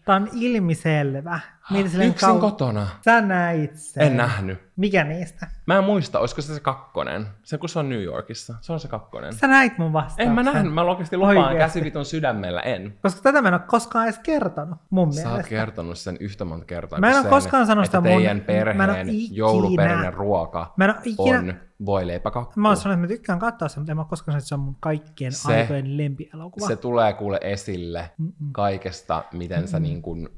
Tää 0.05 0.15
on 0.15 0.29
ilmiselvä. 0.33 1.39
Mieti 1.71 1.89
silleen 1.89 2.09
Yksin 2.09 2.29
kau- 2.29 2.39
kotona. 2.39 2.87
Sä 3.05 3.21
näit 3.21 3.71
sen. 3.75 4.03
En 4.03 4.17
nähnyt. 4.17 4.59
Mikä 4.75 5.03
niistä? 5.03 5.47
Mä 5.65 5.77
en 5.77 5.83
muista, 5.83 6.19
olisiko 6.19 6.41
se 6.41 6.53
se 6.53 6.59
kakkonen. 6.59 7.27
Se 7.43 7.57
kun 7.57 7.69
se 7.69 7.79
on 7.79 7.89
New 7.89 8.01
Yorkissa. 8.01 8.55
Se 8.61 8.73
on 8.73 8.79
se 8.79 8.87
kakkonen. 8.87 9.33
Sä 9.33 9.47
näit 9.47 9.77
mun 9.77 9.93
vastauksen. 9.93 10.27
En 10.27 10.33
mä 10.33 10.43
nähnyt, 10.43 10.73
mä 10.73 10.81
oikeasti 10.81 11.17
lupaan 11.17 11.57
käsivitun 11.57 12.05
sydämellä, 12.05 12.61
en. 12.61 12.97
Koska 13.01 13.21
tätä 13.21 13.41
mä 13.41 13.47
en 13.47 13.53
ole 13.53 13.61
koskaan 13.67 14.05
edes 14.05 14.19
kertonut, 14.19 14.79
mun 14.89 15.13
Sä 15.13 15.21
oot 15.21 15.29
mielestä. 15.29 15.49
kertonut 15.49 15.97
sen 15.97 16.17
yhtä 16.19 16.45
monta 16.45 16.65
kertaa. 16.65 16.99
Mä 16.99 17.09
en 17.09 17.15
oo 17.15 17.21
sen, 17.21 17.29
koskaan 17.29 17.67
sanonut 17.67 17.85
sitä 17.85 17.97
mun- 17.99 18.03
teidän 18.03 18.41
perheen 18.41 19.07
jouluperinne 19.35 20.09
ruoka 20.11 20.73
Mä 20.77 20.85
en 20.85 20.95
ikinä... 21.05 21.39
on 21.39 21.53
voileipäkakku. 21.85 22.59
Mä 22.59 22.67
oon 22.67 22.77
sanonut, 22.77 23.03
että 23.03 23.13
mä 23.13 23.17
tykkään 23.17 23.39
katsoa 23.39 23.67
sen, 23.67 23.79
mutta 23.81 23.91
en 23.91 23.97
mä 23.97 24.05
koskaan 24.05 24.25
sanonut, 24.33 24.43
että 24.43 24.47
se 24.49 24.55
on 24.55 24.59
mun 24.61 24.77
kaikkien 24.79 25.31
Se- 25.31 25.55
aikojen 25.55 25.97
lempielokuva. 25.97 26.67
Se 26.67 26.75
tulee 26.75 27.13
kuule 27.13 27.39
esille 27.41 28.09
kaikesta, 28.51 29.23
miten 29.33 29.67
sä 29.67 29.79
niin 29.79 30.01
kuin 30.01 30.29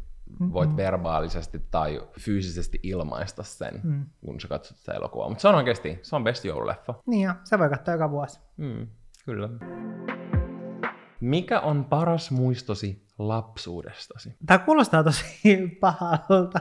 voit 0.54 0.76
verbaalisesti 0.78 1.62
tai 1.72 2.02
fyysisesti 2.20 2.80
ilmaista 2.84 3.44
sen, 3.44 3.82
Mm. 3.84 4.06
kun 4.26 4.40
sä 4.40 4.48
katsot 4.48 4.78
sitä 4.78 4.94
elokuvaa. 4.94 5.30
Mutta 5.30 5.42
se 5.42 5.48
on 5.48 5.56
oikeasti, 5.56 6.00
se 6.02 6.16
on 6.16 6.24
best 6.24 6.46
joululeffa. 6.46 6.94
Niin 7.06 7.22
jo, 7.28 7.34
se 7.44 7.60
voi 7.60 7.70
katsoa 7.70 7.94
joka 7.94 8.12
vuosi. 8.12 8.40
Mm, 8.58 8.88
kyllä. 9.26 9.50
Mikä 11.20 11.60
on 11.60 11.86
paras 11.86 12.32
muistosi 12.32 13.06
lapsuudestasi? 13.18 14.36
Tämä 14.46 14.60
kuulostaa 14.60 15.04
tosi 15.04 15.26
pahalta. 15.82 16.60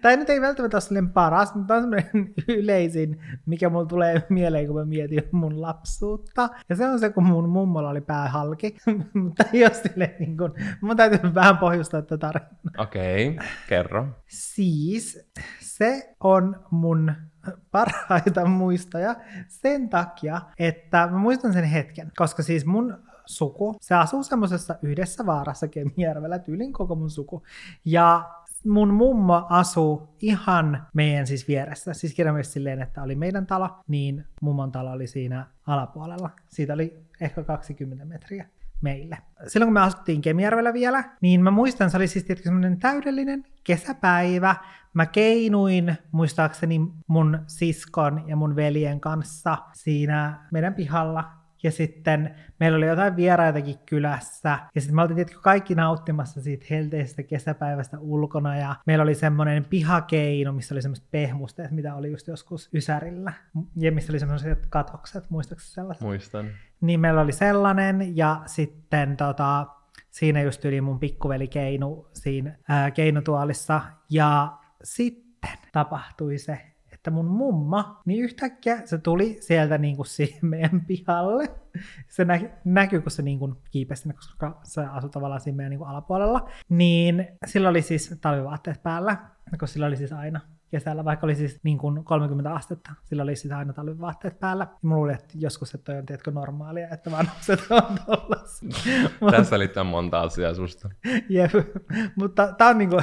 Tämä 0.00 0.16
nyt 0.16 0.30
ei 0.30 0.40
välttämättä 0.40 0.76
ole 0.76 0.80
silleen 0.80 1.10
paras, 1.10 1.54
mutta 1.54 1.74
tämä 1.74 1.86
on 1.86 2.28
yleisin, 2.58 3.20
mikä 3.46 3.70
mulle 3.70 3.86
tulee 3.86 4.22
mieleen, 4.28 4.66
kun 4.66 4.76
mä 4.76 4.84
mietin 4.84 5.22
mun 5.32 5.62
lapsuutta. 5.62 6.48
Ja 6.68 6.76
se 6.76 6.86
on 6.86 6.98
se, 7.00 7.10
kun 7.10 7.24
mun 7.24 7.48
mummolla 7.48 7.88
oli 7.88 8.00
pää 8.00 8.28
halki. 8.28 8.76
mutta 9.22 9.44
ole 9.52 9.74
silleen 9.74 10.16
niin 10.18 10.36
kuin, 10.36 10.52
mun 10.80 10.96
täytyy 10.96 11.34
vähän 11.34 11.58
pohjustaa 11.58 12.02
tätä 12.02 12.18
tarinaa. 12.18 12.50
Okei, 12.78 13.28
okay, 13.28 13.46
kerro. 13.68 14.06
Siis 14.26 15.30
se 15.60 16.14
on 16.20 16.66
mun 16.70 17.12
parhaita 17.70 18.44
muistoja 18.44 19.14
sen 19.48 19.88
takia, 19.88 20.40
että 20.58 21.08
mä 21.10 21.18
muistan 21.18 21.52
sen 21.52 21.64
hetken, 21.64 22.12
koska 22.16 22.42
siis 22.42 22.66
mun 22.66 23.11
suku, 23.26 23.76
se 23.80 23.94
asuu 23.94 24.22
semmoisessa 24.22 24.76
yhdessä 24.82 25.26
vaarassa 25.26 25.68
Kemijärvellä, 25.68 26.38
tyylin 26.38 26.72
koko 26.72 26.94
mun 26.94 27.10
suku. 27.10 27.42
Ja 27.84 28.30
mun 28.66 28.94
mummo 28.94 29.46
asuu 29.50 30.08
ihan 30.20 30.86
meidän 30.94 31.26
siis 31.26 31.48
vieressä. 31.48 31.94
Siis 31.94 32.14
kirjaimellisesti 32.14 32.54
silleen, 32.54 32.82
että 32.82 33.02
oli 33.02 33.14
meidän 33.14 33.46
talo, 33.46 33.70
niin 33.88 34.24
mummon 34.40 34.72
talo 34.72 34.90
oli 34.90 35.06
siinä 35.06 35.46
alapuolella. 35.66 36.30
Siitä 36.48 36.72
oli 36.74 36.98
ehkä 37.20 37.44
20 37.44 38.04
metriä 38.04 38.46
meille. 38.80 39.18
Silloin 39.46 39.66
kun 39.66 39.74
me 39.74 39.80
asuttiin 39.80 40.20
Kemijärvellä 40.20 40.72
vielä, 40.72 41.04
niin 41.20 41.42
mä 41.42 41.50
muistan, 41.50 41.90
se 41.90 41.96
oli 41.96 42.08
siis 42.08 42.24
tietysti 42.24 42.46
semmoinen 42.46 42.78
täydellinen 42.78 43.44
kesäpäivä. 43.64 44.56
Mä 44.94 45.06
keinuin 45.06 45.96
muistaakseni 46.12 46.80
mun 47.06 47.38
siskon 47.46 48.24
ja 48.26 48.36
mun 48.36 48.56
veljen 48.56 49.00
kanssa 49.00 49.58
siinä 49.72 50.48
meidän 50.50 50.74
pihalla 50.74 51.41
ja 51.62 51.70
sitten 51.70 52.34
meillä 52.60 52.76
oli 52.76 52.86
jotain 52.86 53.16
vieraitakin 53.16 53.78
kylässä. 53.86 54.58
Ja 54.74 54.80
sitten 54.80 54.94
me 54.96 55.02
oltiin 55.02 55.16
tietysti 55.16 55.40
kaikki 55.42 55.74
nauttimassa 55.74 56.42
siitä 56.42 56.66
helteisestä 56.70 57.22
kesäpäivästä 57.22 57.98
ulkona. 58.00 58.56
Ja 58.56 58.74
meillä 58.86 59.02
oli 59.02 59.14
semmoinen 59.14 59.64
pihakeino, 59.64 60.52
missä 60.52 60.74
oli 60.74 60.82
semmoiset 60.82 61.10
pehmusteet, 61.10 61.70
mitä 61.70 61.94
oli 61.94 62.10
just 62.10 62.26
joskus 62.26 62.70
Ysärillä. 62.74 63.32
Ja 63.76 63.92
missä 63.92 64.12
oli 64.12 64.18
semmoiset 64.18 64.66
katokset, 64.66 65.30
muistaakseni 65.30 65.74
sellaiset? 65.74 66.02
Muistan. 66.02 66.50
Niin 66.80 67.00
meillä 67.00 67.20
oli 67.20 67.32
sellainen. 67.32 68.16
Ja 68.16 68.42
sitten 68.46 69.16
tota, 69.16 69.66
siinä 70.10 70.42
just 70.42 70.64
yli 70.64 70.80
mun 70.80 70.98
pikkuveli 70.98 71.48
keinu 71.48 72.08
siinä 72.12 72.58
ää, 72.68 72.90
keinotuolissa. 72.90 73.80
Ja 74.10 74.52
sitten 74.84 75.58
tapahtui 75.72 76.38
se, 76.38 76.71
että 77.02 77.10
mun 77.10 77.26
mumma, 77.26 78.00
niin 78.04 78.24
yhtäkkiä 78.24 78.82
se 78.84 78.98
tuli 78.98 79.36
sieltä 79.40 79.78
niin 79.78 79.96
kuin 79.96 80.06
siihen 80.06 80.46
meidän 80.46 80.80
pihalle. 80.86 81.48
Se 82.08 82.24
nä- 82.24 82.50
näkyy, 82.64 83.00
kun 83.00 83.10
se 83.10 83.22
niin 83.22 83.38
kuin 83.38 83.54
kiipesi 83.70 84.12
koska 84.12 84.60
se 84.62 84.84
asui 84.84 85.10
tavallaan 85.10 85.40
siinä 85.40 85.56
meidän 85.56 85.70
niin 85.70 85.78
kuin 85.78 85.88
alapuolella. 85.88 86.48
Niin 86.68 87.28
sillä 87.46 87.68
oli 87.68 87.82
siis 87.82 88.18
talvivaatteet 88.20 88.82
päällä, 88.82 89.16
kun 89.58 89.68
sillä 89.68 89.86
oli 89.86 89.96
siis 89.96 90.12
aina 90.12 90.40
kesällä, 90.72 91.04
vaikka 91.04 91.26
oli 91.26 91.34
siis 91.34 91.60
niin 91.62 91.78
kuin 91.78 92.04
30 92.04 92.54
astetta, 92.54 92.90
sillä 93.04 93.22
oli 93.22 93.36
siis 93.36 93.52
aina 93.52 93.72
talvivaatteet 93.72 94.40
päällä. 94.40 94.66
Ja 94.70 94.88
mä 94.88 94.94
luulin, 94.94 95.14
että 95.14 95.34
joskus, 95.34 95.74
että 95.74 95.92
toi 95.92 95.98
on 95.98 96.06
tiedätkö, 96.06 96.30
normaalia, 96.30 96.88
että 96.88 97.10
vanhukset 97.10 97.60
on 97.70 97.98
tollasia. 98.06 99.10
Tässä 99.30 99.58
liittyy 99.58 99.82
monta 99.82 100.20
asiaa 100.20 100.54
susta. 100.54 100.90
Jep. 101.28 101.50
Mutta 102.16 102.54
tämä 102.58 102.70
on 102.70 102.78
niinku 102.78 102.96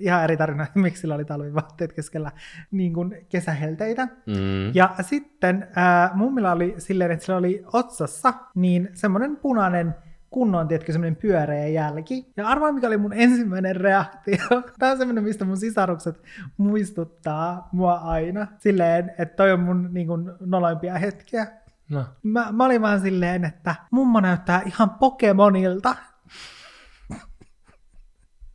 ihan 0.00 0.24
eri 0.24 0.36
tarina, 0.36 0.66
miksi 0.74 1.00
sillä 1.00 1.14
oli 1.14 1.24
talvivaatteet 1.24 1.92
keskellä 1.92 2.32
niinku 2.70 3.10
kesähelteitä. 3.28 4.04
Mm. 4.26 4.74
Ja 4.74 4.94
sitten 5.00 5.68
ää, 5.76 6.10
mummilla 6.14 6.52
oli 6.52 6.74
silleen, 6.78 7.10
että 7.10 7.24
sillä 7.24 7.38
oli 7.38 7.64
otsassa 7.72 8.34
niin 8.54 8.88
semmoinen 8.92 9.36
punainen 9.36 9.94
kunnon, 10.32 10.68
tiedätkö, 10.68 10.92
semmoinen 10.92 11.16
pyöreä 11.16 11.66
jälki. 11.66 12.32
Ja 12.36 12.48
arvaa, 12.48 12.72
mikä 12.72 12.86
oli 12.86 12.96
mun 12.96 13.12
ensimmäinen 13.12 13.76
reaktio. 13.76 14.36
Tämä 14.78 14.92
on 14.92 14.98
semmoinen, 14.98 15.24
mistä 15.24 15.44
mun 15.44 15.56
sisarukset 15.56 16.22
muistuttaa 16.56 17.68
mua 17.72 17.94
aina. 17.94 18.46
Silleen, 18.58 19.12
että 19.18 19.36
toi 19.36 19.52
on 19.52 19.60
mun 19.60 19.88
niin 19.92 20.06
kuin, 20.06 20.30
noloimpia 20.40 20.98
hetkiä. 20.98 21.46
No. 21.90 22.04
Mä, 22.22 22.48
mä 22.52 22.64
olin 22.64 22.82
vaan 22.82 23.00
silleen, 23.00 23.44
että 23.44 23.74
mummo 23.90 24.20
näyttää 24.20 24.62
ihan 24.66 24.90
Pokemonilta. 24.90 25.96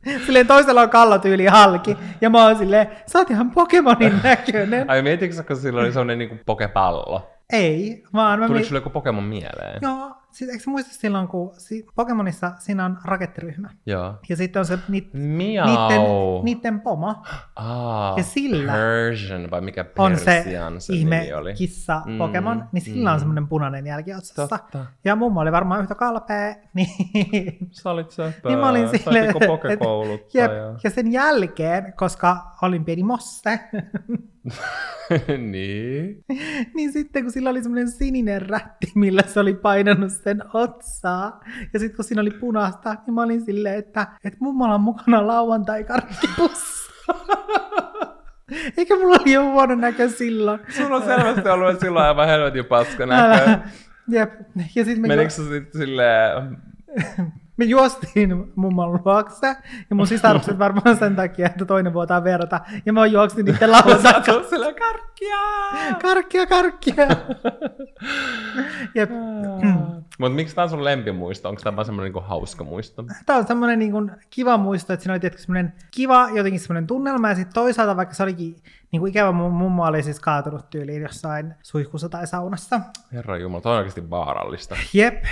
Silleen 0.26 0.46
toisella 0.46 0.82
on 0.82 0.90
kallotyyli 0.90 1.46
halki, 1.46 1.96
ja 2.20 2.30
mä 2.30 2.44
oon 2.44 2.56
silleen, 2.56 2.86
sä 3.06 3.18
oot 3.18 3.30
ihan 3.30 3.50
Pokemonin 3.50 4.20
näköinen. 4.24 4.90
Ai 4.90 5.02
mietitkö, 5.02 5.42
kun 5.42 5.56
sillä 5.56 5.80
oli 5.80 5.92
sellainen 5.92 6.18
niinku 6.18 6.36
pokepallo? 6.46 7.30
Ei, 7.52 8.04
vaan 8.14 8.40
mä... 8.40 8.46
Tuliko 8.46 8.60
mi- 8.60 8.66
sulle 8.66 8.78
joku 8.78 8.90
Pokemon 8.90 9.24
mieleen? 9.24 9.78
Joo, 9.82 10.17
siis 10.30 10.50
eikö 10.50 10.62
muista 10.66 10.94
silloin, 10.94 11.28
kun 11.28 11.50
si- 11.58 11.86
Pokemonissa 11.94 12.52
siinä 12.58 12.84
on 12.84 12.98
rakettiryhmä. 13.04 13.68
Joo. 13.86 14.14
Ja 14.28 14.36
sitten 14.36 14.60
on 14.60 14.66
se 14.66 14.78
ni- 14.88 15.10
Miau. 15.12 15.66
niitten, 15.66 16.00
niitten 16.44 16.80
pomo 16.80 17.14
Aa, 17.56 18.14
Ja 18.16 18.22
sillä 18.22 18.72
Persian, 18.72 19.50
vai 19.50 19.60
mikä 19.60 19.84
on 19.98 20.16
se, 20.18 20.44
se 20.78 20.92
ihme 20.92 21.18
nimi 21.20 21.32
oli? 21.32 21.54
kissa 21.54 22.02
Mm, 22.06 22.18
Pokemon, 22.18 22.64
niin 22.72 22.82
sillä 22.82 23.10
on 23.10 23.16
mm. 23.16 23.18
semmoinen 23.18 23.46
punainen 23.48 23.86
jälki 23.86 24.14
otsassa. 24.14 24.48
Totta. 24.58 24.86
Ja 25.04 25.16
mummo 25.16 25.40
oli 25.40 25.52
varmaan 25.52 25.80
yhtä 25.82 25.94
kalpea, 25.94 26.54
niin 26.74 27.58
Sä 27.70 27.90
olit 27.90 28.10
söpö. 28.10 28.48
Niin 28.48 28.58
mä 28.58 28.68
olin 28.68 28.84
että- 28.84 29.46
pokekouluttaja. 29.46 30.42
Jep. 30.44 30.52
Ja 30.84 30.90
sen 30.90 31.12
jälkeen, 31.12 31.92
koska 31.96 32.36
olin 32.62 32.84
pieni 32.84 33.02
mosse, 33.02 33.60
niin. 35.52 36.24
niin 36.74 36.92
sitten 36.92 37.22
kun 37.22 37.32
sillä 37.32 37.50
oli 37.50 37.62
semmoinen 37.62 37.90
sininen 37.90 38.42
rätti, 38.42 38.92
millä 38.94 39.22
se 39.26 39.40
oli 39.40 39.54
painanut 39.54 40.12
sen 40.12 40.42
otsaa, 40.52 41.40
ja 41.72 41.78
sitten 41.78 41.96
kun 41.96 42.04
siinä 42.04 42.22
oli 42.22 42.30
punaista, 42.30 42.96
niin 43.06 43.14
mä 43.14 43.22
olin 43.22 43.44
silleen, 43.44 43.78
että, 43.78 44.06
että 44.24 44.38
mummalla 44.40 44.74
on 44.74 44.80
mukana 44.80 45.26
lauantai-karkkipussi. 45.26 46.88
Eikä 48.76 48.96
mulla 48.96 49.16
oli 49.20 49.32
jo 49.32 49.42
huono 49.42 49.74
näkö 49.74 50.08
silloin. 50.08 50.60
Sulla 50.68 50.96
on 50.96 51.02
selvästi 51.02 51.48
ollut 51.48 51.80
silloin 51.80 52.06
aivan 52.06 52.26
helvetin 52.26 52.64
paska 52.64 53.06
näkö. 53.06 53.58
Jep. 54.08 54.32
Ja 54.56 54.84
sitten 54.84 55.00
me, 55.00 55.08
Menikö 55.08 55.30
sä 55.30 55.48
sitten 55.48 55.80
silleen... 55.80 56.58
me 57.58 57.64
juostiin 57.64 58.52
mumman 58.54 58.92
luokse, 58.92 59.56
ja 59.90 59.96
mun 59.96 60.06
sisarukset 60.06 60.58
varmaan 60.58 60.96
sen 60.96 61.16
takia, 61.16 61.46
että 61.46 61.64
toinen 61.64 61.92
vuotaa 61.92 62.24
verta, 62.24 62.60
ja 62.86 62.92
mä 62.92 63.06
juoksin 63.06 63.44
niiden 63.44 63.70
oot 63.70 64.48
silleen 64.48 64.74
karkkia! 64.74 65.36
Karkkia, 66.02 66.46
karkkia. 66.46 66.94
Jep. 68.94 69.10
Mutta 70.18 70.34
miksi 70.34 70.54
tää 70.54 70.64
on 70.64 70.70
sun 70.70 70.84
lempimuisto? 70.84 71.48
Onko 71.48 71.60
tää 71.62 71.76
vaan 71.76 71.84
semmonen 71.84 72.04
niinku 72.04 72.20
hauska 72.28 72.64
muisto? 72.64 73.04
Tämä 73.26 73.38
on 73.38 73.46
semmoinen 73.46 73.78
niin 73.78 73.92
kuin 73.92 74.10
kiva 74.30 74.56
muisto, 74.56 74.92
että 74.92 75.04
siinä 75.04 75.12
oli 75.12 75.20
tietysti 75.20 75.46
semmoinen 75.46 75.72
kiva 75.90 76.28
jotenkin 76.34 76.60
semmoinen 76.60 76.86
tunnelma, 76.86 77.28
ja 77.28 77.34
sitten 77.34 77.54
toisaalta 77.54 77.96
vaikka 77.96 78.14
se 78.14 78.22
olikin 78.22 78.56
niin 78.92 79.00
kuin 79.00 79.10
ikävä, 79.10 79.32
mun 79.32 79.52
mummo 79.52 79.84
oli 79.84 80.02
siis 80.02 80.20
kaatunut 80.20 80.70
tyyliin 80.70 81.02
jossain 81.02 81.54
suihkussa 81.62 82.08
tai 82.08 82.26
saunassa. 82.26 82.80
Herra 83.12 83.36
Jumala, 83.36 83.60
toi 83.62 83.72
on 83.72 83.78
oikeasti 83.78 84.10
vaarallista. 84.10 84.76
Jep, 84.92 85.24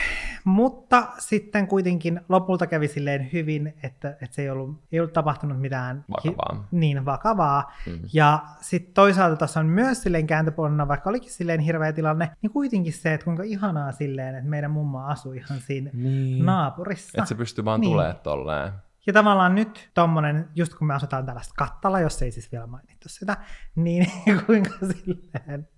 mutta 0.44 1.06
sitten 1.18 1.66
kuitenkin 1.66 2.20
lopulta 2.28 2.66
kävi 2.66 2.88
silleen 2.88 3.28
hyvin, 3.32 3.74
että, 3.82 4.08
että 4.10 4.28
se 4.30 4.42
ei 4.42 4.50
ollut, 4.50 4.80
ei 4.92 5.00
ollut 5.00 5.12
tapahtunut 5.12 5.60
mitään 5.60 6.04
Vakavaa. 6.10 6.64
niin 6.70 7.04
vakavaa. 7.04 7.72
Mm. 7.86 7.98
Ja 8.12 8.38
sitten 8.60 8.94
toisaalta 8.94 9.36
tuossa 9.36 9.60
on 9.60 9.66
myös 9.66 10.02
silleen 10.02 10.26
kääntöpuolena, 10.26 10.88
vaikka 10.88 11.10
olikin 11.10 11.32
silleen 11.32 11.60
hirveä 11.60 11.92
tilanne, 11.92 12.30
niin 12.42 12.50
kuitenkin 12.52 12.92
se, 12.92 13.14
että 13.14 13.24
kuinka 13.24 13.42
ihanaa 13.42 13.92
silleen, 13.92 14.34
että 14.34 14.50
meidän 14.50 14.70
mummo 14.70 14.98
asui 15.04 15.36
ihan 15.36 15.58
siinä 15.60 15.90
Niin. 15.94 16.46
naapurissa. 16.46 17.22
Et 17.22 17.28
se 17.28 17.34
pystyy 17.34 17.64
vaan 17.64 17.80
Niin. 17.80 17.92
tulee 17.92 18.14
tolleen. 18.14 18.72
Ja 19.06 19.12
tavallaan 19.12 19.54
nyt 19.54 19.90
tommonen, 19.94 20.48
just 20.54 20.74
kun 20.74 20.86
me 20.86 20.94
asutaan 20.94 21.26
tällaista 21.26 21.54
kattalla, 21.56 22.00
jos 22.00 22.22
ei 22.22 22.30
siis 22.30 22.52
vielä 22.52 22.66
mainittu 22.66 23.08
sitä, 23.08 23.36
niin 23.74 24.06
kuinka 24.46 24.70
silleen 24.70 25.68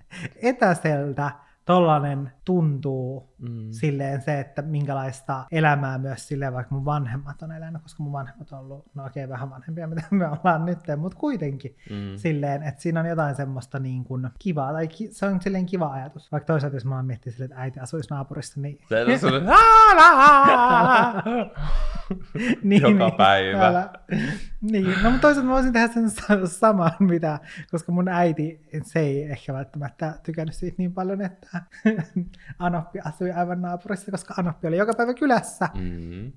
etäseltä 0.42 1.30
tollanen 1.72 2.32
tuntuu 2.44 3.28
Mm. 3.38 3.66
silleen 3.70 4.22
se, 4.22 4.40
että 4.40 4.62
minkälaista 4.62 5.44
elämää 5.52 5.98
myös 5.98 6.28
silleen, 6.28 6.52
vaikka 6.54 6.74
mun 6.74 6.84
vanhemmat 6.84 7.42
on 7.42 7.52
elänyt, 7.52 7.82
koska 7.82 8.02
mun 8.02 8.12
vanhemmat 8.12 8.52
on 8.52 8.58
ollut, 8.58 8.84
no 8.94 9.04
okei, 9.06 9.28
vähän 9.28 9.50
vanhempia, 9.50 9.86
mitä 9.86 10.02
me 10.10 10.28
ollaan 10.28 10.64
nyt, 10.64 10.78
mutta 10.96 11.18
kuitenkin 11.18 11.76
Mm. 11.90 12.16
silleen, 12.16 12.62
että 12.62 12.82
siinä 12.82 13.00
on 13.00 13.06
jotain 13.06 13.34
semmoista 13.34 13.78
niin 13.78 14.04
kuin 14.04 14.28
kivaa, 14.38 14.72
tai 14.72 14.88
ki- 14.88 15.08
se 15.12 15.26
on 15.26 15.40
silleen 15.42 15.66
kiva 15.66 15.92
ajatus. 15.92 16.32
Vaikka 16.32 16.46
toisaalta, 16.46 16.76
jos 16.76 16.84
mä 16.84 16.96
oon 16.96 17.06
miettinyt 17.06 17.34
silleen, 17.34 17.50
että 17.50 17.62
äiti 17.62 17.80
asuisi 17.80 18.10
naapurissa, 18.10 18.60
niin... 18.60 18.78
Se 18.88 19.04
on 19.04 19.18
sulle 19.30 19.42
niin, 22.62 22.82
Joka 22.82 23.10
päivä. 23.16 23.66
älä. 23.66 23.90
Niin, 24.60 24.84
no 25.02 25.10
mutta 25.10 25.20
toisaalta 25.20 25.48
mä 25.48 25.54
voisin 25.54 25.72
tehdä 25.72 25.88
sen 25.88 26.10
sa- 26.10 26.46
saman, 26.46 26.90
mitä, 26.98 27.38
koska 27.70 27.92
mun 27.92 28.08
äiti, 28.08 28.68
se 28.82 28.98
ei 29.00 29.22
ehkä 29.22 29.52
välttämättä 29.54 30.14
tykännyt 30.22 30.54
siitä 30.54 30.74
niin 30.78 30.92
paljon, 30.92 31.20
että 31.22 31.57
Anoppi 32.58 32.98
asui 33.04 33.32
aivan 33.32 33.62
naapurissa, 33.62 34.10
koska 34.10 34.34
Anoppi 34.36 34.66
oli 34.66 34.76
joka 34.76 34.94
päivä 34.94 35.14
kylässä. 35.14 35.68
Mm. 35.74 36.32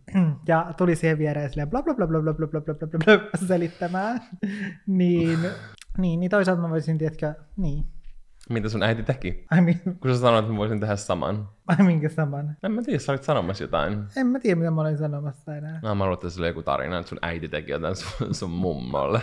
Ja 0.48 0.74
tuli 0.78 0.96
siihen 0.96 1.18
viereen 1.18 1.50
silleen 1.50 1.70
bla 1.70 1.84
bla 1.84 1.94
bla 1.94 2.08
bla 2.08 2.22
bla 2.22 2.34
bla 2.34 2.48
bla 2.48 2.62
bla 2.62 2.76
bla 2.76 2.88
bla 2.88 3.18
bla 3.18 3.48
selittämään. 3.48 4.22
niin, 4.88 5.40
niin, 5.98 6.20
niin 6.20 6.30
toisaalta 6.30 6.62
mä 6.62 6.70
voisin, 6.70 6.98
tiedätkö, 6.98 7.34
niin. 7.58 7.86
Mitä 8.52 8.70
sun 8.70 8.84
äiti 8.84 9.04
teki? 9.04 9.46
Ai, 9.52 9.62
mi- 9.62 9.82
Kun 10.00 10.14
sä 10.16 10.20
sanoit, 10.22 10.44
että 10.44 10.52
mä 10.54 10.58
voisin 10.58 10.80
tehdä 10.80 10.96
saman. 10.96 11.50
ai 11.68 11.86
minkä 11.86 12.10
saman. 12.10 12.58
En 12.64 12.72
mä 12.72 12.82
tiedä, 12.82 13.00
sä 13.00 13.12
olit 13.12 13.24
sanomassa 13.24 13.64
jotain. 13.64 14.04
En 14.18 14.28
mä 14.28 14.40
tiedä, 14.40 14.56
mitä 14.60 14.72
mä 14.72 14.82
olin 14.82 14.98
sanomassa 14.98 15.56
enää. 15.56 15.80
No, 15.84 15.96
mä 15.96 16.04
luulen, 16.04 16.14
että 16.14 16.30
sillä 16.30 16.44
oli 16.44 16.50
joku 16.50 16.64
tarina, 16.64 16.98
että 17.00 17.10
sun 17.10 17.20
äiti 17.22 17.48
teki 17.48 17.72
jotain 17.72 17.96
sun, 17.96 18.36
sun 18.36 18.50
mummolle. 18.52 19.22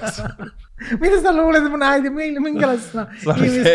Mitä 1.01 1.23
sä 1.23 1.37
luulet, 1.37 1.59
että 1.59 1.71
mun 1.71 1.83
äiti, 1.83 2.11
mi- 2.11 2.41
minkälaisena 2.41 3.07
Se 3.25 3.31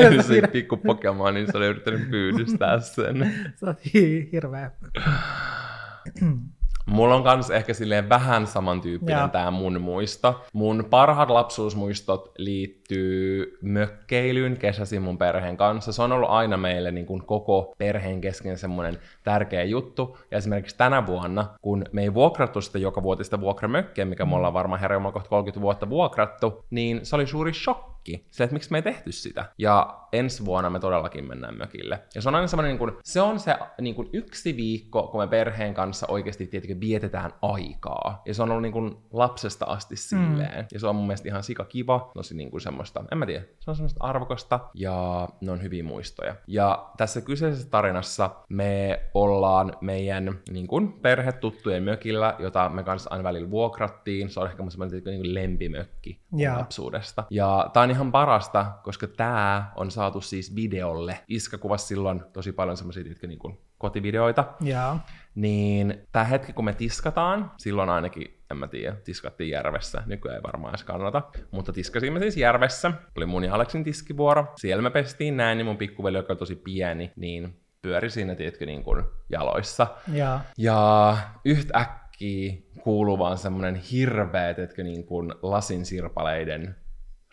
oli 0.08 0.24
siitä 0.24 0.48
pikku 0.48 0.78
Pokemon, 0.78 1.34
niin 1.34 1.52
se 1.52 1.58
oli 1.58 1.66
yrittänyt 1.68 2.10
pyydystää 2.10 2.80
sen. 2.96 3.34
Sä 3.56 3.66
oot 3.68 3.80
hi- 3.94 4.30
hirveä. 4.32 4.72
Mulla 6.86 7.16
on 7.16 7.24
kans 7.24 7.50
ehkä 7.50 7.74
silleen 7.74 8.10
vähän 8.10 8.48
samantyyppinen 8.48 9.20
Joo. 9.20 9.28
tää 9.28 9.52
mun 9.52 9.82
muisto. 9.82 10.42
Mun 10.54 10.88
parhaat 10.90 11.30
lapsuusmuistot 11.30 12.32
liittyy 12.38 13.58
mökkeilyyn 13.62 14.58
kesäisin 14.58 15.02
mun 15.02 15.18
perheen 15.18 15.58
kanssa. 15.58 15.94
Se 15.94 16.02
on 16.02 16.12
ollut 16.12 16.30
aina 16.30 16.58
meille 16.58 16.92
niin 16.92 17.06
kuin 17.06 17.26
koko 17.26 17.76
perheen 17.78 18.22
kesken 18.22 18.58
semmoinen 18.58 18.98
tärkeä 19.24 19.64
juttu. 19.64 20.18
Ja 20.32 20.38
esimerkiksi 20.38 20.78
tänä 20.78 21.06
vuonna, 21.06 21.48
kun 21.62 21.86
me 21.92 22.02
ei 22.02 22.14
vuokrattu 22.14 22.62
sitä 22.62 22.78
joka 22.78 23.04
vuotista 23.04 23.42
vuokramökkiä, 23.42 24.06
mikä 24.06 24.26
me 24.26 24.36
ollaan 24.36 24.54
varmaan 24.54 24.82
herra 24.82 24.96
Jumala 24.96 25.12
kohta 25.14 25.30
30 25.30 25.62
vuotta 25.62 25.90
vuokrattu, 25.90 26.66
niin 26.70 27.06
se 27.06 27.16
oli 27.16 27.28
suuri 27.28 27.54
shokki. 27.54 27.93
Se, 28.32 28.44
että 28.44 28.54
miksi 28.54 28.72
me 28.72 28.78
ei 28.78 28.82
tehty 28.82 29.12
sitä. 29.12 29.46
Ja 29.58 30.00
ensi 30.12 30.46
vuonna 30.46 30.70
me 30.70 30.80
todellakin 30.80 31.28
mennään 31.28 31.58
mökille. 31.58 32.00
Ja 32.16 32.22
se 32.22 32.30
on 32.30 32.36
aina 32.36 32.48
semmoinen, 32.48 32.70
niin 32.70 32.78
kuin, 32.78 32.92
se 33.04 33.22
on 33.22 33.40
se 33.40 33.56
niin 33.82 33.96
kuin 33.96 34.10
yksi 34.14 34.58
viikko, 34.58 35.08
kun 35.08 35.22
me 35.22 35.28
perheen 35.28 35.74
kanssa 35.74 36.08
oikeasti 36.10 36.48
tietenkin 36.48 36.80
vietetään 36.80 37.32
aikaa. 37.42 38.22
Ja 38.26 38.34
se 38.34 38.44
on 38.44 38.50
ollut 38.52 38.62
niin 38.62 38.74
kuin 38.74 38.98
lapsesta 39.14 39.66
asti 39.66 39.96
silleen. 39.96 40.60
Mm. 40.60 40.68
Ja 40.74 40.80
se 40.80 40.88
on 40.88 40.96
mun 40.96 41.08
mielestä 41.08 41.30
ihan 41.30 41.44
sika 41.44 41.66
kiva, 41.66 42.12
tosi 42.14 42.36
niin 42.36 42.52
kuin 42.52 42.62
semmoista, 42.62 43.04
en 43.12 43.18
mä 43.18 43.26
tiedä, 43.26 43.46
se 43.60 43.72
on 43.72 43.76
semmoista 43.76 44.04
arvokasta 44.04 44.60
ja 44.74 45.28
ne 45.42 45.52
on 45.52 45.62
hyviä 45.62 45.84
muistoja. 45.84 46.36
Ja 46.48 46.90
tässä 46.98 47.22
kyseisessä 47.22 47.70
tarinassa 47.70 48.30
me 48.50 49.02
ollaan 49.14 49.74
meidän 49.82 50.40
niin 50.52 50.68
kuin 50.68 50.94
perhetuttujen 50.94 51.84
mökillä, 51.84 52.36
jota 52.40 52.70
me 52.70 52.84
kanssa 52.84 53.10
aina 53.10 53.24
välillä 53.24 53.50
vuokrattiin. 53.50 54.30
Se 54.30 54.40
on 54.40 54.48
ehkä 54.48 54.64
mun 54.64 54.72
semmoinen 54.72 55.02
niin 55.06 55.22
kuin 55.22 55.34
lempimökki 55.34 56.20
Joo. 56.36 56.58
lapsuudesta. 56.58 57.24
Ja 57.30 57.70
tää 57.74 57.84
on 57.84 57.93
ihan 57.94 58.12
parasta, 58.12 58.66
koska 58.84 59.08
tää 59.08 59.72
on 59.76 59.92
saatu 59.92 60.22
siis 60.22 60.56
videolle. 60.56 61.20
Iska 61.28 61.58
kuvasi 61.58 61.86
silloin 61.86 62.24
tosi 62.34 62.52
paljon 62.52 62.78
semmoisia 62.78 63.04
niin 63.28 63.40
kuin 63.40 63.58
kotivideoita. 63.78 64.46
Joo. 64.62 64.98
Niin 65.36 66.08
tämä 66.12 66.26
hetki, 66.26 66.54
kun 66.54 66.66
me 66.66 66.74
tiskataan, 66.74 67.52
silloin 67.58 67.90
ainakin, 67.90 68.40
en 68.52 68.58
mä 68.58 68.68
tiedä, 68.68 68.96
tiskattiin 68.96 69.50
järvessä, 69.50 70.04
nykyään 70.06 70.36
ei 70.36 70.44
varmaan 70.44 70.72
edes 70.72 70.84
kannata, 70.84 71.22
mutta 71.52 71.74
tiskasimme 71.74 72.20
siis 72.20 72.38
järvessä, 72.38 72.92
oli 73.18 73.26
mun 73.26 73.44
ja 73.44 73.56
Aleksin 73.56 73.84
tiskivuoro, 73.84 74.54
siellä 74.56 74.82
me 74.82 74.90
pestiin 74.90 75.38
näin, 75.38 75.58
niin 75.58 75.66
mun 75.66 75.78
pikkuveli, 75.78 76.18
joka 76.18 76.34
on 76.34 76.38
tosi 76.38 76.56
pieni, 76.56 77.12
niin 77.16 77.60
pyöri 77.82 78.10
siinä, 78.10 78.36
tiedätkö, 78.36 78.66
niin 78.66 78.84
kuin 78.84 79.04
jaloissa. 79.30 79.88
Joo. 80.14 80.40
Ja 80.58 81.18
yhtäkkiä 81.46 82.54
kuuluu 82.82 83.20
vaan 83.20 83.38
semmonen 83.38 83.76
hirveä, 83.76 84.54
tiedätkö, 84.54 84.84
niin 84.84 85.06
kuin 85.06 85.34
lasinsirpaleiden 85.42 86.76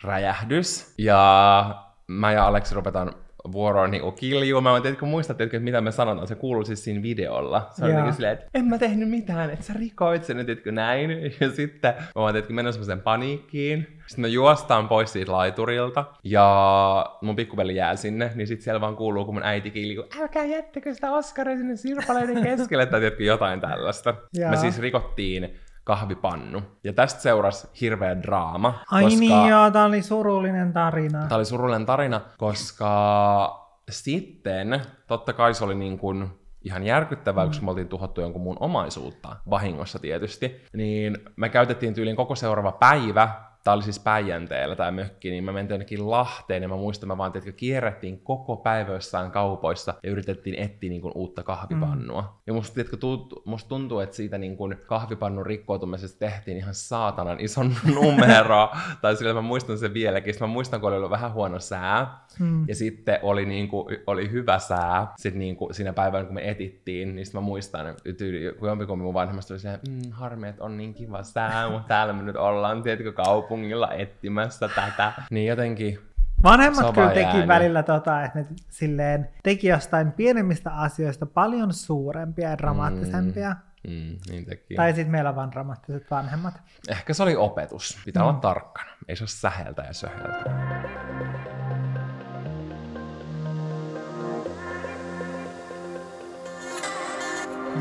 räjähdys. 0.04 0.94
Ja 0.98 1.84
mä 2.06 2.32
ja 2.32 2.46
Aleksi 2.46 2.74
ruvetaan 2.74 3.12
vuoroon 3.52 3.90
niin 3.90 4.12
kiljuun. 4.12 4.62
Mä 4.62 4.76
en 4.76 4.82
tiedä, 4.82 4.96
kun 4.96 5.08
muistat, 5.08 5.40
että 5.40 5.58
mitä 5.60 5.80
me 5.80 5.92
sanotaan. 5.92 6.28
Se 6.28 6.34
kuuluu 6.34 6.64
siis 6.64 6.84
siinä 6.84 7.02
videolla. 7.02 7.66
Se 7.70 7.84
on 7.84 8.02
niin 8.02 8.12
silleen, 8.14 8.32
että 8.32 8.46
en 8.54 8.64
mä 8.64 8.78
tehnyt 8.78 9.10
mitään, 9.10 9.50
että 9.50 9.64
sä 9.64 9.72
rikoit 9.72 10.24
sen, 10.24 10.36
tiedätkö, 10.36 10.72
näin. 10.72 11.10
Ja 11.40 11.50
sitten 11.50 11.94
mä 11.98 12.04
vaan, 12.14 12.34
tiedätkö, 12.34 12.54
mennä 12.54 12.72
semmoiseen 12.72 13.00
paniikkiin. 13.00 13.86
Sitten 14.06 14.22
me 14.22 14.28
juostaan 14.28 14.88
pois 14.88 15.12
siitä 15.12 15.32
laiturilta. 15.32 16.04
Ja 16.24 17.06
mun 17.22 17.36
pikkuveli 17.36 17.76
jää 17.76 17.96
sinne, 17.96 18.32
niin 18.34 18.46
sitten 18.46 18.64
siellä 18.64 18.80
vaan 18.80 18.96
kuuluu, 18.96 19.24
kun 19.24 19.34
mun 19.34 19.42
äiti 19.42 19.70
kiljuu, 19.70 20.04
älkää 20.20 20.44
jättäkö 20.44 20.94
sitä 20.94 21.10
Oskaria 21.10 21.56
sinne 21.56 21.76
sirpaleiden 21.76 22.42
keskelle, 22.42 22.86
tai 22.86 23.00
tiedätkö, 23.00 23.24
jotain 23.24 23.60
tällaista. 23.60 24.14
Me 24.50 24.56
siis 24.56 24.78
rikottiin 24.78 25.60
kahvipannu. 25.84 26.62
Ja 26.84 26.92
tästä 26.92 27.20
seurasi 27.20 27.68
hirveä 27.80 28.22
draama. 28.22 28.80
Ai 28.90 29.02
koska... 29.02 29.20
niin 29.20 29.48
joo, 29.48 29.70
tää 29.70 29.84
oli 29.84 30.02
surullinen 30.02 30.72
tarina. 30.72 31.18
Tämä 31.18 31.36
oli 31.36 31.44
surullinen 31.44 31.86
tarina, 31.86 32.20
koska 32.38 33.70
sitten, 33.90 34.80
totta 35.06 35.32
kai 35.32 35.54
se 35.54 35.64
oli 35.64 35.74
niin 35.74 35.98
kuin 35.98 36.30
ihan 36.62 36.82
järkyttävää, 36.82 37.46
koska 37.46 37.64
me 37.64 37.70
oltiin 37.70 37.88
tuhottu 37.88 38.20
jonkun 38.20 38.42
muun 38.42 38.56
omaisuutta, 38.60 39.36
vahingossa 39.50 39.98
tietysti, 39.98 40.64
niin 40.72 41.18
me 41.36 41.48
käytettiin 41.48 41.94
tyyliin 41.94 42.16
koko 42.16 42.34
seuraava 42.34 42.72
päivä, 42.72 43.49
tämä 43.64 43.74
oli 43.74 43.82
siis 43.82 43.98
Päijänteellä 43.98 44.76
tämä 44.76 44.90
mökki, 44.90 45.30
niin 45.30 45.44
me 45.44 45.52
mentiin 45.52 45.74
jonnekin 45.74 46.10
Lahteen, 46.10 46.62
ja 46.62 46.68
mä 46.68 46.76
muistan, 46.76 47.08
mä 47.08 47.18
vaan, 47.18 47.32
että 47.36 47.52
kierrettiin 47.52 48.20
koko 48.20 48.56
päivä 48.56 48.92
jossain 48.92 49.30
kaupoissa, 49.30 49.94
ja 50.02 50.10
yritettiin 50.10 50.58
etsiä 50.58 50.90
niin 50.90 51.02
kuin 51.02 51.12
uutta 51.14 51.42
kahvipannua. 51.42 52.22
Mm. 52.22 52.28
Ja 52.46 52.52
musta, 52.52 52.74
tiedätkö, 52.74 52.96
tuntuu, 52.96 53.42
musta 53.44 53.68
tuntuu, 53.68 54.00
että 54.00 54.16
siitä 54.16 54.38
niin 54.38 54.56
kuin 54.56 54.76
kahvipannun 54.86 55.46
rikkoutumisesta 55.46 56.18
tehtiin 56.18 56.56
ihan 56.56 56.74
saatanan 56.74 57.40
ison 57.40 57.74
numero, 58.02 58.68
tai 59.00 59.16
sillä 59.16 59.34
mä 59.34 59.40
muistan 59.40 59.78
sen 59.78 59.94
vieläkin. 59.94 60.34
Sitten 60.34 60.48
mä 60.48 60.52
muistan, 60.52 60.80
kun 60.80 60.88
oli 60.88 60.96
ollut 60.96 61.10
vähän 61.10 61.32
huono 61.32 61.58
sää, 61.58 62.20
Mm. 62.38 62.64
ja 62.68 62.74
sitten 62.74 63.18
oli, 63.22 63.46
niin 63.46 63.68
kuin, 63.68 63.98
oli 64.06 64.30
hyvä 64.30 64.58
sää 64.58 65.12
sit 65.18 65.34
niin 65.34 65.56
kuin 65.56 65.74
siinä 65.74 65.92
päivänä, 65.92 66.24
kun 66.24 66.34
me 66.34 66.50
etittiin, 66.50 67.16
niin 67.16 67.26
sitten 67.26 67.40
mä 67.40 67.44
muistan, 67.44 67.86
että 67.86 68.12
tyyli, 68.18 68.54
kun 68.58 68.68
jompikumpi 68.68 69.02
mun 69.04 69.14
vanhemmasta 69.14 69.54
oli 69.54 69.60
silleen, 69.60 69.80
mm, 69.88 70.10
harmi, 70.10 70.48
että 70.48 70.64
on 70.64 70.76
niin 70.76 70.94
kiva 70.94 71.22
sää, 71.22 71.70
mutta 71.70 71.88
täällä 71.88 72.12
me 72.12 72.22
nyt 72.22 72.36
ollaan, 72.36 72.82
tiedätkö, 72.82 73.12
kaupungilla 73.50 73.92
etsimässä 73.92 74.68
tätä. 74.68 75.12
Niin 75.30 75.46
jotenkin, 75.46 75.98
Vanhemmat 76.42 76.84
on 76.84 76.94
kyllä 76.94 77.08
teki 77.08 77.20
jäänyt. 77.20 77.48
välillä 77.48 77.82
tota, 77.82 78.22
että 78.24 78.38
ne 78.38 78.46
silleen 78.68 79.28
teki 79.42 79.68
jostain 79.68 80.12
pienemmistä 80.12 80.70
asioista 80.70 81.26
paljon 81.26 81.72
suurempia 81.72 82.50
ja 82.50 82.58
dramaattisempia. 82.58 83.56
mm, 83.88 84.16
niin 84.30 84.44
teki. 84.44 84.74
Tai 84.74 84.92
sitten 84.92 85.10
meillä 85.10 85.30
on 85.30 85.36
vaan 85.36 85.52
dramaattiset 85.52 86.10
vanhemmat. 86.10 86.54
Ehkä 86.88 87.14
se 87.14 87.22
oli 87.22 87.36
opetus. 87.36 87.98
Pitää 88.04 88.22
mm. 88.22 88.28
olla 88.28 88.38
tarkkana. 88.38 88.90
Ei 89.08 89.16
se 89.16 89.22
ole 89.22 89.28
säheltä 89.28 89.82
ja 89.82 89.92
söheltä. 89.92 90.50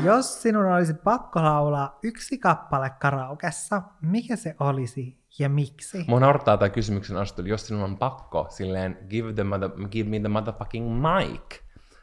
Jos 0.04 0.42
sinun 0.42 0.72
olisi 0.72 0.94
pakko 0.94 1.42
laulaa 1.42 1.98
yksi 2.02 2.38
kappale 2.38 2.90
karaokessa, 2.90 3.82
mikä 4.00 4.36
se 4.36 4.56
olisi 4.60 5.19
ja 5.38 5.48
miksi? 5.48 6.04
Mua 6.08 6.20
naurattaa 6.20 6.56
tämä 6.56 6.68
kysymyksen 6.68 7.16
asettelu, 7.16 7.48
jos 7.48 7.66
sinun 7.66 7.82
on 7.82 7.98
pakko 7.98 8.46
silleen 8.50 8.98
give, 9.10 9.32
the 9.32 9.44
mother, 9.44 9.70
give 9.90 10.10
me 10.10 10.20
the 10.20 10.28
motherfucking 10.28 11.00
mic. 11.00 11.60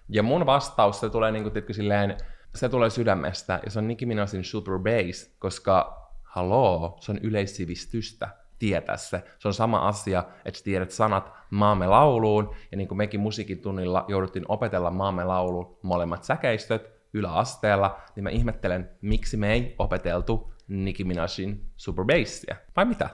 Ja 0.09 0.23
mun 0.23 0.45
vastaus, 0.45 0.99
se 0.99 1.09
tulee 1.09 1.32
niinku, 1.32 1.49
tiedätkö, 1.49 1.73
silleen, 1.73 2.17
se 2.55 2.69
tulee 2.69 2.89
sydämestä, 2.89 3.59
ja 3.65 3.71
se 3.71 3.80
on 3.80 3.88
Nicki 3.88 4.05
Minajin 4.05 4.43
Super 4.43 4.80
Bass, 4.80 5.36
koska 5.39 6.07
haloo, 6.23 6.97
se 6.99 7.11
on 7.11 7.17
yleissivistystä 7.17 8.30
tietää 8.59 8.97
se. 8.97 9.23
Se 9.39 9.47
on 9.47 9.53
sama 9.53 9.88
asia, 9.88 10.23
että 10.45 10.59
tiedät 10.63 10.91
sanat 10.91 11.32
maamme 11.49 11.88
lauluun, 11.88 12.55
ja 12.71 12.78
niin 12.78 12.88
kuin 12.88 12.97
mekin 12.97 13.19
musiikin 13.19 13.61
tunnilla 13.61 14.05
jouduttiin 14.07 14.45
opetella 14.47 14.91
maamme 14.91 15.23
lauluun 15.23 15.78
molemmat 15.82 16.23
säkeistöt 16.23 16.91
yläasteella, 17.13 17.99
niin 18.15 18.23
mä 18.23 18.30
ihmettelen, 18.30 18.89
miksi 19.01 19.38
me 19.38 19.53
ei 19.53 19.75
opeteltu 19.80 20.53
Nicki 20.68 21.03
Minajin 21.03 21.72
Super 21.76 22.05
Bassia. 22.05 22.55
Vai 22.76 22.86
mitä? 22.86 23.09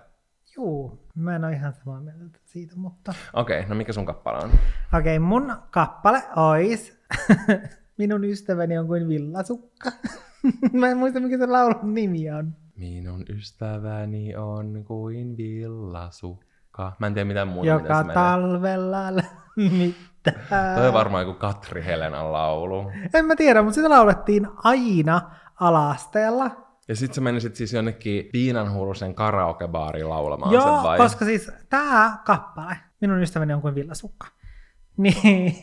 Juu, 0.57 1.07
mä 1.15 1.35
en 1.35 1.45
ole 1.45 1.53
ihan 1.53 1.73
samaa 1.73 2.01
mieltä 2.01 2.39
siitä, 2.45 2.75
mutta... 2.75 3.13
Okei, 3.33 3.59
okay, 3.59 3.69
no 3.69 3.75
mikä 3.75 3.93
sun 3.93 4.05
kappale 4.05 4.37
on? 4.37 4.49
Okei, 4.49 5.17
okay, 5.17 5.19
mun 5.19 5.55
kappale 5.71 6.23
ois 6.35 6.99
Minun 7.97 8.23
ystäväni 8.23 8.77
on 8.77 8.87
kuin 8.87 9.07
villasukka. 9.07 9.91
mä 10.79 10.87
en 10.87 10.97
muista, 10.97 11.19
mikä 11.19 11.37
se 11.37 11.45
laulun 11.45 11.93
nimi 11.93 12.31
on. 12.31 12.55
Minun 12.75 13.23
ystäväni 13.29 14.35
on 14.35 14.83
kuin 14.85 15.37
villasukka. 15.37 16.91
Mä 16.99 17.07
en 17.07 17.13
tiedä 17.13 17.27
mitään 17.33 17.47
muuta, 17.47 17.69
Joka 17.69 17.97
se 17.97 18.03
menee. 18.03 18.13
talvella 18.13 19.03
lämmittää. 19.15 20.75
Toi 20.75 20.87
on 20.87 20.93
varmaan 20.93 21.27
joku 21.27 21.39
Katri 21.39 21.85
Helenan 21.85 22.31
laulu. 22.31 22.91
En 23.13 23.25
mä 23.25 23.35
tiedä, 23.35 23.61
mutta 23.61 23.75
sitä 23.75 23.89
laulettiin 23.89 24.47
aina 24.63 25.31
alaasteella. 25.59 26.62
Ja 26.87 26.95
sit 26.95 27.13
sä 27.13 27.21
menisit 27.21 27.55
siis 27.55 27.73
jonnekin 27.73 28.29
Piinanhuurusen 28.31 29.15
karaokebaariin 29.15 30.09
laulamaan 30.09 30.53
Joo, 30.53 30.63
sen 30.75 30.83
vai? 30.83 30.97
koska 30.97 31.25
siis 31.25 31.51
tää 31.69 32.17
kappale, 32.25 32.75
minun 33.01 33.21
ystäväni 33.21 33.53
on 33.53 33.61
kuin 33.61 33.75
villasukka, 33.75 34.27
niin 34.97 35.55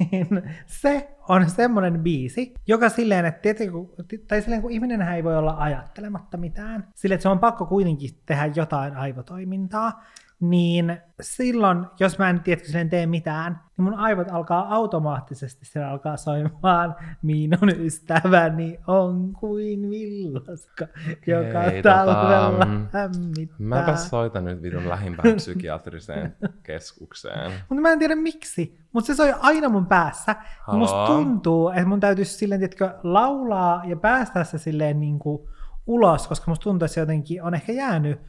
se 0.67 1.17
on 1.29 1.51
semmoinen 1.51 2.01
biisi, 2.01 2.55
joka 2.67 2.89
silleen, 2.89 3.25
että 3.27 3.49
kun- 3.73 3.95
tai 4.29 4.43
silleen 4.43 4.63
kun 4.63 4.71
ihminen 4.71 5.03
ei 5.03 5.25
voi 5.25 5.37
olla 5.37 5.57
ajattelematta 5.59 6.37
mitään, 6.37 6.89
silleen, 6.95 7.15
että 7.17 7.23
se 7.23 7.29
on 7.29 7.39
pakko 7.39 7.67
kuitenkin 7.67 8.11
tehdä 8.27 8.47
jotain 8.55 8.97
aivotoimintaa, 8.97 10.03
niin 10.41 10.99
silloin, 11.21 11.87
jos 12.01 12.19
mä 12.19 12.31
en 12.31 12.41
tiedä, 12.41 12.65
silleen 12.65 12.91
tee 12.91 13.07
mitään, 13.07 13.61
niin 13.77 13.85
mun 13.85 13.95
aivot 13.95 14.31
alkaa 14.31 14.75
automaattisesti, 14.75 15.65
se 15.67 15.85
alkaa 15.85 16.17
soimaan, 16.17 16.97
minun 17.23 17.71
ystäväni 17.79 18.79
on 18.87 19.33
kuin 19.33 19.91
villaska, 19.91 20.87
joka 21.27 21.61
Okei, 21.61 21.83
talvella 21.83 22.51
tota, 22.51 22.65
mm, 22.67 22.87
lämmittää. 22.93 23.57
Mäpä 23.59 23.97
soitan 23.97 24.45
nyt 24.45 24.63
vitun 24.63 24.89
lähimpään 24.89 25.35
psykiatriseen 25.35 26.37
keskukseen. 26.63 27.53
Mutta 27.69 27.83
mä 27.83 27.93
en 27.93 27.99
tiedä 27.99 28.17
miksi, 28.17 28.79
mutta 28.93 29.07
se 29.07 29.15
soi 29.15 29.35
aina 29.41 29.69
mun 29.69 29.87
päässä. 29.87 30.37
Haloo? 30.61 30.79
musta 30.79 31.07
tuntuu, 31.07 31.69
että 31.69 31.87
mun 31.87 32.01
täytyisi 32.01 32.35
silleen, 32.35 32.61
tiedätkö, 32.61 32.95
laulaa 33.03 33.83
ja 33.85 33.97
päästä 33.97 34.45
se 34.45 34.59
silleen 34.59 35.01
niin 35.01 35.19
kuin 35.19 35.49
ulos, 35.87 36.29
koska 36.29 36.51
musta 36.51 36.63
tuntuu, 36.63 36.85
että 36.85 36.95
se 36.95 37.01
jotenkin 37.01 37.43
on 37.43 37.55
ehkä 37.55 37.73
jäänyt 37.73 38.21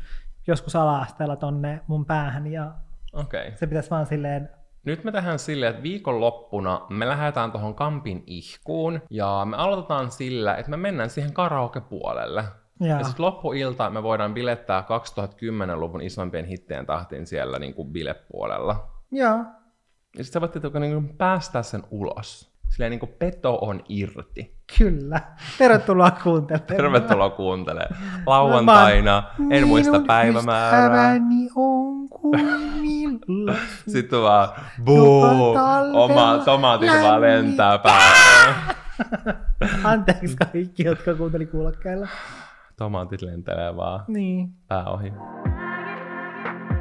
joskus 0.52 0.76
ala-asteella 0.76 1.36
tonne 1.36 1.82
mun 1.88 2.06
päähän 2.06 2.48
ja. 2.48 2.72
Okay. 3.14 3.52
se 3.56 3.68
pitäisi 3.68 3.90
vaan 3.90 4.06
silleen 4.06 4.50
Nyt 4.86 5.04
me 5.04 5.12
tehdään 5.12 5.40
silleen, 5.40 5.70
että 5.70 5.84
viikonloppuna 5.84 6.86
me 6.90 7.08
lähdetään 7.08 7.52
tuohon 7.52 7.76
Kampin 7.76 8.24
ihkuun 8.28 9.02
ja 9.10 9.48
me 9.50 9.58
aloitetaan 9.58 10.12
sillä, 10.12 10.56
että 10.56 10.72
me 10.72 10.78
mennään 10.78 11.10
siihen 11.10 11.34
karaoke-puolelle. 11.34 12.44
Ja, 12.80 12.88
ja 12.88 13.04
sitten 13.04 13.26
loppuilta 13.26 13.90
me 13.90 14.04
voidaan 14.04 14.34
bilettää 14.34 14.82
2010-luvun 14.82 16.02
isompien 16.02 16.46
hitteen 16.46 16.86
tahtiin 16.86 17.28
siellä 17.28 17.60
niin 17.60 17.74
kuin 17.74 17.92
bilepuolella. 17.92 18.92
Joo. 19.12 19.38
Ja 20.18 20.24
sitten 20.24 20.34
sä 20.34 20.42
voit 20.42 20.74
niin 20.80 20.94
kuin 20.94 21.18
päästää 21.18 21.64
sen 21.64 21.84
ulos. 21.92 22.51
Silleen 22.72 22.90
niin 22.90 23.00
kuin 23.00 23.12
peto 23.20 23.56
on 23.62 23.82
irti. 23.90 24.56
Kyllä. 24.78 25.22
Tervetuloa 25.58 26.12
kuuntelemaan. 26.12 26.68
Tervetuloa 26.68 27.30
kuuntelemaan. 27.30 27.96
Lauantaina, 28.26 29.24
en 29.50 29.68
muista 29.68 30.00
päivämäärää. 30.08 31.14
on 31.56 32.10
kuumilla. 32.10 33.54
Sitten 33.94 34.22
vaan, 34.22 34.50
buu, 34.86 35.24
oma 35.94 36.38
tomaatit 36.46 36.90
vaan 37.02 37.22
lentää 37.22 37.78
päälle. 37.88 38.56
Anteeksi 39.84 40.36
kaikki, 40.36 40.84
jotka 40.84 41.16
kuunteli 41.16 41.46
kuulokkeilla. 41.46 42.08
Tomaatit 42.78 43.22
lentelee 43.22 43.76
vaan 43.76 44.04
Niin. 44.08 44.50
pää 44.68 44.86
ohi. 44.86 45.14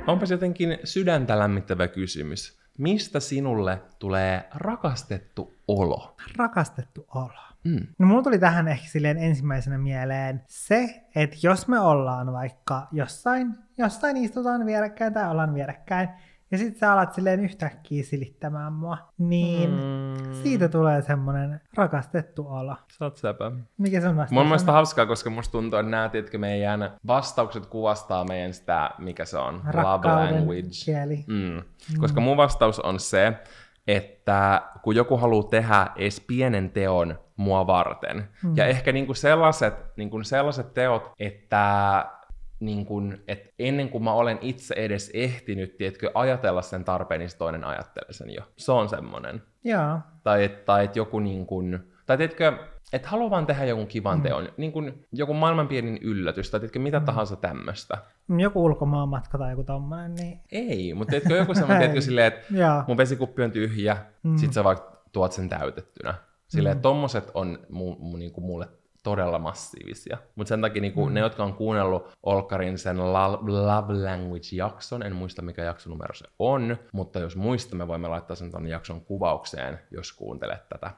Onpas 0.07 0.31
jotenkin 0.31 0.79
sydäntä 0.85 1.39
lämmittävä 1.39 1.89
kysymys. 1.89 2.60
Mistä 2.79 3.21
sinulle 3.21 3.83
tulee 3.99 4.49
rakastettu 4.55 5.53
olo? 5.69 6.17
Rakastettu 6.37 7.07
olo. 7.15 7.51
Mm. 7.65 7.87
No 7.99 8.07
mulla 8.07 8.23
tuli 8.23 8.39
tähän 8.39 8.69
ehkä 8.69 8.89
silleen 8.89 9.19
ensimmäisenä 9.19 9.79
mieleen 9.79 10.43
se, 10.47 11.05
että 11.15 11.37
jos 11.43 11.69
me 11.69 11.81
ollaan 11.81 12.33
vaikka 12.33 12.89
jossain, 12.93 13.55
jossain 13.79 14.17
istutaan 14.17 14.67
vierekkäin 14.67 15.13
tai 15.13 15.31
ollaan 15.31 15.55
vierekkäin, 15.55 16.09
ja 16.53 16.59
sit 16.59 16.77
sä 16.77 16.93
alat 16.93 17.15
silleen 17.15 17.41
yhtäkkiä 17.41 18.03
silittämään 18.05 18.73
mua, 18.73 18.99
niin 19.19 19.71
Mm. 19.71 20.35
siitä 20.43 20.69
tulee 20.69 21.03
semmonen 21.03 21.61
rakastettu 21.75 22.47
olo. 22.49 22.77
Sä 22.99 23.05
oot 23.05 23.17
sepä. 23.17 23.53
Mikä 23.79 24.01
sun 24.01 24.17
vastaus 24.17 24.31
Mun 24.31 24.47
mielestä 24.47 24.73
hauskaa, 24.73 25.07
koska 25.07 25.31
musta 25.31 25.53
tuntuu, 25.53 25.79
että 25.79 25.91
nämä 25.91 26.09
tiedätkö, 26.09 26.39
meidän 26.39 26.91
vastaukset 27.07 27.67
kuvastaa 27.67 28.25
meidän 28.25 28.55
sitä, 28.55 28.91
mikä 28.99 29.25
se 29.25 29.39
on, 29.39 29.55
love 29.55 29.73
Rakkauden 29.73 30.35
language. 30.35 30.69
kieli. 30.85 31.25
Mm. 31.27 31.63
Koska 32.01 32.21
mun 32.21 32.37
vastaus 32.37 32.81
on 32.81 33.01
se, 33.01 33.33
että 33.87 34.63
kun 34.83 34.97
joku 34.97 35.17
haluaa 35.17 35.49
tehdä 35.49 35.87
edes 35.97 36.21
pienen 36.27 36.71
teon 36.71 37.19
mua 37.37 37.67
varten, 37.67 38.29
mm. 38.45 38.57
ja 38.57 38.67
ehkä 38.67 38.93
niinku 38.93 39.15
sellaiset, 39.15 39.75
niinku 39.97 40.23
sellaiset 40.25 40.75
teot, 40.75 41.13
että 41.19 42.05
niin 42.61 42.87
kun, 42.87 43.19
et 43.29 43.55
ennen 43.59 43.89
kuin 43.89 44.05
mä 44.05 44.13
olen 44.13 44.39
itse 44.41 44.75
edes 44.75 45.11
ehtinyt, 45.15 45.77
tiedätkö, 45.77 46.11
ajatella 46.15 46.63
sen 46.63 46.85
tarpeen, 46.85 47.19
niin 47.19 47.31
se 47.31 47.39
toinen 47.39 47.65
ajattelee 47.65 48.13
sen 48.13 48.35
jo. 48.35 48.43
Se 48.57 48.73
on 48.73 48.89
semmoinen. 48.89 49.43
Joo. 49.65 49.99
Tai 50.23 50.45
että 50.45 50.65
tai 50.65 50.85
et 50.85 50.97
joku 50.97 51.19
niin 51.19 51.47
kun, 51.47 51.81
tai 52.07 52.17
tiedätkö, 52.17 52.53
että 52.93 53.09
haluaa 53.09 53.31
vaan 53.31 53.47
tehdä 53.47 53.65
jonkun 53.65 53.87
kivan 53.87 54.19
mm. 54.19 54.23
teon, 54.23 54.49
niin 54.57 54.73
kun 54.73 54.93
joku 55.13 55.35
maailman 55.35 55.69
pienin 55.69 55.99
yllätys, 56.03 56.51
tai 56.51 56.61
tiedätkö, 56.61 56.79
mitä 56.79 56.99
mm. 56.99 57.05
tahansa 57.05 57.37
tämmöistä. 57.37 57.99
Joku 58.39 58.65
ulkomaanmatka 58.65 59.39
tai 59.39 59.51
joku 59.51 59.65
tommonen, 59.65 60.15
niin 60.15 60.41
Ei, 60.53 60.95
mutta 60.95 61.11
tiedätkö, 61.11 61.37
joku 61.37 61.55
semmoinen, 61.55 61.79
tiedätkö, 61.81 62.01
silleen, 62.01 62.27
että 62.27 62.55
Joo. 62.55 62.85
mun 62.89 62.97
vesikuppi 62.97 63.43
on 63.43 63.51
tyhjä, 63.51 63.97
mm. 64.23 64.37
sit 64.37 64.53
sä 64.53 64.65
vaikka 64.65 65.03
tuot 65.13 65.33
sen 65.33 65.49
täytettynä. 65.49 66.15
Silleen, 66.49 66.73
että 66.73 66.83
tommoset 66.83 67.31
on 67.35 67.59
mu, 67.69 67.97
mu, 67.99 68.17
niinku 68.17 68.41
mulle 68.41 68.69
todella 69.03 69.39
massiivisia. 69.39 70.19
Mutta 70.35 70.49
sen 70.49 70.61
takia 70.61 70.83
niinku, 70.83 71.07
mm. 71.07 71.15
ne, 71.15 71.21
jotka 71.21 71.45
on 71.45 71.55
kuunnellut 71.55 72.13
Olkarin 72.23 72.79
sen 72.79 73.13
Love 73.13 73.93
Language-jakson, 73.93 75.03
en 75.03 75.17
muista 75.17 75.43
mikä 75.43 75.65
jaksonumero 75.65 76.15
se 76.15 76.27
on, 76.39 76.77
mutta 76.93 77.19
jos 77.19 77.37
muistamme, 77.37 77.89
voimme 77.89 78.09
laittaa 78.09 78.37
sen 78.37 78.51
tuonne 78.51 78.69
jakson 78.71 79.01
kuvaukseen, 79.01 79.79
jos 79.91 80.13
kuuntelet 80.13 80.69
tätä 80.69 80.91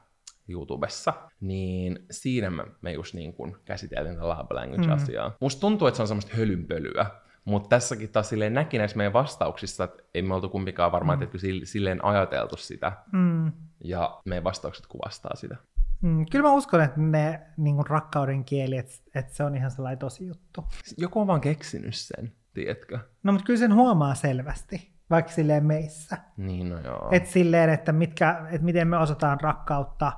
YouTubessa, 0.47 1.13
niin 1.41 2.05
siinä 2.11 2.49
me, 2.49 2.63
me 2.81 2.91
just 2.91 3.13
niin 3.13 3.33
kuin 3.33 3.55
käsiteltiin 3.65 4.15
tätä 4.15 4.27
love 4.27 4.53
language-asiaa. 4.53 5.29
Mm. 5.29 5.35
Musta 5.39 5.61
tuntuu, 5.61 5.87
että 5.87 5.95
se 5.95 6.01
on 6.01 6.07
semmoista 6.07 6.35
hölynpölyä, 6.37 7.05
mutta 7.45 7.69
tässäkin 7.69 8.09
taas 8.09 8.29
silleen 8.29 8.53
näki 8.53 8.77
näissä 8.77 8.97
meidän 8.97 9.13
vastauksissa, 9.13 9.83
että 9.83 10.03
ei 10.13 10.21
me 10.21 10.35
oltu 10.35 10.49
kumpikaan 10.49 10.91
varmaan 10.91 11.19
mm. 11.19 11.29
silleen 11.63 12.05
ajateltu 12.05 12.57
sitä, 12.57 12.91
mm, 13.11 13.51
ja 13.83 14.21
meidän 14.25 14.43
vastaukset 14.43 14.87
kuvastaa 14.87 15.35
sitä. 15.35 15.55
Mm, 16.03 16.25
kyllä 16.31 16.43
mä 16.49 16.53
uskon, 16.53 16.81
että 16.81 16.99
ne 16.99 17.41
niin 17.57 17.75
kuin 17.75 17.87
rakkauden 17.87 18.45
kieli, 18.45 18.77
että, 18.77 18.93
että 19.15 19.33
se 19.33 19.43
on 19.43 19.55
ihan 19.55 19.71
sellainen 19.71 19.99
tosi 19.99 20.27
juttu. 20.27 20.65
Joku 20.97 21.19
on 21.21 21.27
vaan 21.27 21.41
keksinyt 21.41 21.95
sen, 21.95 22.31
tiedätkö? 22.53 22.99
No 23.23 23.31
mutta 23.31 23.45
kyllä 23.45 23.59
sen 23.59 23.73
huomaa 23.73 24.15
selvästi, 24.15 24.93
vaikka 25.09 25.31
silleen 25.31 25.65
meissä. 25.65 26.17
Niin, 26.37 26.69
no 26.69 26.79
joo. 26.79 27.09
Että 27.11 27.29
silleen, 27.29 27.69
että, 27.69 27.91
mitkä, 27.91 28.45
että 28.51 28.65
miten 28.65 28.87
me 28.87 28.97
osataan 28.97 29.39
rakkautta 29.41 30.11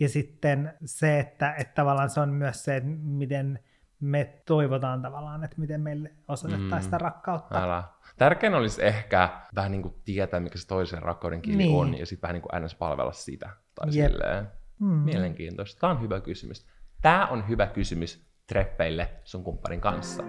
ja 0.00 0.08
sitten 0.08 0.72
se, 0.84 1.18
että, 1.18 1.54
että 1.54 1.74
tavallaan 1.74 2.10
se 2.10 2.20
on 2.20 2.28
myös 2.28 2.64
se, 2.64 2.76
että 2.76 2.88
miten 3.02 3.58
me 4.00 4.42
toivotaan 4.46 5.02
tavallaan, 5.02 5.44
että 5.44 5.56
miten 5.60 5.80
meille 5.80 6.12
osoitetaan 6.28 6.70
Mm. 6.70 6.80
sitä 6.84 6.98
rakkautta. 6.98 7.62
Älä. 7.64 7.84
Tärkein 8.18 8.54
olisi 8.54 8.84
ehkä 8.86 9.28
vähän 9.54 9.70
niin 9.72 9.82
kuin 9.82 9.94
tietää, 10.04 10.40
mikä 10.40 10.58
se 10.58 10.66
toisen 10.66 11.02
rakkauden 11.02 11.42
kieli 11.42 11.58
Niin. 11.58 11.76
on, 11.78 11.98
ja 11.98 12.06
sitten 12.06 12.22
vähän 12.28 12.34
niin 12.34 12.42
kuin 12.42 12.62
ns. 12.64 12.74
palvella 12.74 13.12
sitä. 13.12 13.50
Tai 13.74 13.88
Jep. 13.92 14.10
silleen. 14.12 14.48
Mm. 14.80 14.88
Mielenkiintoista. 14.88 15.80
Tämä 15.80 15.92
on 15.92 16.00
hyvä 16.00 16.20
kysymys. 16.20 16.66
Tämä 17.02 17.26
on 17.26 17.48
hyvä 17.48 17.66
kysymys 17.66 18.26
treffeille 18.46 19.10
sun 19.24 19.44
kumppanin 19.44 19.80
kanssa. 19.80 20.22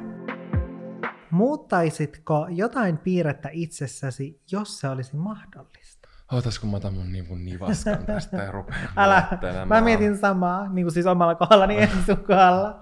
Muuttaisitko 1.31 2.47
jotain 2.49 2.97
piirrettä 2.97 3.49
itsessäsi, 3.51 4.41
jos 4.51 4.79
se 4.79 4.89
olisi 4.89 5.15
mahdollista? 5.15 6.09
Ootas, 6.31 6.59
kun 6.59 6.69
mä 6.69 6.77
otan 6.77 6.93
mun 6.93 7.11
nivun 7.11 7.45
nivaskan 7.45 8.05
tästä 8.05 8.37
ja 8.37 8.51
rupean 8.51 8.89
Älä, 8.97 9.27
mä 9.65 9.81
mietin 9.81 10.17
samaa, 10.17 10.69
niin 10.69 10.85
kuin 10.85 10.93
siis 10.93 11.05
omalla 11.05 11.35
kohdallani 11.35 11.89
sun 12.05 12.17
kohdalla. 12.17 12.79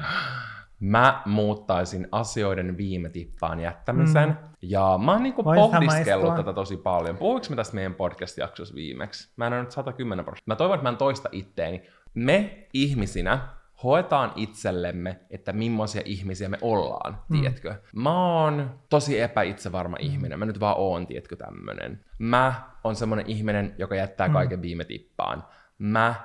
Mä 0.80 1.22
muuttaisin 1.26 2.08
asioiden 2.12 2.78
viime 2.78 3.10
tippaan 3.10 3.60
jättämisen. 3.60 4.30
Mm. 4.30 4.36
Ja 4.62 5.00
mä 5.06 5.12
oon 5.12 5.24
niinku 5.24 5.44
pohdiskellut 5.44 5.72
samaistua. 5.72 6.36
tätä 6.36 6.54
tosi 6.54 6.78
paljon. 6.78 7.18
Puhuinko 7.18 7.48
me 7.50 7.56
tästä 7.56 7.76
meidän 7.76 7.96
podcast-jaksossa 7.96 8.76
viimeksi? 8.76 9.34
Mä 9.36 9.48
en 9.48 9.54
ole 9.54 9.62
nyt 9.62 9.72
110 9.72 10.26
prosenttia. 10.26 10.52
Mä 10.52 10.56
toivon, 10.56 10.76
että 10.76 10.84
mä 10.84 10.90
en 10.90 10.98
toista 10.98 11.30
itteeni. 11.32 11.82
Me 12.14 12.68
ihmisinä 12.74 13.40
hoetaan 13.84 14.32
itsellemme, 14.36 15.20
että 15.30 15.54
millaisia 15.54 16.02
ihmisiä 16.06 16.50
me 16.50 16.58
ollaan, 16.62 17.18
mm. 17.30 17.40
tiedätkö? 17.40 17.76
Mä 17.96 18.42
oon 18.42 18.80
tosi 18.90 19.20
epäitsevarma 19.20 19.98
mm. 19.98 20.06
ihminen. 20.06 20.40
Mä 20.40 20.46
nyt 20.46 20.60
vaan 20.60 20.76
oon, 20.78 21.08
tiedätkö, 21.08 21.36
tämmönen. 21.36 22.06
Mä 22.20 22.54
oon 22.84 22.96
semmonen 22.96 23.26
ihminen, 23.28 23.76
joka 23.78 23.96
jättää 23.96 24.28
mm. 24.28 24.34
kaiken 24.34 24.62
viime 24.62 24.86
tippaan. 24.86 25.44
Mä 25.78 26.16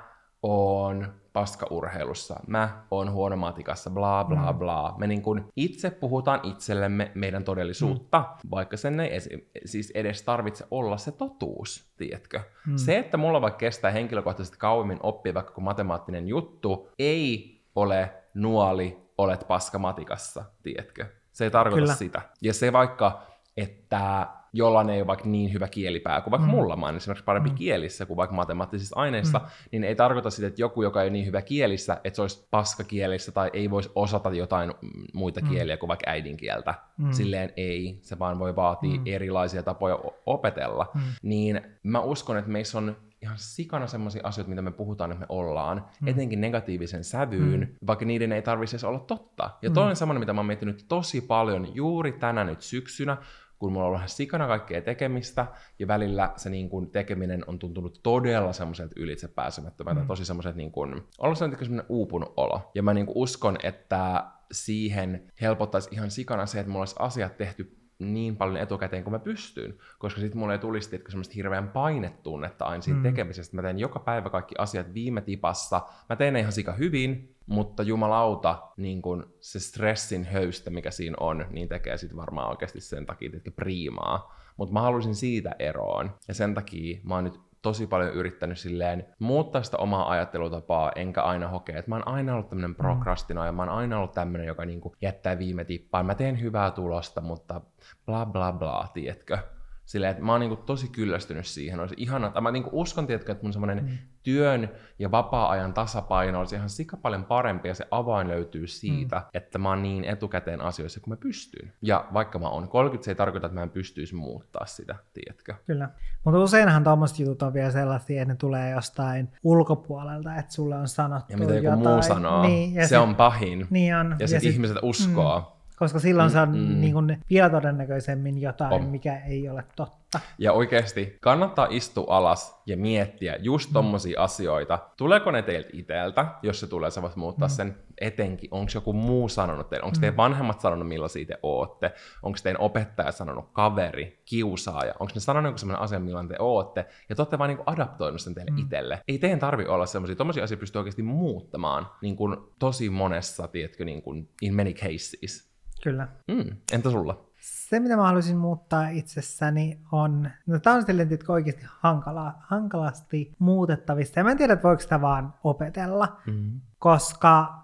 oon 0.42 1.14
paskaurheilussa, 1.34 2.40
mä 2.46 2.84
oon 2.90 3.12
huono 3.12 3.36
matikassa, 3.36 3.90
bla 3.90 4.24
bla 4.24 4.52
mm. 4.52 4.58
bla. 4.58 4.94
Me 4.98 5.06
niin 5.06 5.22
kun 5.22 5.48
itse 5.56 5.90
puhutaan 5.90 6.40
itsellemme 6.42 7.12
meidän 7.14 7.44
todellisuutta, 7.44 8.18
mm. 8.18 8.50
vaikka 8.50 8.76
sen 8.76 9.00
ei 9.00 9.16
esi- 9.16 9.50
siis 9.64 9.90
edes 9.90 10.22
tarvitse 10.22 10.66
olla 10.70 10.96
se 10.96 11.12
totuus, 11.12 11.92
tiedätkö? 11.96 12.40
Mm. 12.66 12.76
Se, 12.76 12.98
että 12.98 13.16
mulla 13.16 13.40
vaikka 13.40 13.58
kestää 13.58 13.90
henkilökohtaisesti 13.90 14.58
kauemmin 14.58 14.98
oppia 15.02 15.34
vaikka 15.34 15.52
kuin 15.52 15.64
matemaattinen 15.64 16.28
juttu, 16.28 16.90
ei 16.98 17.60
ole 17.74 18.12
nuoli, 18.34 18.98
olet 19.18 19.44
paska 19.48 19.78
matikassa, 19.78 20.44
tiedätkö? 20.62 21.06
Se 21.32 21.44
ei 21.44 21.50
tarkoita 21.50 21.82
Kyllä. 21.82 21.94
sitä. 21.94 22.22
Ja 22.42 22.54
se 22.54 22.72
vaikka, 22.72 23.22
että 23.56 24.26
jollain 24.54 24.90
ei 24.90 25.00
ole 25.00 25.06
vaikka 25.06 25.28
niin 25.28 25.52
hyvä 25.52 25.68
kielipää 25.68 26.20
kuin 26.20 26.30
vaikka 26.30 26.46
mm. 26.46 26.50
mulla, 26.50 26.76
mä 26.76 26.86
oon 26.86 26.96
esimerkiksi 26.96 27.24
parempi 27.24 27.50
mm. 27.50 27.54
kielissä 27.54 28.06
kuin 28.06 28.16
vaikka 28.16 28.36
matemaattisissa 28.36 28.96
aineissa, 28.96 29.38
mm. 29.38 29.44
niin 29.72 29.84
ei 29.84 29.94
tarkoita 29.94 30.30
sitä, 30.30 30.46
että 30.46 30.62
joku, 30.62 30.82
joka 30.82 31.02
ei 31.02 31.06
ole 31.06 31.12
niin 31.12 31.26
hyvä 31.26 31.42
kielissä, 31.42 32.00
että 32.04 32.16
se 32.16 32.22
olisi 32.22 32.48
paska 32.50 32.84
kielissä 32.84 33.32
tai 33.32 33.50
ei 33.52 33.70
voisi 33.70 33.90
osata 33.94 34.30
jotain 34.30 34.74
muita 35.12 35.40
mm. 35.40 35.48
kieliä 35.48 35.76
kuin 35.76 35.88
vaikka 35.88 36.10
äidinkieltä. 36.10 36.74
Mm. 36.98 37.12
Silleen 37.12 37.52
ei, 37.56 37.98
se 38.02 38.18
vaan 38.18 38.38
voi 38.38 38.56
vaatia 38.56 38.98
mm. 38.98 39.02
erilaisia 39.06 39.62
tapoja 39.62 39.98
opetella. 40.26 40.90
Mm. 40.94 41.00
Niin 41.22 41.60
mä 41.82 42.00
uskon, 42.00 42.36
että 42.36 42.50
meissä 42.50 42.78
on 42.78 42.96
ihan 43.22 43.38
sikana 43.38 43.86
semmoisia 43.86 44.20
asioita, 44.24 44.48
mitä 44.48 44.62
me 44.62 44.70
puhutaan, 44.70 45.12
että 45.12 45.20
me 45.20 45.26
ollaan, 45.28 45.84
mm. 46.00 46.08
etenkin 46.08 46.40
negatiivisen 46.40 47.04
sävyyn, 47.04 47.60
mm. 47.60 47.86
vaikka 47.86 48.04
niiden 48.04 48.32
ei 48.32 48.42
tarvitse 48.42 48.74
edes 48.74 48.84
olla 48.84 48.98
totta. 48.98 49.50
Ja 49.62 49.70
Mm. 49.70 49.74
toinen 49.74 49.90
on 49.90 49.96
semmoinen, 49.96 50.20
mitä 50.20 50.32
mä 50.32 50.40
oon 50.40 50.46
miettinyt 50.46 50.84
tosi 50.88 51.20
paljon 51.20 51.74
juuri 51.74 52.12
tänä 52.12 52.44
nyt 52.44 52.62
syksynä, 52.62 53.16
kun 53.58 53.72
mulla 53.72 53.84
on 53.84 53.86
ollut 53.86 53.98
ihan 53.98 54.08
sikana 54.08 54.46
kaikkea 54.46 54.82
tekemistä, 54.82 55.46
ja 55.78 55.88
välillä 55.88 56.32
se 56.36 56.50
niin 56.50 56.68
kun, 56.68 56.90
tekeminen 56.90 57.44
on 57.46 57.58
tuntunut 57.58 58.00
todella 58.02 58.52
semmoiselta 58.52 58.94
ylitse 58.96 59.28
pääsemättömältä, 59.28 60.00
mm. 60.00 60.06
tosi 60.06 60.24
semmoiselta 60.24 60.56
niin 60.56 60.72
kun, 60.72 61.08
ollut 61.18 61.38
semmoinen 61.38 61.86
uupunut 61.88 62.34
olo. 62.36 62.70
Ja 62.74 62.82
mä 62.82 62.94
niin 62.94 63.06
kun, 63.06 63.16
uskon, 63.16 63.56
että 63.62 64.24
siihen 64.52 65.32
helpottaisi 65.40 65.88
ihan 65.92 66.10
sikana 66.10 66.46
se, 66.46 66.60
että 66.60 66.70
mulla 66.70 66.82
olisi 66.82 66.96
asiat 66.98 67.36
tehty 67.36 67.83
niin 67.98 68.36
paljon 68.36 68.56
etukäteen 68.56 69.04
kuin 69.04 69.12
mä 69.12 69.18
pystyn, 69.18 69.78
koska 69.98 70.20
sitten 70.20 70.38
mulle 70.38 70.52
ei 70.52 70.58
tulisi 70.58 70.90
tietkö 70.90 71.10
semmoista 71.10 71.34
hirveän 71.34 71.68
painetunnetta 71.68 72.64
aina 72.64 72.82
siitä 72.82 72.98
mm. 72.98 73.02
tekemisestä. 73.02 73.56
Mä 73.56 73.62
teen 73.62 73.78
joka 73.78 73.98
päivä 73.98 74.30
kaikki 74.30 74.54
asiat 74.58 74.94
viime 74.94 75.20
tipassa. 75.20 75.80
Mä 76.08 76.16
teen 76.16 76.34
ne 76.34 76.40
ihan 76.40 76.52
sika 76.52 76.72
hyvin, 76.72 77.36
mutta 77.46 77.82
jumalauta, 77.82 78.62
niin 78.76 79.02
kun 79.02 79.34
se 79.40 79.60
stressin 79.60 80.24
höystä, 80.24 80.70
mikä 80.70 80.90
siinä 80.90 81.16
on, 81.20 81.46
niin 81.50 81.68
tekee 81.68 81.96
sitten 81.96 82.16
varmaan 82.16 82.48
oikeasti 82.48 82.80
sen 82.80 83.06
takia, 83.06 83.30
että 83.36 83.50
priimaa. 83.50 84.34
mutta 84.56 84.72
mä 84.72 84.80
haluaisin 84.80 85.14
siitä 85.14 85.56
eroon. 85.58 86.10
Ja 86.28 86.34
sen 86.34 86.54
takia 86.54 87.00
mä 87.04 87.14
oon 87.14 87.24
nyt 87.24 87.40
tosi 87.64 87.86
paljon 87.86 88.12
yrittänyt 88.12 88.58
silleen 88.58 89.06
muuttaa 89.18 89.62
sitä 89.62 89.76
omaa 89.76 90.10
ajattelutapaa, 90.10 90.92
enkä 90.96 91.22
aina 91.22 91.48
hokea, 91.48 91.78
että 91.78 91.90
mä 91.90 91.94
oon 91.94 92.08
aina 92.08 92.34
ollut 92.34 92.48
tämmöinen 92.48 92.74
prokrastinoija, 92.74 93.52
mä 93.52 93.62
oon 93.62 93.68
aina 93.68 93.98
ollut 93.98 94.12
tämmöinen, 94.12 94.46
joka 94.46 94.64
niinku 94.64 94.96
jättää 95.00 95.38
viime 95.38 95.64
tippaan. 95.64 96.06
Mä 96.06 96.14
teen 96.14 96.40
hyvää 96.40 96.70
tulosta, 96.70 97.20
mutta 97.20 97.60
bla 98.06 98.26
bla 98.26 98.52
bla, 98.52 98.88
tiedätkö? 98.94 99.38
Silleen, 99.84 100.10
että 100.10 100.22
mä 100.22 100.32
oon 100.32 100.40
niinku 100.40 100.56
tosi 100.56 100.88
kyllästynyt 100.88 101.46
siihen. 101.46 101.80
Olisi 101.80 101.94
ihana, 101.98 102.26
että 102.26 102.40
mä 102.40 102.50
niinku 102.50 102.70
uskon, 102.72 103.06
tiedätkö, 103.06 103.32
että 103.32 103.44
mun 103.44 103.52
semmoinen 103.52 103.84
mm. 103.84 103.98
työn 104.22 104.68
ja 104.98 105.10
vapaa-ajan 105.10 105.74
tasapaino 105.74 106.38
olisi 106.38 106.56
ihan 106.56 106.68
sika 106.68 106.96
paljon 106.96 107.24
parempi 107.24 107.68
ja 107.68 107.74
se 107.74 107.86
avain 107.90 108.28
löytyy 108.28 108.66
siitä, 108.66 109.16
mm. 109.16 109.24
että 109.34 109.58
mä 109.58 109.68
oon 109.68 109.82
niin 109.82 110.04
etukäteen 110.04 110.60
asioissa 110.60 111.00
kuin 111.00 111.12
mä 111.12 111.16
pystyn. 111.16 111.72
Ja 111.82 112.08
vaikka 112.12 112.38
mä 112.38 112.48
oon 112.48 112.68
30, 112.68 113.04
se 113.04 113.10
ei 113.10 113.14
tarkoita, 113.14 113.46
että 113.46 113.54
mä 113.54 113.62
en 113.62 113.70
pystyisi 113.70 114.14
muuttaa 114.14 114.66
sitä, 114.66 114.94
tiedätkö? 115.12 115.54
Kyllä. 115.66 115.88
Mutta 116.24 116.40
useinhan 116.40 116.84
tuommoiset 116.84 117.18
jutut 117.18 117.42
on 117.42 117.54
vielä 117.54 117.70
sellaisia, 117.70 118.22
että 118.22 118.34
ne 118.34 118.36
tulee 118.36 118.70
jostain 118.70 119.28
ulkopuolelta, 119.42 120.36
että 120.36 120.52
sulle 120.54 120.76
on 120.76 120.88
sanottu 120.88 121.32
Ja 121.32 121.38
mitä 121.38 121.54
joku 121.54 121.66
jotain. 121.66 121.88
muu 121.88 122.02
sanoo, 122.02 122.42
niin, 122.42 122.74
ja 122.74 122.82
se 122.82 122.88
sit, 122.88 122.98
on 122.98 123.14
pahin. 123.14 123.66
Niin 123.70 123.96
on. 123.96 124.16
Ja, 124.18 124.28
sit 124.28 124.40
sit- 124.40 124.52
ihmiset 124.52 124.76
uskoo. 124.82 125.40
Mm. 125.40 125.53
Koska 125.78 125.98
silloin 125.98 126.30
se 126.30 126.40
on 126.40 126.48
Mm-mm. 126.48 126.80
niin 126.80 126.92
kuin 126.92 127.18
vielä 127.30 127.50
todennäköisemmin 127.50 128.40
jotain, 128.40 128.72
On. 128.72 128.84
mikä 128.84 129.20
ei 129.28 129.48
ole 129.48 129.64
totta. 129.76 130.20
Ja 130.38 130.52
oikeasti 130.52 131.18
kannattaa 131.20 131.66
istua 131.70 132.16
alas 132.16 132.62
ja 132.66 132.76
miettiä 132.76 133.36
just 133.36 133.70
tommosia 133.72 134.22
asioita. 134.22 134.78
Tuleeko 134.96 135.30
ne 135.30 135.42
teiltä 135.42 135.68
iteltä? 135.72 136.26
Jos 136.42 136.60
se 136.60 136.66
tulee, 136.66 136.90
sä 136.90 137.02
voit 137.02 137.16
muuttaa 137.16 137.48
sen 137.48 137.76
etenkin. 138.00 138.48
Onko 138.52 138.70
joku 138.74 138.92
muu 138.92 139.28
sanonut 139.28 139.68
teille? 139.68 139.84
Onko 139.84 139.96
teidän 140.00 140.16
vanhemmat 140.16 140.60
sanonut, 140.60 140.88
millaisia 140.88 141.26
te 141.26 141.38
ootte? 141.42 141.92
Onko 142.22 142.38
teidän 142.42 142.60
opettaja 142.60 143.12
sanonut 143.12 143.50
kaveri, 143.52 144.22
kiusaaja? 144.24 144.94
Onko 145.00 145.12
ne 145.14 145.20
sanonut 145.20 145.48
joku 145.48 145.58
sellainen 145.58 145.82
asia, 145.82 146.00
millainen 146.00 146.28
te 146.28 146.36
ootte? 146.38 146.86
Ja 147.08 147.16
te 147.16 147.22
olette 147.22 147.38
vaan 147.38 147.48
niinku 147.48 147.64
adaptoinut 147.66 148.20
sen 148.20 148.34
teille 148.34 148.52
itselle. 148.60 149.00
Ei 149.08 149.18
teidän 149.18 149.38
tarvi 149.38 149.64
olla 149.66 149.86
semmoisia. 149.86 150.16
Tommosia 150.16 150.44
asioita 150.44 150.60
pystyy 150.60 150.78
oikeasti 150.78 151.02
muuttamaan 151.02 151.86
niin 152.02 152.16
kuin 152.16 152.36
tosi 152.58 152.90
monessa, 152.90 153.48
tiedätkö, 153.48 153.84
niin 153.84 154.02
kuin 154.02 154.28
in 154.42 154.56
many 154.56 154.72
cases. 154.72 155.53
Kyllä. 155.84 156.08
Mm. 156.28 156.56
Entä 156.72 156.90
sulla? 156.90 157.24
Se, 157.40 157.80
mitä 157.80 157.96
mä 157.96 158.02
haluaisin 158.02 158.36
muuttaa 158.36 158.88
itsessäni, 158.88 159.80
on, 159.92 160.30
no 160.46 160.58
tämä 160.58 160.76
on 160.76 160.86
silleen 160.86 161.08
tietysti 161.08 161.32
oikeasti 161.32 161.64
hankala, 161.80 162.34
hankalasti 162.40 163.34
muutettavissa. 163.38 164.20
Ja 164.20 164.24
mä 164.24 164.30
en 164.30 164.36
tiedä, 164.36 164.52
että 164.52 164.68
voiko 164.68 164.82
sitä 164.82 165.00
vaan 165.00 165.34
opetella, 165.44 166.20
Mm. 166.26 166.60
koska 166.78 167.54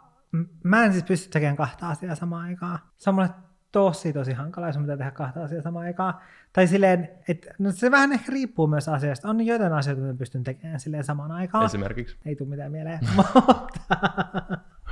mä 0.65 0.85
en 0.85 0.93
siis 0.93 1.05
pysty 1.05 1.31
tekemään 1.31 1.57
kahta 1.57 1.89
asiaa 1.89 2.15
samaan 2.15 2.47
aikaan. 2.47 2.79
Se 2.99 3.11
on 3.11 3.15
mulle 3.15 3.31
tosi, 3.73 4.13
tosi 4.13 4.33
hankala, 4.33 4.67
jos 4.67 4.77
mun 4.77 4.85
pitää 4.85 4.97
tehdä 4.97 5.11
kahta 5.11 5.45
asiaa 5.45 5.63
samaan 5.63 5.87
aikaan. 5.87 6.15
Tai 6.53 6.67
silleen, 6.67 7.09
että 7.29 7.55
no 7.59 7.73
se 7.73 7.91
vähän 7.91 8.13
ehkä 8.13 8.33
riippuu 8.33 8.67
myös 8.67 8.89
asiasta. 8.89 9.29
On 9.29 9.47
joitain 9.47 9.73
asioita, 9.73 10.03
mitä 10.03 10.13
mä 10.13 10.19
pystyn 10.19 10.45
tekemään 10.45 10.81
silleen 10.81 11.05
samaan 11.05 11.33
aikaan. 11.33 11.65
Esimerkiksi. 11.67 12.17
Ei 12.25 12.37
tule 12.37 12.49
mitään 12.49 12.73
mieleen. 12.73 12.99
mutta, 13.17 13.39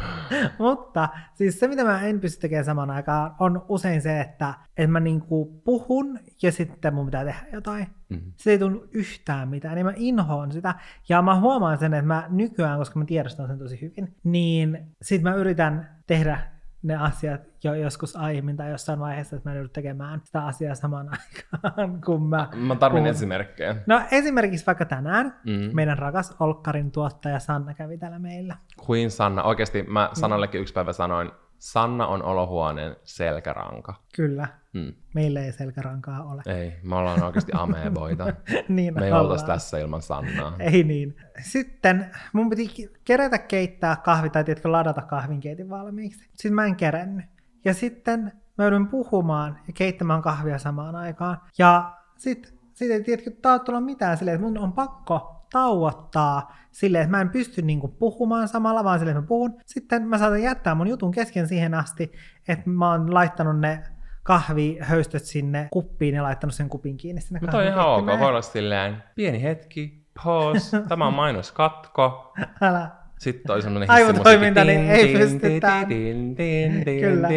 mutta 0.59 1.09
siis 1.35 1.61
se, 1.61 1.69
mitä 1.69 1.85
mä 1.85 2.01
en 2.01 2.21
pysty 2.21 2.41
tekemään 2.41 2.65
samaan 2.65 2.91
aikaan, 2.91 3.35
on 3.39 3.65
usein 3.69 4.03
se, 4.03 4.21
että, 4.21 4.55
että 4.77 4.93
mä 4.93 5.01
niinku 5.01 5.63
puhun 5.65 6.19
ja 6.43 6.53
sitten 6.53 6.95
mun 6.95 7.07
pitää 7.07 7.25
tehdä 7.25 7.41
jotain. 7.53 7.87
Mm. 8.09 8.21
Se 8.37 8.51
ei 8.51 8.59
tunnu 8.59 8.87
yhtään 8.93 9.49
mitään, 9.49 9.75
niin 9.75 9.87
mä 9.87 9.93
inhoon 9.97 10.53
sitä. 10.53 10.75
Ja 11.09 11.23
mä 11.23 11.41
huomaan 11.41 11.79
sen, 11.79 11.95
että 11.95 12.07
mä 12.07 12.27
nykyään, 12.29 12.79
koska 12.79 12.99
mä 12.99 13.05
tiedostan 13.05 13.47
sen 13.47 13.59
tosi 13.59 13.81
hyvin, 13.81 14.17
niin 14.25 14.79
sit 15.03 15.23
mä 15.23 15.35
yritän 15.35 15.91
tehdä 16.07 16.58
ne 16.83 16.97
asiat 16.97 17.41
jo 17.65 17.75
joskus 17.75 18.17
aiemmin 18.17 18.57
tai 18.57 18.71
jossain 18.71 18.99
vaiheessa, 18.99 19.37
että 19.37 19.49
mä 19.49 19.53
en 19.53 19.57
joudu 19.57 19.69
tekemään 19.69 20.21
sitä 20.25 20.45
asiaa 20.47 20.75
samaan 20.75 21.09
aikaan, 21.15 22.01
kun 22.05 22.29
mä... 22.29 22.49
Mä 22.55 22.77
tarvin 22.77 22.99
puhun. 23.03 23.11
esimerkkejä. 23.11 23.77
No 23.87 24.01
esimerkiksi 24.11 24.67
vaikka 24.67 24.85
tänään 24.85 25.35
Mm. 25.45 25.71
meidän 25.73 25.99
rakas 25.99 26.37
Olkkarin 26.41 26.91
tuottaja 26.93 27.39
Sanna 27.39 27.75
kävi 27.75 27.99
täällä 27.99 28.19
meillä. 28.19 28.57
Queen 28.91 29.11
Sanna. 29.11 29.43
Oikeasti 29.43 29.83
Mm. 29.83 29.93
mä 29.93 30.11
Sannallekin 30.13 30.61
yksi 30.61 30.75
päivä 30.75 30.93
sanoin, 30.93 31.31
Sanna 31.59 32.07
on 32.07 32.23
olohuoneen 32.23 32.97
selkäranka. 33.05 33.95
Kyllä, 34.17 34.49
Mm. 34.75 34.93
meillä 35.15 35.41
ei 35.41 35.53
selkärankaa 35.53 36.23
ole. 36.23 36.43
Ei, 36.47 36.73
me 36.83 36.95
ollaan 36.95 37.23
oikeasti 37.23 37.53
ameboita. 37.55 38.25
niin 38.69 38.95
Me 38.95 39.07
ei 39.07 39.13
oltaisi 39.13 39.47
tässä 39.47 39.79
ilman 39.79 40.03
Sannaa. 40.03 40.57
Ei 40.59 40.85
niin. 40.85 41.17
Sitten 41.41 42.11
mun 42.33 42.51
piti 42.51 42.91
kerätä 43.05 43.39
keittää 43.39 43.97
kahvi, 43.97 44.31
tai 44.31 44.45
tiedätkö, 44.45 44.73
ladata 44.73 45.03
kahvinkeitin 45.03 45.71
valmiiksi. 45.71 46.29
Sitten 46.35 46.55
mä 46.55 46.65
en 46.65 46.77
kerännyt. 46.77 47.25
Ja 47.65 47.75
sitten 47.75 48.33
mä 48.59 48.65
joudun 48.65 48.89
puhumaan 48.89 49.59
ja 49.67 49.73
keittämään 49.73 50.23
kahvia 50.23 50.59
samaan 50.59 50.97
aikaan. 50.97 51.41
Ja 51.59 51.97
sitten 52.17 52.53
sit 52.75 52.91
ei 52.91 53.03
tiedätkö, 53.03 53.31
tää 53.43 53.59
tulla 53.59 53.81
mitään 53.81 54.17
silleen, 54.17 54.35
että 54.35 54.47
mun 54.47 54.59
on 54.59 54.73
pakko 54.73 55.47
tauottaa 55.53 56.57
silleen, 56.71 57.05
että 57.05 57.17
mä 57.17 57.21
en 57.21 57.31
pysty 57.31 57.63
niinku 57.63 57.89
puhumaan 57.89 58.49
samalla, 58.49 58.85
vaan 58.85 58.99
silleen, 58.99 59.17
että 59.17 59.25
mä 59.25 59.29
puhun. 59.29 59.61
Sitten 59.67 60.09
mä 60.09 60.19
saatan 60.19 60.43
jättää 60.43 60.75
mun 60.75 60.89
jutun 60.89 61.11
kesken 61.11 61.49
siihen 61.49 61.75
asti, 61.75 62.13
että 62.49 62.71
mä 62.71 62.91
oon 62.91 63.15
laittanut 63.15 63.61
ne 63.61 63.83
kahvihöystöt 64.29 65.25
sinne 65.25 65.69
kuppiin 65.71 66.15
ja 66.15 66.23
laittanut 66.23 66.55
sen 66.55 66.69
kupin 66.69 66.97
kiinni 66.97 67.21
sinne 67.21 67.41
Mutta 67.41 67.59
on 67.59 67.65
ihan 67.65 67.87
ok, 67.87 68.07
voi 68.07 68.29
olla 68.29 68.43
silleen, 68.43 69.03
pieni 69.15 69.43
hetki, 69.43 70.07
pause, 70.25 70.83
tämä 70.89 71.07
on 71.07 71.15
mainoskatko. 71.15 72.33
Älä. 72.61 72.91
Sitten 73.19 73.47
toi 73.47 73.63
semmonen 73.63 73.91
Aivotoiminta, 73.91 74.65
niin 74.65 74.91
ei 74.91 75.07
tin, 75.07 75.19
pysty 75.19 75.39
tin, 75.39 75.61
tään. 75.61 75.87
tin, 75.87 76.35
tin, 76.37 76.85
tin, 76.85 77.01
Kyllä. 77.05 77.29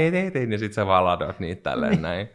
Ja 0.52 0.60
sit 0.60 0.74
sä 0.74 0.86
vaan 0.86 1.06
ladot 1.06 1.40
niitä 1.40 1.62
tälleen 1.70 2.02
näin. 2.02 2.28
Se 2.28 2.34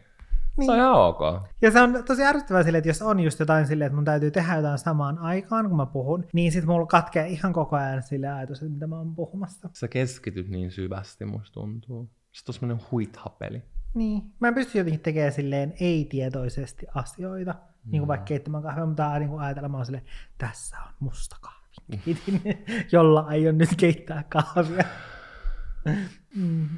on 0.61 0.67
Niin. 0.67 0.75
ihan 0.79 0.93
ok. 0.93 1.19
Ja 1.61 1.71
se 1.71 1.81
on 1.81 2.03
tosi 2.07 2.23
ärsyttävää 2.23 2.63
silleen, 2.63 2.79
että 2.79 2.89
jos 2.89 3.01
on 3.01 3.19
just 3.19 3.39
jotain 3.39 3.67
silleen, 3.67 3.85
että 3.85 3.95
mun 3.95 4.05
täytyy 4.05 4.31
tehdä 4.31 4.55
jotain 4.55 4.77
samaan 4.77 5.17
aikaan, 5.19 5.67
kun 5.67 5.77
mä 5.77 5.85
puhun, 5.85 6.25
niin 6.33 6.51
sit 6.51 6.65
mulla 6.65 6.85
katkee 6.85 7.27
ihan 7.27 7.53
koko 7.53 7.75
ajan 7.75 8.03
sille 8.03 8.27
ajatus, 8.27 8.61
että 8.61 8.73
mitä 8.73 8.87
mä 8.87 8.97
oon 8.97 9.15
puhumassa. 9.15 9.69
Sä 9.73 9.87
keskityt 9.87 10.49
niin 10.49 10.71
syvästi, 10.71 11.25
musta 11.25 11.53
tuntuu. 11.53 12.09
Sitten 12.31 12.49
on 12.49 12.53
semmonen 12.53 12.85
huithapeli. 12.91 13.61
Niin. 13.97 14.33
Mä 14.39 14.47
en 14.47 14.53
pysty 14.53 14.77
jotenkin 14.77 14.99
tekemään 14.99 15.31
silleen 15.31 15.73
ei-tietoisesti 15.79 16.85
asioita, 16.95 17.53
mm. 17.53 17.91
niin 17.91 18.01
kuin 18.01 18.07
vaikka 18.07 18.25
keittämään 18.25 18.63
kahvia, 18.63 18.85
mutta 18.85 19.19
niin 19.19 19.29
kuin 19.29 19.41
ajatellaan 19.41 19.85
silleen, 19.85 20.05
tässä 20.37 20.77
on 20.77 20.93
musta 20.99 21.35
kahvikeitin, 21.41 22.41
jolla 22.91 23.19
aion 23.19 23.57
nyt 23.57 23.69
keittää 23.77 24.23
kahvia. 24.29 24.83
Mm. 26.35 26.69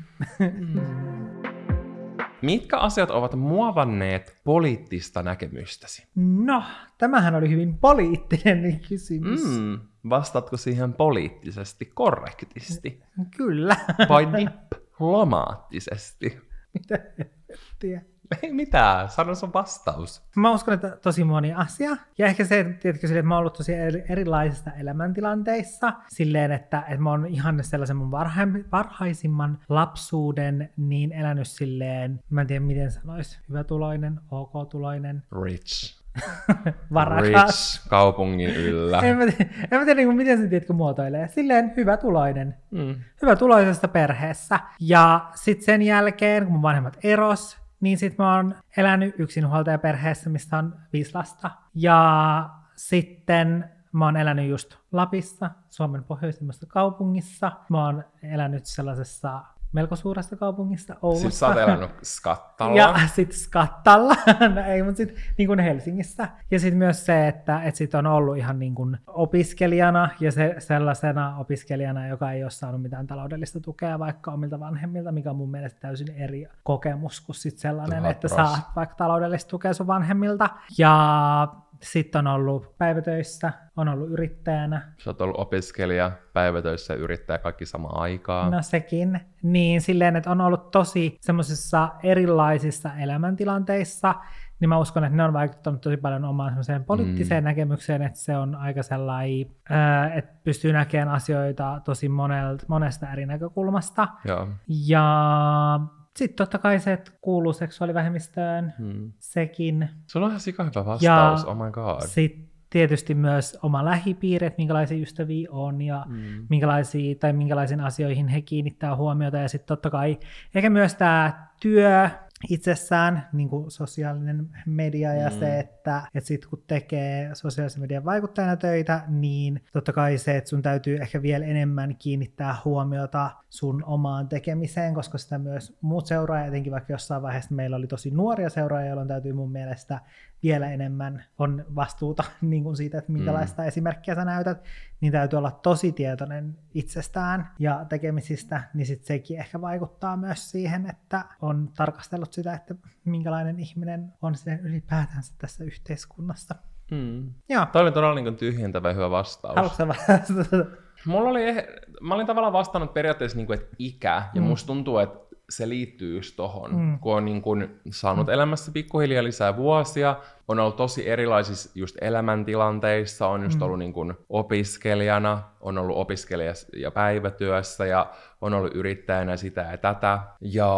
Mitkä 2.42 2.78
asiat 2.78 3.12
ovat 3.12 3.36
muovanneet 3.36 4.42
poliittista 4.44 5.24
näkemystäsi? 5.24 6.08
No, 6.16 6.64
tämähän 6.98 7.36
oli 7.36 7.50
hyvin 7.50 7.78
poliittinen 7.78 8.80
kysymys. 8.90 9.44
Mm. 9.44 9.50
Mm, 9.50 9.80
vastaatko 10.10 10.58
siihen 10.58 10.94
poliittisesti 10.94 11.86
korrektisti 11.86 13.04
Kyllä. 13.38 13.76
vai 14.10 14.28
diplomaattisesti? 14.34 16.49
Mitä 16.74 17.00
helvettiä. 17.18 18.02
Ei 18.44 18.54
mitään, 18.54 19.10
sano 19.10 19.36
sun 19.36 19.54
vastaus. 19.54 20.24
Mä 20.36 20.52
uskon, 20.52 20.74
että 20.74 20.98
tosi 21.02 21.24
moni 21.24 21.54
asia. 21.54 21.98
Ja 22.18 22.28
ehkä 22.28 22.46
se, 22.46 22.60
että, 22.60 22.74
tiedätkö, 22.74 23.08
silleen, 23.08 23.20
että 23.20 23.28
mä 23.28 23.36
oon 23.36 23.40
ollut 23.40 23.54
tosi 23.54 23.74
eri- 23.74 24.04
erilaisissa 24.10 24.72
elämäntilanteissa. 24.72 25.94
Silleen, 26.08 26.52
että, 26.52 26.80
että 26.88 26.98
mä 27.02 27.10
oon 27.10 27.26
ihan 27.26 27.64
sellaisen 27.64 27.96
mun 27.98 28.12
varhaim- 28.12 28.68
varhaisimman 28.72 29.60
lapsuuden 29.70 30.70
niin 30.78 31.12
elänyt 31.12 31.48
silleen, 31.48 32.20
mä 32.30 32.42
en 32.42 32.48
tiedä 32.48 32.66
miten 32.66 32.92
sanois, 32.92 33.40
hyvätuloinen, 33.50 34.20
ok-tuloinen, 34.32 35.24
Rich. 35.44 35.99
varakas. 36.94 37.76
Rich 37.76 37.90
kaupungin 37.90 38.56
yllä. 38.56 39.00
En 39.00 39.18
mä 39.18 39.26
tiedä, 39.26 39.52
en 39.72 39.80
mä 39.80 39.86
tiedä 39.86 39.94
niin 39.94 40.16
miten 40.16 40.42
se 40.42 40.48
tiedätkö, 40.48 40.74
muotoilee. 40.74 41.28
Silleen 41.28 41.74
hyvätuloinen. 41.78 42.56
Mm. 42.72 42.96
hyvätuloisesta 43.22 43.88
perheessä. 43.88 44.60
Ja 44.80 45.30
sitten 45.36 45.66
sen 45.66 45.82
jälkeen, 45.82 46.44
kun 46.44 46.54
mun 46.54 46.62
vanhemmat 46.62 46.98
eros, 47.04 47.58
niin 47.80 47.98
sitten 47.98 48.26
mä 48.26 48.36
oon 48.36 48.56
elänyt 48.78 49.16
yksinhuoltajaperheessä, 49.18 50.30
mistä 50.30 50.58
on 50.58 50.76
viisi 50.94 51.12
lasta. 51.14 51.52
Ja 51.76 52.50
sitten 52.76 53.70
mä 53.92 54.06
oon 54.06 54.18
elänyt 54.18 54.50
just 54.50 54.76
Lapissa, 54.92 55.50
Suomen 55.70 56.04
pohjoisimmassa 56.04 56.66
kaupungissa. 56.66 57.52
Mä 57.70 57.86
oon 57.86 58.04
elänyt 58.24 58.66
sellaisessa 58.66 59.42
melko 59.72 59.96
suuressa 59.96 60.36
kaupungissa, 60.36 60.96
Oulussa. 61.02 61.22
Siis 61.22 61.40
sä 61.40 61.48
oot 61.48 61.58
elänyt 61.58 61.92
skattalla. 62.04 62.78
Ja 62.78 63.00
sitten 63.14 63.38
Skattalla, 63.38 64.16
no 64.56 64.62
ei, 64.62 64.84
mutta 64.84 64.98
sitten 64.98 65.18
niin 65.38 65.48
kuin 65.48 65.60
Helsingissä. 65.60 66.30
Ja 66.52 66.60
sitten 66.60 66.78
myös 66.78 67.06
se, 67.06 67.28
että, 67.28 67.64
että 67.64 67.78
sit 67.78 67.96
on 67.96 68.08
ollut 68.08 68.38
ihan 68.38 68.60
niin 68.60 68.76
kuin 68.76 68.98
opiskelijana 69.08 70.10
ja 70.20 70.32
se, 70.32 70.56
sellaisena 70.60 71.38
opiskelijana, 71.38 72.08
joka 72.08 72.32
ei 72.32 72.44
ole 72.44 72.52
saanut 72.52 72.82
mitään 72.82 73.08
taloudellista 73.08 73.60
tukea 73.60 74.00
vaikka 74.00 74.32
omilta 74.32 74.60
vanhemmilta, 74.60 75.12
mikä 75.12 75.30
on 75.30 75.36
mun 75.36 75.52
mielestä 75.52 75.80
täysin 75.80 76.12
eri 76.16 76.48
kokemus 76.64 77.22
kuin 77.22 77.36
sit 77.36 77.58
sellainen, 77.58 77.98
Tuhat 77.98 78.12
että 78.12 78.28
pros. 78.28 78.36
saat 78.36 78.76
vaikka 78.76 78.96
taloudellista 78.96 79.50
tukea 79.50 79.74
sun 79.74 79.88
vanhemmilta. 79.88 80.50
Ja 80.78 81.48
sitten 81.82 82.28
on 82.28 82.34
ollut 82.34 82.78
päivätöissä, 82.78 83.54
on 83.78 83.88
ollut 83.88 84.10
yrittäjänä, 84.10 84.94
Sä 84.98 85.10
oot 85.10 85.22
ollut 85.22 85.40
opiskelija, 85.40 86.12
päivätöissä 86.34 86.94
yrittää 86.94 87.38
kaikki 87.38 87.66
samaan 87.66 88.02
aikaan. 88.02 88.52
No 88.52 88.62
sekin. 88.62 89.20
Niin 89.44 89.82
silleen, 89.82 90.16
että 90.16 90.32
on 90.32 90.42
ollut 90.42 90.72
tosi 90.72 91.18
semmoisissa 91.22 91.90
erilaisissa 92.04 92.90
elämäntilanteissa, 93.00 94.16
niin 94.60 94.70
mä 94.70 94.78
uskon, 94.78 95.04
että 95.04 95.18
ne 95.18 95.24
on 95.24 95.34
vaikuttanut 95.34 95.82
tosi 95.82 95.98
paljon 95.98 96.26
omaan 96.26 96.50
semmoiseen 96.50 96.84
poliittiseen 96.84 97.44
mm. 97.44 97.46
näkemykseen, 97.46 98.02
että 98.02 98.20
se 98.20 98.38
on 98.38 98.56
aika 98.56 98.84
sellainen, 98.84 99.48
ää, 99.70 100.14
että 100.14 100.36
pystyy 100.44 100.74
näkemään 100.74 101.10
asioita 101.10 101.82
tosi 101.86 102.10
monelta, 102.10 102.66
monesta 102.68 103.12
eri 103.12 103.26
näkökulmasta. 103.26 104.08
Joo. 104.26 104.48
Ja 104.68 105.80
sitten 106.20 106.38
totta 106.38 106.58
kai 106.58 106.80
se, 106.80 106.94
että 106.94 107.12
kuuluu 107.22 107.54
seksuaalivähemmistöön, 107.54 108.74
Hmm. 108.78 109.12
sekin. 109.20 109.90
Sulla 110.08 110.26
on 110.26 110.32
ihan 110.32 110.40
sika 110.40 110.64
hyvä 110.64 110.86
vastaus, 110.86 111.46
oh 111.46 111.56
my 111.66 111.72
god. 111.72 112.02
Sitten 112.08 112.50
tietysti 112.70 113.16
myös 113.16 113.58
oma 113.64 113.86
lähipiiri, 113.86 114.48
että 114.48 114.58
minkälaisia 114.58 114.98
ystäviä 115.02 115.48
on 115.52 115.82
ja 115.82 116.06
Mm. 116.08 116.46
minkälaisia, 116.50 117.16
tai 117.16 117.34
minkälaisiin 117.34 117.82
asioihin 117.82 118.28
he 118.28 118.42
kiinnittää 118.42 118.96
huomiota. 118.96 119.38
Ja 119.38 119.50
sitten 119.50 119.68
totta 119.68 119.90
kai 119.90 120.20
ehkä 120.56 120.70
myös 120.70 120.96
tämä 120.96 121.48
työ 121.62 122.10
itsessään, 122.50 123.28
niin 123.34 123.50
kuin 123.50 123.72
sosiaalinen 123.72 124.50
media 124.66 125.14
ja 125.14 125.30
Mm. 125.30 125.40
se, 125.40 125.60
että, 125.60 126.02
että 126.16 126.28
sitten 126.28 126.50
kun 126.50 126.64
tekee 126.68 127.30
sosiaalisen 127.36 127.82
median 127.82 128.06
vaikuttajana 128.06 128.58
töitä, 128.58 129.04
niin 129.08 129.64
totta 129.74 129.94
kai 129.94 130.18
se, 130.18 130.38
että 130.38 130.50
sun 130.50 130.62
täytyy 130.62 130.98
ehkä 130.98 131.22
vielä 131.22 131.46
enemmän 131.46 131.96
kiinnittää 132.00 132.56
huomiota 132.66 133.32
sun 133.50 133.84
omaan 133.86 134.28
tekemiseen, 134.28 134.94
koska 134.94 135.18
sitä 135.18 135.38
myös 135.38 135.78
muut 135.82 136.08
seuraajat, 136.08 136.48
etenkin 136.48 136.72
vaikka 136.72 136.94
jossain 136.94 137.22
vaiheessa 137.22 137.56
meillä 137.56 137.76
oli 137.76 137.88
tosi 137.88 138.12
nuoria 138.12 138.50
seuraajia, 138.50 138.90
jolloin 138.90 139.08
täytyy 139.08 139.34
mun 139.34 139.52
mielestä 139.52 140.00
vielä 140.44 140.72
enemmän 140.72 141.24
on 141.40 141.66
vastuuta 141.76 142.24
niin 142.42 142.64
kuin 142.64 142.76
siitä, 142.78 142.98
että 142.98 143.12
minkälaista 143.12 143.62
mm. 143.62 143.68
esimerkkiä 143.68 144.16
sä 144.16 144.26
näytät, 144.26 144.64
niin 145.02 145.12
täytyy 145.12 145.38
olla 145.38 145.52
tosi 145.52 145.92
tietoinen 145.92 146.58
itsestään 146.74 147.50
ja 147.60 147.86
tekemisistä, 147.90 148.64
niin 148.74 148.86
sit 148.86 149.04
sekin 149.04 149.40
ehkä 149.40 149.62
vaikuttaa 149.62 150.18
myös 150.18 150.52
siihen, 150.52 150.90
että 150.90 151.26
on 151.42 151.70
tarkastellut 151.78 152.34
sitä, 152.34 152.54
että 152.54 152.76
minkälainen 153.06 153.60
ihminen 153.60 154.14
on 154.22 154.36
se 154.36 154.60
ylipäätänsä 154.64 155.34
tässä 155.38 155.64
yhteiskunnassa. 155.64 156.56
Mm. 156.92 157.34
Joo, 157.50 157.66
Toi 157.66 157.82
oli 157.82 157.92
todella 157.92 158.16
niin 158.16 158.36
tyhjentävä 158.38 158.94
hyvä 158.94 159.10
vastaus. 159.10 159.56
haluatko 159.56 159.88
vastata? 159.88 160.66
Mulla 161.06 161.30
oli, 161.30 161.52
eh- 161.54 161.98
mä 162.02 162.16
olin 162.16 162.28
tavallaan 162.28 162.54
vastannut 162.54 162.94
periaatteessa, 162.94 163.38
niin 163.38 163.48
kuin, 163.48 163.60
että 163.60 163.76
ikä, 163.80 164.24
ja 164.34 164.42
Mm. 164.42 164.48
musta 164.48 164.68
tuntuu, 164.68 164.98
että 164.98 165.20
se 165.50 165.70
liittyy 165.70 166.16
just 166.16 166.36
tohon, 166.36 166.76
Mm. 166.76 167.00
kun 167.00 167.16
on 167.16 167.26
niin 167.26 167.42
kuin 167.42 167.80
saanut 167.92 168.30
elämässä 168.30 168.72
pikkuhiljaa 168.72 169.24
lisää 169.24 169.58
vuosia, 169.58 170.16
on 170.48 170.60
ollut 170.60 170.76
tosi 170.76 171.10
erilaisissa 171.10 171.70
just 171.76 171.96
elämäntilanteissa, 172.02 173.28
on 173.28 173.44
just 173.44 173.58
Mm. 173.60 173.62
ollut 173.62 173.80
niin 173.80 173.94
kuin 173.94 174.14
opiskelijana, 174.30 175.44
on 175.62 175.78
ollut 175.78 175.98
opiskelija 175.98 176.54
ja 176.78 176.92
päivätyössä, 176.92 177.86
ja 177.86 178.12
on 178.42 178.54
ollut 178.54 178.76
yrittäjänä 178.76 179.38
sitä 179.38 179.62
ja 179.62 179.78
tätä, 179.78 180.20
ja 180.42 180.70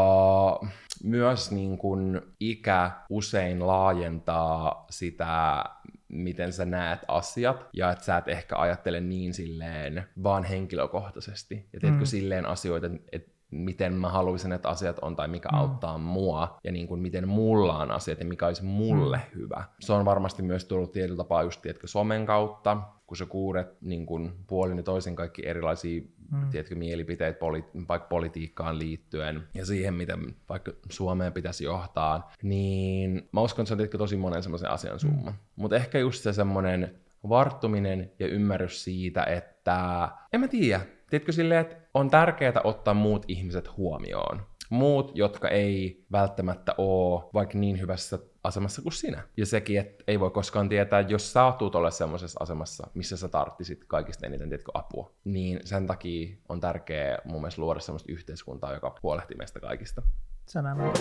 myös 1.03 1.51
niin 1.51 1.78
kuin 1.78 2.22
ikä 2.39 2.91
usein 3.09 3.67
laajentaa 3.67 4.86
sitä 4.89 5.63
miten 6.07 6.53
sä 6.53 6.65
näet 6.65 6.99
asiat, 7.07 7.65
ja 7.74 7.91
että 7.91 8.03
sä 8.03 8.17
et 8.17 8.28
ehkä 8.28 8.57
ajattele 8.57 8.99
niin 9.01 9.34
silleen 9.34 10.03
vaan 10.24 10.43
henkilökohtaisesti. 10.43 11.69
Ja 11.74 11.80
teetkö 11.80 11.99
Mm. 11.99 12.05
silleen 12.05 12.45
asioita, 12.45 12.88
että 13.11 13.32
miten 13.52 13.93
mä 13.93 14.10
haluaisin, 14.10 14.52
että 14.52 14.70
asiat 14.70 14.99
on, 15.02 15.16
tai 15.16 15.28
mikä 15.28 15.49
Mm. 15.52 15.58
auttaa 15.58 15.97
mua, 15.97 16.58
ja 16.64 16.72
niin 16.72 16.88
kuin 16.88 17.02
miten 17.02 17.28
mulla 17.28 17.78
on 17.78 17.91
asiat, 17.91 18.20
ja 18.20 18.26
mikä 18.26 18.47
olisi 18.47 18.64
mulle 18.64 19.18
Mm. 19.18 19.39
hyvä. 19.39 19.64
Se 19.80 19.93
on 19.93 20.06
varmasti 20.06 20.43
myös 20.43 20.66
tullut 20.66 20.91
tietyllä 20.91 21.18
tapaa 21.18 21.43
just, 21.43 21.62
tiedätkö, 21.62 21.88
somen 21.88 22.26
kautta, 22.26 22.78
kun 23.08 23.18
sä 23.18 23.26
kuulet 23.26 23.82
niin 23.82 24.06
kuin 24.06 24.32
puolin 24.47 24.78
ja 24.78 24.84
toisin 24.84 25.16
kaikki 25.16 25.47
erilaisia 25.47 26.02
Mm. 26.32 26.49
tiedätkö, 26.49 26.76
mielipiteet 26.76 27.39
poli- 27.39 27.86
vaikka 27.89 28.08
politiikkaan 28.08 28.80
liittyen 28.80 29.43
ja 29.54 29.66
siihen, 29.66 29.93
miten 29.93 30.36
vaikka 30.49 30.72
Suomeen 30.89 31.34
pitäisi 31.34 31.64
johtaa, 31.64 32.32
niin 32.43 33.30
mä 33.32 33.41
uskon, 33.41 33.64
että 33.64 33.68
se 33.68 33.74
on 33.74 33.78
tiedätkö, 33.78 33.97
tosi 33.97 34.18
monen 34.18 34.43
semmoisen 34.43 34.70
asian 34.70 34.99
summa. 34.99 35.30
Mm. 35.32 35.38
Mutta 35.56 35.76
ehkä 35.76 35.99
just 35.99 36.24
se 36.24 36.34
semmoinen 36.34 36.95
varttuminen 37.30 38.12
ja 38.20 38.28
ymmärrys 38.28 38.84
siitä, 38.84 39.24
että 39.24 40.10
en 40.34 40.39
mä 40.39 40.47
tiedä, 40.47 40.82
tiedätkö 41.12 41.32
silleen, 41.32 41.62
että 41.62 41.76
on 41.93 42.09
tärkeää 42.09 42.62
ottaa 42.64 42.93
muut 42.93 43.26
ihmiset 43.28 43.78
huomioon. 43.78 44.45
Muut, 44.70 45.12
jotka 45.16 45.49
ei 45.49 46.05
välttämättä 46.12 46.76
ole 46.78 47.24
vaikka 47.34 47.57
niin 47.57 47.80
hyvässä 47.80 48.20
asemassa 48.43 48.82
kuin 48.82 48.93
sinä. 48.93 49.24
Ja 49.38 49.45
sekin, 49.45 49.80
että 49.80 50.03
ei 50.07 50.20
voi 50.20 50.32
koskaan 50.32 50.70
tietää, 50.70 51.01
jos 51.01 51.34
sä 51.34 51.53
tuut 51.57 51.76
olla 51.76 51.91
semmoisessa 51.91 52.39
asemassa, 52.43 52.88
missä 52.93 53.18
sä 53.18 53.28
tarttisit 53.28 53.86
kaikista 53.88 54.26
eniten 54.26 54.49
tiedätkö, 54.49 54.72
apua, 54.74 55.12
niin 55.24 55.59
sen 55.64 55.88
takia 55.88 56.36
on 56.49 56.59
tärkeää 56.59 57.18
mun 57.26 57.41
mielestä 57.41 57.62
luoda 57.62 57.80
semmoista 57.80 58.12
yhteiskuntaa, 58.12 58.74
joka 58.74 58.95
huolehtii 59.03 59.38
meistä 59.38 59.59
kaikista. 59.59 60.01
Sanoma. 60.45 60.93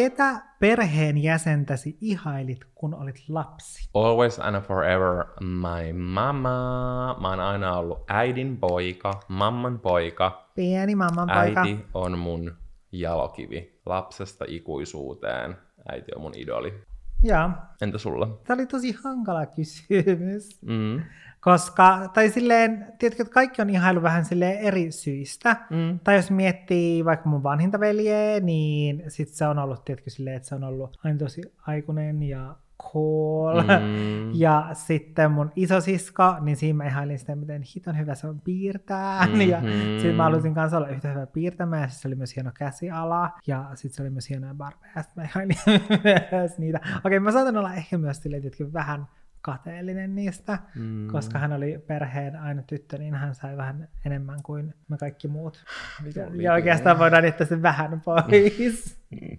Ketä 0.00 0.42
perheen 0.60 1.18
jäsentäsi 1.18 1.98
ihailit, 2.00 2.60
kun 2.74 2.94
olit 2.94 3.24
lapsi? 3.28 3.90
Always 3.94 4.38
and 4.38 4.60
forever 4.60 5.24
my 5.40 5.92
mama. 5.92 7.16
Mä 7.20 7.28
oon 7.28 7.40
aina 7.40 7.76
ollut 7.76 8.04
äidin 8.08 8.56
poika, 8.56 9.20
mamman 9.28 9.78
poika. 9.78 10.48
Pieni 10.54 10.94
mamman 10.94 11.28
poika. 11.28 11.60
Äiti 11.60 11.86
on 11.94 12.18
mun 12.18 12.56
jalokivi. 12.92 13.80
Lapsesta 13.86 14.44
ikuisuuteen. 14.48 15.56
Äiti 15.88 16.12
on 16.16 16.22
mun 16.22 16.32
idoli. 16.36 16.84
Joo. 17.22 17.50
Entä 17.80 17.98
sulla? 17.98 18.40
Tämä 18.46 18.60
oli 18.60 18.66
tosi 18.66 18.92
hankala 19.04 19.46
kysymys. 19.46 20.62
Mm. 20.62 21.02
Koska, 21.40 22.08
tai 22.14 22.28
silleen, 22.28 22.86
tiedätkö, 22.98 23.22
että 23.22 23.34
kaikki 23.34 23.62
on 23.62 23.70
ihailu 23.70 24.02
vähän 24.02 24.24
silleen 24.24 24.58
eri 24.58 24.92
syistä. 24.92 25.56
Mm. 25.70 25.98
Tai 26.04 26.16
jos 26.16 26.30
miettii 26.30 27.04
vaikka 27.04 27.28
mun 27.28 27.42
vanhinta 27.42 27.80
veljeä, 27.80 28.40
niin 28.40 29.02
sit 29.08 29.28
se 29.28 29.46
on 29.46 29.58
ollut, 29.58 29.84
tiedätkö, 29.84 30.10
silleen, 30.10 30.36
että 30.36 30.48
se 30.48 30.54
on 30.54 30.64
ollut 30.64 30.98
aina 31.04 31.18
tosi 31.18 31.42
aikuinen 31.66 32.22
ja 32.22 32.56
cool. 32.92 33.62
Mm. 33.62 34.30
Ja 34.40 34.70
sitten 34.72 35.30
mun 35.30 35.52
isosisko, 35.56 36.36
niin 36.40 36.56
siinä 36.56 36.76
mä 36.76 36.86
ihailin 36.86 37.18
sitä, 37.18 37.36
miten 37.36 37.62
hiton 37.76 37.98
hyvä 37.98 38.14
se 38.14 38.26
on 38.26 38.40
piirtää. 38.40 39.26
Mm-hmm. 39.26 39.40
Ja 39.40 39.60
sitten 39.96 40.14
mä 40.14 40.22
halusin 40.22 40.54
kanssa 40.54 40.76
olla 40.76 40.88
yhtä 40.88 41.08
hyvä 41.08 41.26
piirtämään, 41.26 41.82
ja 41.82 41.88
se 41.88 42.08
oli 42.08 42.14
myös 42.14 42.36
hieno 42.36 42.50
käsiala, 42.54 43.30
ja 43.46 43.70
sitten 43.74 43.96
se 43.96 44.02
oli 44.02 44.10
myös 44.10 44.30
hienoja 44.30 44.54
barbeja, 44.54 45.04
mä 45.16 45.22
ihailin 45.22 45.56
myös 46.32 46.58
niitä. 46.58 46.80
Okei, 47.04 47.20
mä 47.20 47.32
saatan 47.32 47.56
olla 47.56 47.74
ehkä 47.74 47.98
myös 47.98 48.22
silleen, 48.22 48.42
vähän 48.72 49.06
kateellinen 49.42 50.14
niistä, 50.14 50.58
Mm. 50.74 51.08
koska 51.08 51.38
hän 51.38 51.52
oli 51.52 51.78
perheen 51.86 52.36
aina 52.36 52.62
tyttö, 52.62 52.98
niin 52.98 53.14
hän 53.14 53.34
sai 53.34 53.56
vähän 53.56 53.88
enemmän 54.06 54.42
kuin 54.42 54.74
me 54.88 54.96
kaikki 54.98 55.28
muut. 55.28 55.64
Vitun 56.04 56.40
Ja, 56.42 56.52
oikeastaan 56.52 56.98
voidaan 56.98 57.24
jättää 57.24 57.46
se 57.46 57.62
vähän 57.62 58.00
pois. 58.00 59.00
Mm. 59.20 59.38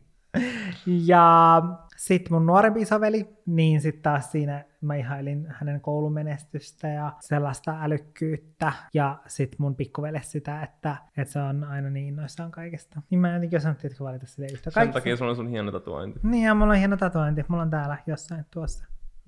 Ja 0.85 1.61
sitten 1.97 2.33
mun 2.33 2.45
nuorempi 2.45 2.81
isoveli, 2.81 3.29
niin 3.45 3.81
sitten 3.81 4.03
taas 4.03 4.31
siinä 4.31 4.63
mä 4.81 4.95
ihailin 4.95 5.47
hänen 5.49 5.81
koulumenestystä 5.81 6.87
ja 6.87 7.13
sellaista 7.19 7.77
älykkyyttä. 7.81 8.73
Ja 8.93 9.17
sitten 9.27 9.55
mun 9.59 9.75
pikkuvele 9.75 10.21
sitä, 10.23 10.61
että, 10.63 10.95
että 11.17 11.31
se 11.33 11.39
on 11.39 11.63
aina 11.63 11.89
niin 11.89 12.07
innoissaan 12.07 12.51
kaikesta. 12.51 13.01
Niin 13.09 13.19
mä 13.19 13.27
en 13.29 13.33
jotenkin 13.33 13.57
osannut 13.57 13.77
tietenkin 13.79 14.05
valita 14.05 14.25
sille 14.25 14.47
yhtä 14.53 14.69
Sen 14.71 14.91
takia 14.91 15.15
sulla 15.17 15.29
on 15.31 15.35
sun 15.35 15.47
hieno 15.49 15.71
tatuointi. 15.71 16.19
Niin 16.23 16.43
ja 16.45 16.53
mulla 16.55 16.73
on 16.73 16.79
hieno 16.79 16.97
tatuointi. 16.97 17.45
Mulla 17.47 17.63
on 17.63 17.69
täällä 17.69 17.97
jossain 18.07 18.45
tuossa. 18.53 18.85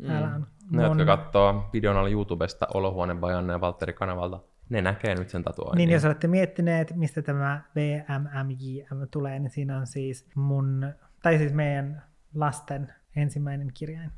Täällä 0.07 0.35
on 0.35 0.47
Ne, 0.71 0.83
jotka 0.83 1.05
katsoo 1.05 1.69
videon 1.73 1.97
alla 1.97 2.09
YouTubesta 2.09 2.67
Olohuone 2.73 3.15
Bajanne 3.15 3.53
ja 3.53 3.61
Valtteri 3.61 3.93
kanavalta, 3.93 4.39
ne 4.69 4.81
näkee 4.81 5.15
nyt 5.15 5.29
sen 5.29 5.43
tatuoinnin. 5.43 5.77
Niin, 5.77 5.93
jos 5.93 6.05
olette 6.05 6.27
miettineet, 6.27 6.95
mistä 6.95 7.21
tämä 7.21 7.61
VMMJM 7.75 9.07
tulee, 9.11 9.39
niin 9.39 9.49
siinä 9.49 9.77
on 9.77 9.87
siis 9.87 10.29
mun, 10.35 10.93
tai 11.23 11.37
siis 11.37 11.53
meidän 11.53 12.03
lasten 12.35 12.93
ensimmäinen 13.15 13.71
kirjain. 13.73 14.11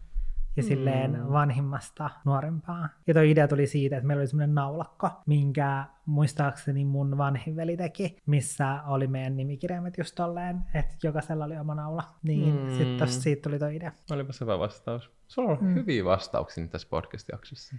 Ja 0.58 0.64
silleen 0.64 1.12
Mm. 1.12 1.32
vanhimmasta 1.32 2.10
nuorempaa. 2.26 2.90
Ja 3.08 3.14
tuo 3.14 3.24
idea 3.24 3.48
tuli 3.48 3.68
siitä, 3.68 3.98
että 3.98 4.08
meillä 4.08 4.22
oli 4.22 4.28
semmoinen 4.28 4.56
naulakko, 4.56 5.10
minkä 5.26 5.84
muistaakseni 6.06 6.86
mun 6.86 7.18
vanhin 7.18 7.56
veli 7.56 7.78
teki, 7.78 8.18
missä 8.26 8.80
oli 8.88 9.08
meidän 9.08 9.38
nimikirjaimet 9.38 9.98
just 9.98 10.16
tolleen, 10.16 10.58
että 10.74 10.96
jokaisella 11.04 11.46
oli 11.46 11.58
oma 11.58 11.76
naula. 11.76 12.04
Niin 12.24 12.56
Mm. 12.64 12.78
sitten 12.78 13.08
siitä 13.08 13.42
tuli 13.42 13.60
tuo 13.60 13.68
idea. 13.68 13.92
Olipas 14.12 14.42
hyvä 14.42 14.60
vastaus. 14.60 15.12
Sulla 15.28 15.52
on 15.52 15.58
Mm. 15.62 15.74
hyviä 15.76 16.06
vastauksia 16.06 16.68
tässä 16.68 16.88
podcast-jaksossa. 16.90 17.76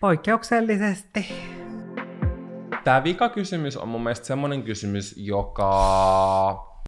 Poikkeuksellisesti. 0.00 1.26
Tämä 2.84 3.04
vika 3.04 3.28
kysymys 3.28 3.76
on 3.76 3.88
mun 3.88 4.02
mielestä 4.02 4.26
semmoinen 4.26 4.62
kysymys, 4.62 5.14
joka 5.16 5.68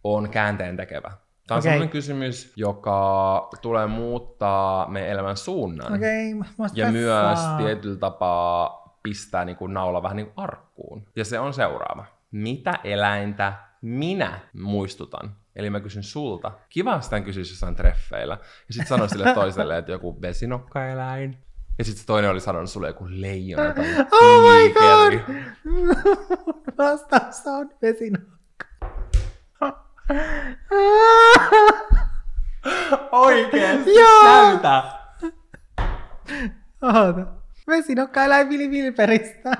on 0.03 0.29
käänteen 0.29 0.77
tekevä. 0.77 1.11
Tämä 1.51 1.57
on 1.57 1.59
Okei. 1.59 1.71
semmoinen 1.71 1.89
kysymys, 1.89 2.53
joka 2.55 3.49
tulee 3.61 3.87
muuttaa 3.87 4.87
meidän 4.87 5.09
elämän 5.09 5.37
suunnan. 5.37 5.93
Okay, 5.93 6.69
Ja 6.73 6.91
myös 6.91 7.39
tietyllä 7.57 7.97
tapaa 7.97 8.97
pistää 9.03 9.45
niin 9.45 9.55
kuin 9.55 9.73
naula 9.73 10.03
vähän 10.03 10.17
niin 10.17 10.25
kuin 10.25 10.43
arkkuun. 10.43 11.05
Ja 11.15 11.25
se 11.25 11.39
on 11.39 11.53
seuraava. 11.53 12.05
Mitä 12.31 12.79
eläintä 12.83 13.53
minä 13.81 14.39
muistutan? 14.53 15.35
Eli 15.55 15.69
mä 15.69 15.79
kysyn 15.79 16.03
sulta. 16.03 16.51
Kiva, 16.69 16.93
jos 16.93 17.09
tämän 17.09 17.23
kysyisi 17.23 17.53
jossain 17.53 17.75
treffeillä. 17.75 18.37
Ja 18.67 18.73
sitten 18.73 18.87
sanoin 18.87 19.09
sille 19.09 19.33
toiselle, 19.33 19.77
että 19.77 19.91
joku 19.91 20.21
vesinokkaeläin. 20.21 21.37
Ja 21.77 21.83
sitten 21.83 22.01
se 22.01 22.07
toinen 22.07 22.31
oli 22.31 22.39
sanonut 22.39 22.69
sulle 22.69 22.87
joku 22.87 23.05
leijona 23.09 23.73
tai 23.73 23.85
Oh 24.21 24.51
my 24.51 24.73
god! 24.73 25.19
Vastaus 26.77 27.47
on 27.47 27.69
vesinokka. 27.81 28.40
Oikeesti, 33.11 33.95
Joo. 33.95 34.23
näytä! 34.23 34.83
Oota. 36.81 37.25
Vesinokka 37.67 38.23
eläin 38.23 38.49
Vili 38.49 38.71
Vilperistä. 38.71 39.51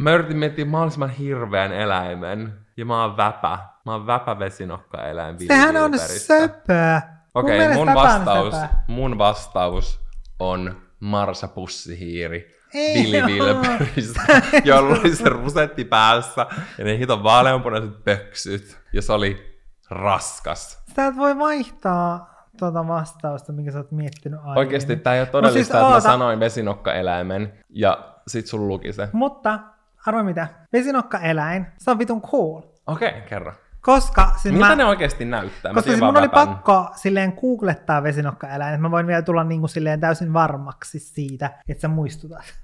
Mä 0.00 0.12
yritin 0.12 0.36
miettiä 0.36 0.64
mahdollisimman 0.64 1.10
hirveän 1.10 1.72
eläimen. 1.72 2.54
Ja 2.76 2.84
mä 2.84 3.02
oon 3.02 3.16
väpä. 3.16 3.58
Mä 3.86 3.92
oon 3.92 4.06
väpä 4.06 4.38
vesinokkaeläin 4.38 5.38
Vili 5.38 5.48
Sehän 5.48 5.76
on 5.76 5.98
söpö. 5.98 7.00
Okei, 7.34 7.58
mielestä 7.58 7.78
mun, 7.78 7.88
on 7.88 7.94
vastaus, 7.94 8.54
mun 8.86 9.18
vastaus 9.18 10.00
on 10.38 10.82
Marsa 11.00 11.48
Pussihiiri. 11.48 12.56
Ei 12.74 12.94
Billy 12.94 13.20
oo. 13.20 13.28
Wilberistä, 13.28 14.20
jolla 14.64 14.96
oli 15.00 15.16
se 15.16 15.28
rusetti 15.28 15.84
päässä 15.84 16.46
ja 16.78 16.84
ne 16.84 16.98
hiton 16.98 17.22
vaaleanpunaiset 17.22 18.04
pöksyt. 18.04 18.78
Ja 18.92 19.02
se 19.02 19.12
oli 19.12 19.55
raskas. 19.90 20.82
Sä 20.96 21.06
et 21.06 21.16
voi 21.16 21.38
vaihtaa 21.38 22.36
tuota 22.58 22.86
vastausta, 22.86 23.52
minkä 23.52 23.70
sä 23.70 23.78
oot 23.78 23.92
miettinyt 23.92 24.40
aiemmin. 24.40 24.58
Oikeasti 24.58 24.96
tämä 24.96 25.14
ei 25.14 25.20
ole 25.20 25.28
todellista, 25.28 25.56
siis 25.56 25.68
että 25.68 25.80
mä 25.80 25.88
oota. 25.88 26.00
sanoin 26.00 26.40
vesinokkaeläimen 26.40 27.52
ja 27.68 28.14
sit 28.28 28.46
sun 28.46 28.68
luki 28.68 28.92
se. 28.92 29.08
Mutta, 29.12 29.58
arvo 30.06 30.22
mitä? 30.22 30.48
Vesinokka-eläin, 30.72 31.66
se 31.78 31.90
on 31.90 31.98
vitun 31.98 32.22
cool. 32.22 32.62
Okei, 32.86 33.08
okay, 33.08 33.20
kerro. 33.20 33.52
Koska, 33.80 34.30
siis 34.36 34.54
Miltä 34.54 34.68
mä, 34.68 34.76
ne 34.76 34.84
oikeasti 34.84 35.24
näyttää? 35.24 35.72
Mä 35.72 35.74
koska 35.74 35.90
siis 35.90 36.02
mun 36.02 36.16
oli 36.16 36.28
pakko 36.28 36.90
silleen 36.96 37.34
googlettaa 37.40 38.02
vesinokka-eläin, 38.02 38.74
että 38.74 38.82
mä 38.82 38.90
voin 38.90 39.06
vielä 39.06 39.22
tulla 39.22 39.44
niinku 39.44 39.68
silleen 39.68 40.00
täysin 40.00 40.32
varmaksi 40.32 40.98
siitä, 40.98 41.50
että 41.68 41.80
sä 41.80 41.88
muistutat. 41.88 42.54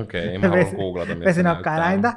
Okei, 0.00 0.38
mä 0.38 0.48
haluan 0.48 0.76
googlata, 0.76 1.08
miltä 1.08 1.20
se 1.20 1.24
vesinokka-eläintä. 1.24 2.12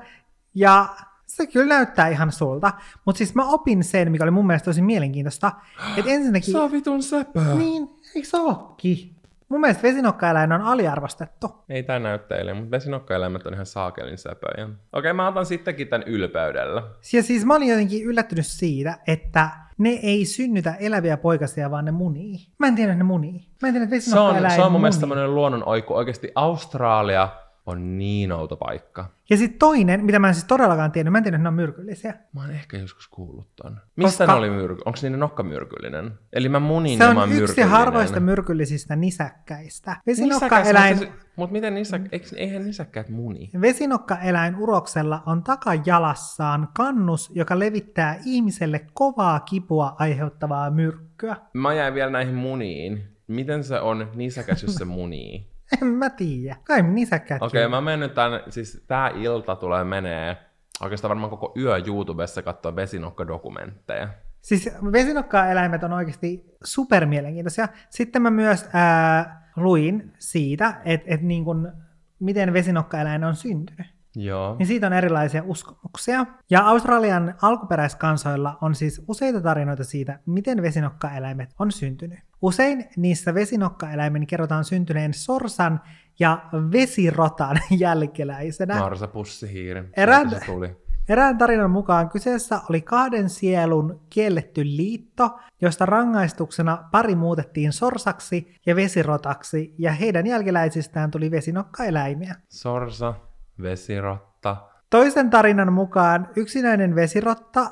Ja 0.56 0.88
se 1.36 1.48
kyllä 1.48 1.76
näyttää 1.76 2.08
ihan 2.08 2.32
sulta. 2.32 2.74
Mutta 3.06 3.18
siis 3.18 3.36
mä 3.36 3.50
opin 3.50 3.84
sen, 3.84 4.12
mikä 4.12 4.24
oli 4.24 4.32
mun 4.32 4.48
mielestä 4.48 4.66
tosi 4.66 4.82
mielenkiintoista, 4.82 5.52
että 5.98 6.12
ensinnäkin... 6.12 6.52
Se 6.52 6.58
on 6.58 6.72
vitun 6.72 7.04
söpö. 7.04 7.42
Niin, 7.58 7.90
eikö 8.16 8.28
se 8.28 8.38
ookin? 8.38 9.16
Mun 9.50 9.62
mielestä 9.62 9.84
vesinokkaeläin 9.84 10.52
on 10.52 10.62
aliarvostettu. 10.62 11.56
Ei 11.70 11.84
tää 11.84 12.00
näyttäile, 12.00 12.54
mutta 12.54 12.72
vesinokkaeläimet 12.72 13.46
on 13.48 13.54
ihan 13.54 13.66
saakelin 13.66 14.18
söpöjä. 14.18 14.70
Okei, 14.94 15.14
mä 15.14 15.28
otan 15.28 15.46
sittenkin 15.46 15.88
tän 15.88 16.04
ylpeydellä. 16.04 16.84
Ja 17.14 17.24
siis 17.24 17.46
mä 17.46 17.56
olin 17.56 17.68
jotenkin 17.68 18.04
yllättynyt 18.06 18.46
siitä, 18.46 18.98
että 19.08 19.50
ne 19.78 19.90
ei 19.90 20.26
synnytä 20.26 20.76
eläviä 20.80 21.18
poikasia, 21.18 21.72
vaan 21.72 21.86
ne 21.86 21.92
munii. 21.92 22.48
Mä 22.58 22.68
en 22.68 22.76
tiedä, 22.76 22.92
että 22.92 23.04
ne 23.04 23.08
munii. 23.08 23.48
Mä 23.62 23.68
en 23.68 23.74
tiedä, 23.74 23.84
että 23.84 24.00
Se 24.00 24.20
on, 24.20 24.26
vesinokkaeläin 24.26 24.56
se 24.56 24.62
on 24.62 24.66
mun 24.66 24.72
munii. 24.72 24.82
mielestä 24.82 25.00
tämmönen 25.00 25.36
luonnon 25.36 25.68
oiku. 25.68 25.94
Oikeasti 25.94 26.32
Australia 26.36 27.30
on 27.66 27.97
niin 27.97 28.32
outo 28.32 28.57
paikka. 28.57 29.09
Ja 29.30 29.38
sitten 29.38 29.59
toinen, 29.59 30.05
mitä 30.05 30.20
mä 30.20 30.28
en 30.28 30.34
siis 30.34 30.45
todellakaan 30.45 30.91
tiennyt, 30.91 31.11
mä 31.11 31.18
en 31.18 31.24
tiedä, 31.24 31.36
että 31.36 31.43
ne 31.43 31.47
on 31.47 31.53
myrkyllisiä. 31.53 32.13
Mä 32.34 32.41
oon 32.41 32.51
ehkä 32.51 32.78
joskus 32.78 33.07
kuullut 33.07 33.47
ton. 33.55 33.80
Mistä 33.95 34.24
Koska- 34.24 34.34
ne 34.34 34.39
oli 34.39 34.49
myrky? 34.49 34.82
Onko 34.86 34.99
niiden 35.01 35.20
nokka 35.20 35.43
myrkyllinen? 35.43 36.11
Eli 36.34 36.49
mä 36.49 36.59
munin 36.59 36.97
Se 36.97 37.05
on 37.05 37.18
yksi 37.18 37.39
myrkyllinen. 37.39 37.70
harvoista 37.70 38.20
myrkyllisistä 38.20 38.95
nisäkkäistä. 38.95 39.97
Vesinokkaeläin, 40.07 40.97
Mutta 41.36 41.53
miten 41.53 41.74
nisäk... 41.76 42.01
Eihän 42.36 42.66
nisäkkäät 42.66 43.09
muni? 43.09 43.49
vesinokkaeläin 43.61 44.55
uroksella 44.55 45.24
on 45.26 45.43
takajalassaan 45.43 46.68
kannus, 46.78 47.32
joka 47.36 47.59
levittää 47.59 48.20
ihmiselle 48.26 48.86
kovaa 48.93 49.39
kipua 49.39 49.95
aiheuttavaa 49.99 50.72
myrkkyä. 50.72 51.36
Mä 51.53 51.74
jäin 51.74 51.93
vielä 51.93 52.11
näihin 52.11 52.36
muniin. 52.36 53.03
Miten 53.28 53.63
se 53.63 53.80
on 53.80 54.07
nisäkäs, 54.16 54.63
jos 54.63 54.76
se 54.76 54.86
munii? 54.86 55.55
En 55.82 55.88
mä 55.88 56.09
tiedä. 56.09 56.55
Kai 56.63 56.82
nisäkkäät 56.82 57.41
Okei, 57.41 57.66
okay, 57.66 57.70
mä 57.70 57.82
menen 57.82 57.99
nyt 57.99 58.13
tän, 58.13 58.32
siis 58.49 58.84
tää 58.88 59.09
ilta 59.09 59.55
tulee 59.55 59.84
menee 59.84 60.38
oikeastaan 60.82 61.09
varmaan 61.09 61.30
koko 61.30 61.53
yö 61.57 61.78
YouTubessa 61.88 62.41
katsoa 62.41 62.76
vesinokkadokumentteja. 62.76 64.07
Siis 64.41 64.70
vesinokkaeläimet 64.91 65.84
on 65.84 65.93
oikeasti 65.93 66.45
supermielenkiintoisia. 66.63 67.68
Sitten 67.89 68.22
mä 68.22 68.30
myös 68.30 68.70
ää, 68.74 69.51
luin 69.55 70.13
siitä, 70.20 70.82
että 70.86 71.07
et 71.13 71.22
niin 71.22 71.45
kun, 71.45 71.72
miten 72.20 72.53
vesinokkaeläin 72.53 73.24
on 73.24 73.36
syntynyt. 73.36 73.88
Joo. 74.16 74.55
Niin 74.59 74.68
siitä 74.68 74.88
on 74.88 74.93
erilaisia 74.93 75.43
uskomuksia. 75.45 76.26
Ja 76.49 76.61
Australian 76.61 77.36
alkuperäiskansoilla 77.41 78.57
on 78.61 78.76
siis 78.76 79.01
useita 79.07 79.41
tarinoita 79.41 79.84
siitä, 79.84 80.20
miten 80.26 80.61
vesinokkaeläimet 80.61 81.49
on 81.59 81.72
syntynyt. 81.72 82.20
Usein 82.46 82.86
niissä 82.98 83.34
vesinokkaeläimen 83.34 84.28
kerrotaan 84.28 84.64
syntyneen 84.64 85.14
sorsan 85.14 85.82
ja 86.20 86.50
vesirotan 86.72 87.58
jälkeläisenä. 87.80 88.80
Marsa 88.80 89.08
pussihiiri. 89.08 89.84
Erään- 89.98 90.30
tuli. 90.46 90.76
Erään 91.10 91.38
tarinan 91.38 91.72
mukaan 91.72 92.10
kyseessä 92.10 92.60
oli 92.70 92.82
kahden 92.82 93.30
sielun 93.30 94.02
kielletty 94.10 94.66
liitto, 94.66 95.39
josta 95.62 95.86
rangaistuksena 95.86 96.84
pari 96.91 97.16
muutettiin 97.16 97.74
sorsaksi 97.74 98.56
ja 98.66 98.76
vesirotaksi, 98.76 99.76
ja 99.78 99.91
heidän 99.91 100.28
jälkeläisistään 100.28 101.12
tuli 101.12 101.32
vesinokkaeläimiä. 101.32 102.36
Sorsa, 102.50 103.14
vesirotta. 103.62 104.58
Toisen 104.89 105.30
tarinan 105.30 105.74
mukaan 105.74 106.30
yksinäinen 106.36 106.96
vesirotta 106.96 107.72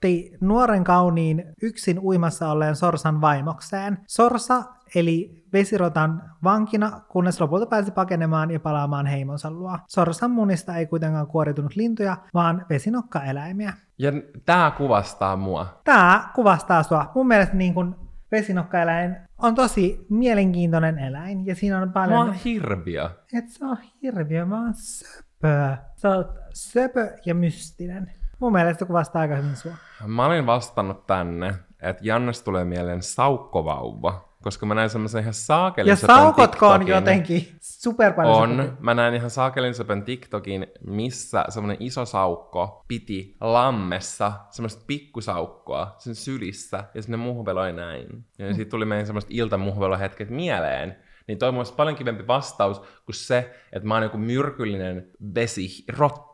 pakotti 0.00 0.36
nuoren 0.40 0.84
kauniin 0.84 1.44
yksin 1.62 1.98
uimassa 1.98 2.50
olleen 2.50 2.76
sorsan 2.76 3.20
vaimokseen. 3.20 3.98
Sorsa 4.08 4.62
eli 4.94 5.44
vesirotan 5.52 6.22
vankina, 6.44 7.00
kunnes 7.08 7.40
lopulta 7.40 7.66
pääsi 7.66 7.90
pakenemaan 7.90 8.50
ja 8.50 8.60
palaamaan 8.60 9.06
heimonsa 9.06 9.50
luo. 9.50 9.78
Sorsan 9.88 10.30
munista 10.30 10.76
ei 10.76 10.86
kuitenkaan 10.86 11.26
kuoritunut 11.26 11.76
lintuja, 11.76 12.16
vaan 12.34 12.66
vesinokkaeläimiä. 12.70 13.72
Ja 13.98 14.12
tää 14.44 14.70
kuvastaa 14.70 15.36
mua. 15.36 15.80
Tämä 15.84 16.30
kuvastaa 16.34 16.82
sua. 16.82 17.12
Mun 17.14 17.26
mielestä 17.28 17.56
niin 17.56 17.74
kun 17.74 17.96
vesinokkaeläin 18.32 19.16
on 19.38 19.54
tosi 19.54 20.06
mielenkiintoinen 20.10 20.98
eläin, 20.98 21.46
ja 21.46 21.54
siinä 21.54 21.78
on 21.78 21.88
Mä 21.88 21.92
paljon... 21.92 22.18
oon 22.18 22.32
hirviö. 22.32 23.10
Et 23.32 23.48
sä 23.48 23.66
oon 23.66 23.78
hirviö, 24.02 24.46
mä 24.46 24.62
oon 24.62 24.74
söpö. 24.74 25.76
Sä 25.96 26.08
oot 26.08 26.38
söpö 26.54 27.16
ja 27.26 27.34
mystinen. 27.34 28.19
Mun 28.40 28.52
mielestä 28.52 28.84
kuvastaa 28.84 29.22
aika 29.22 29.36
hyvin 29.36 29.56
sua. 29.56 29.72
Mä 30.06 30.26
olin 30.26 30.46
vastannut 30.46 31.06
tänne, 31.06 31.54
että 31.82 32.02
Jannes 32.04 32.42
tulee 32.42 32.64
mieleen 32.64 33.02
saukkovauva, 33.02 34.28
koska 34.42 34.66
mä 34.66 34.74
näin 34.74 34.90
semmoisen 34.90 35.22
ihan 35.22 35.34
saakelin 35.34 35.90
Ja 35.90 35.96
saukotko 35.96 36.68
on 36.68 36.88
jotenkin 36.88 37.48
super 37.60 38.12
paljon 38.12 38.36
On. 38.36 38.50
söpöjä. 38.50 38.72
Mä 38.80 38.94
näin 38.94 39.14
ihan 39.14 39.30
saakelin 39.30 39.74
TikTokin, 40.04 40.66
missä 40.86 41.44
semmoinen 41.48 41.76
iso 41.80 42.04
saukko 42.04 42.84
piti 42.88 43.36
lammessa 43.40 44.32
semmoista 44.50 44.84
pikkusaukkoa 44.86 45.94
sen 45.98 46.14
sylissä, 46.14 46.84
ja 46.94 47.02
sinne 47.02 47.16
muhveloi 47.16 47.72
näin. 47.72 48.24
Ja 48.38 48.54
siitä 48.54 48.70
tuli 48.70 48.84
meidän 48.84 49.06
semmoista 49.06 49.30
iltamuhvelohetket 49.34 50.30
mieleen. 50.30 50.96
Niin 51.26 51.38
toi 51.38 51.48
on 51.48 51.64
paljon 51.76 51.96
kivempi 51.96 52.26
vastaus 52.26 52.80
kuin 52.80 53.14
se, 53.14 53.54
että 53.72 53.88
mä 53.88 53.94
oon 53.94 54.02
joku 54.02 54.18
myrkyllinen 54.18 55.10
vesirotta. 55.34 56.29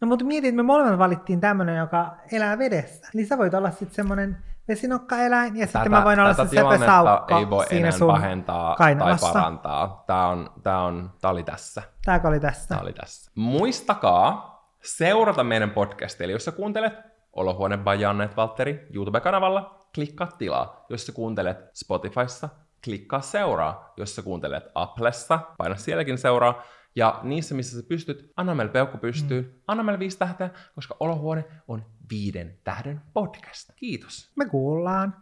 No 0.00 0.06
mutta 0.08 0.24
mietin, 0.24 0.48
että 0.48 0.56
me 0.56 0.62
molemmat 0.62 0.98
valittiin 0.98 1.40
tämmönen, 1.40 1.76
joka 1.76 2.16
elää 2.32 2.58
vedessä. 2.58 3.08
Niin 3.14 3.26
sä 3.26 3.38
voit 3.38 3.54
olla 3.54 3.70
sitten 3.70 3.94
semmonen 3.94 4.38
vesinokkaeläin, 4.68 5.56
ja 5.56 5.66
sitten 5.66 5.90
mä 5.90 6.04
voin 6.04 6.20
olla 6.20 6.32
se 6.32 6.36
söpö 6.36 6.50
tilannetta 6.50 6.86
saukko 6.86 7.38
ei 7.38 7.50
voi 7.50 7.66
siinä 7.66 7.78
enää 7.78 7.98
sun 7.98 8.08
pahentaa 8.08 8.76
kainalossa. 8.76 9.26
tai 9.26 9.32
parantaa. 9.32 10.04
Tää, 10.06 10.26
on, 10.26 10.50
tää, 10.62 10.82
on, 10.82 11.10
tää 11.20 11.30
oli 11.30 11.42
tässä. 11.42 11.82
Tääkö 12.04 12.28
oli 12.28 12.40
tässä? 12.40 12.68
Tää 12.68 12.80
oli 12.80 12.92
tässä. 12.92 13.30
Muistakaa 13.34 14.56
seurata 14.82 15.44
meidän 15.44 15.70
podcastia, 15.70 16.24
eli 16.24 16.32
jos 16.32 16.44
sä 16.44 16.52
kuuntelet 16.52 16.92
Olohuone 17.32 17.76
by 17.76 17.94
Jannet 17.98 18.36
Valtteri 18.36 18.86
YouTube-kanavalla, 18.94 19.86
klikkaa 19.94 20.26
tilaa. 20.26 20.84
Jos 20.88 21.06
sä 21.06 21.12
kuuntelet 21.12 21.58
Spotifyssa, 21.74 22.48
klikkaa 22.84 23.20
seuraa. 23.20 23.92
Jos 23.96 24.16
sä 24.16 24.22
kuuntelet 24.22 24.64
Applessa, 24.74 25.40
paina 25.58 25.74
sielläkin 25.74 26.18
seuraa. 26.18 26.62
Ja 26.96 27.20
niissä, 27.22 27.54
missä 27.54 27.76
sä 27.80 27.86
pystyt, 27.88 28.32
anna 28.36 28.54
meille 28.54 28.72
peukku 28.72 28.98
pystyyn, 28.98 29.44
mm. 29.44 29.50
anna 29.66 29.82
meille 29.82 29.98
viisi 29.98 30.18
tähteä, 30.18 30.50
koska 30.74 30.96
Olohuone 31.00 31.44
on 31.68 31.84
viiden 32.10 32.58
tähden 32.64 33.00
podcast. 33.12 33.70
Kiitos. 33.76 34.32
Me 34.36 34.46
kuullaan 34.46 35.16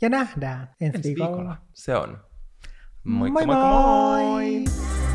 ja 0.00 0.08
nähdään 0.08 0.74
ensi, 0.80 0.96
Ensi 0.96 1.08
viikolla. 1.08 1.28
viikolla. 1.36 1.56
Se 1.72 1.96
on. 1.96 2.18
Moikka 3.04 3.46
moi! 3.46 3.46
moikka 3.46 3.70
moi! 3.70 4.22
moi. 4.24 5.09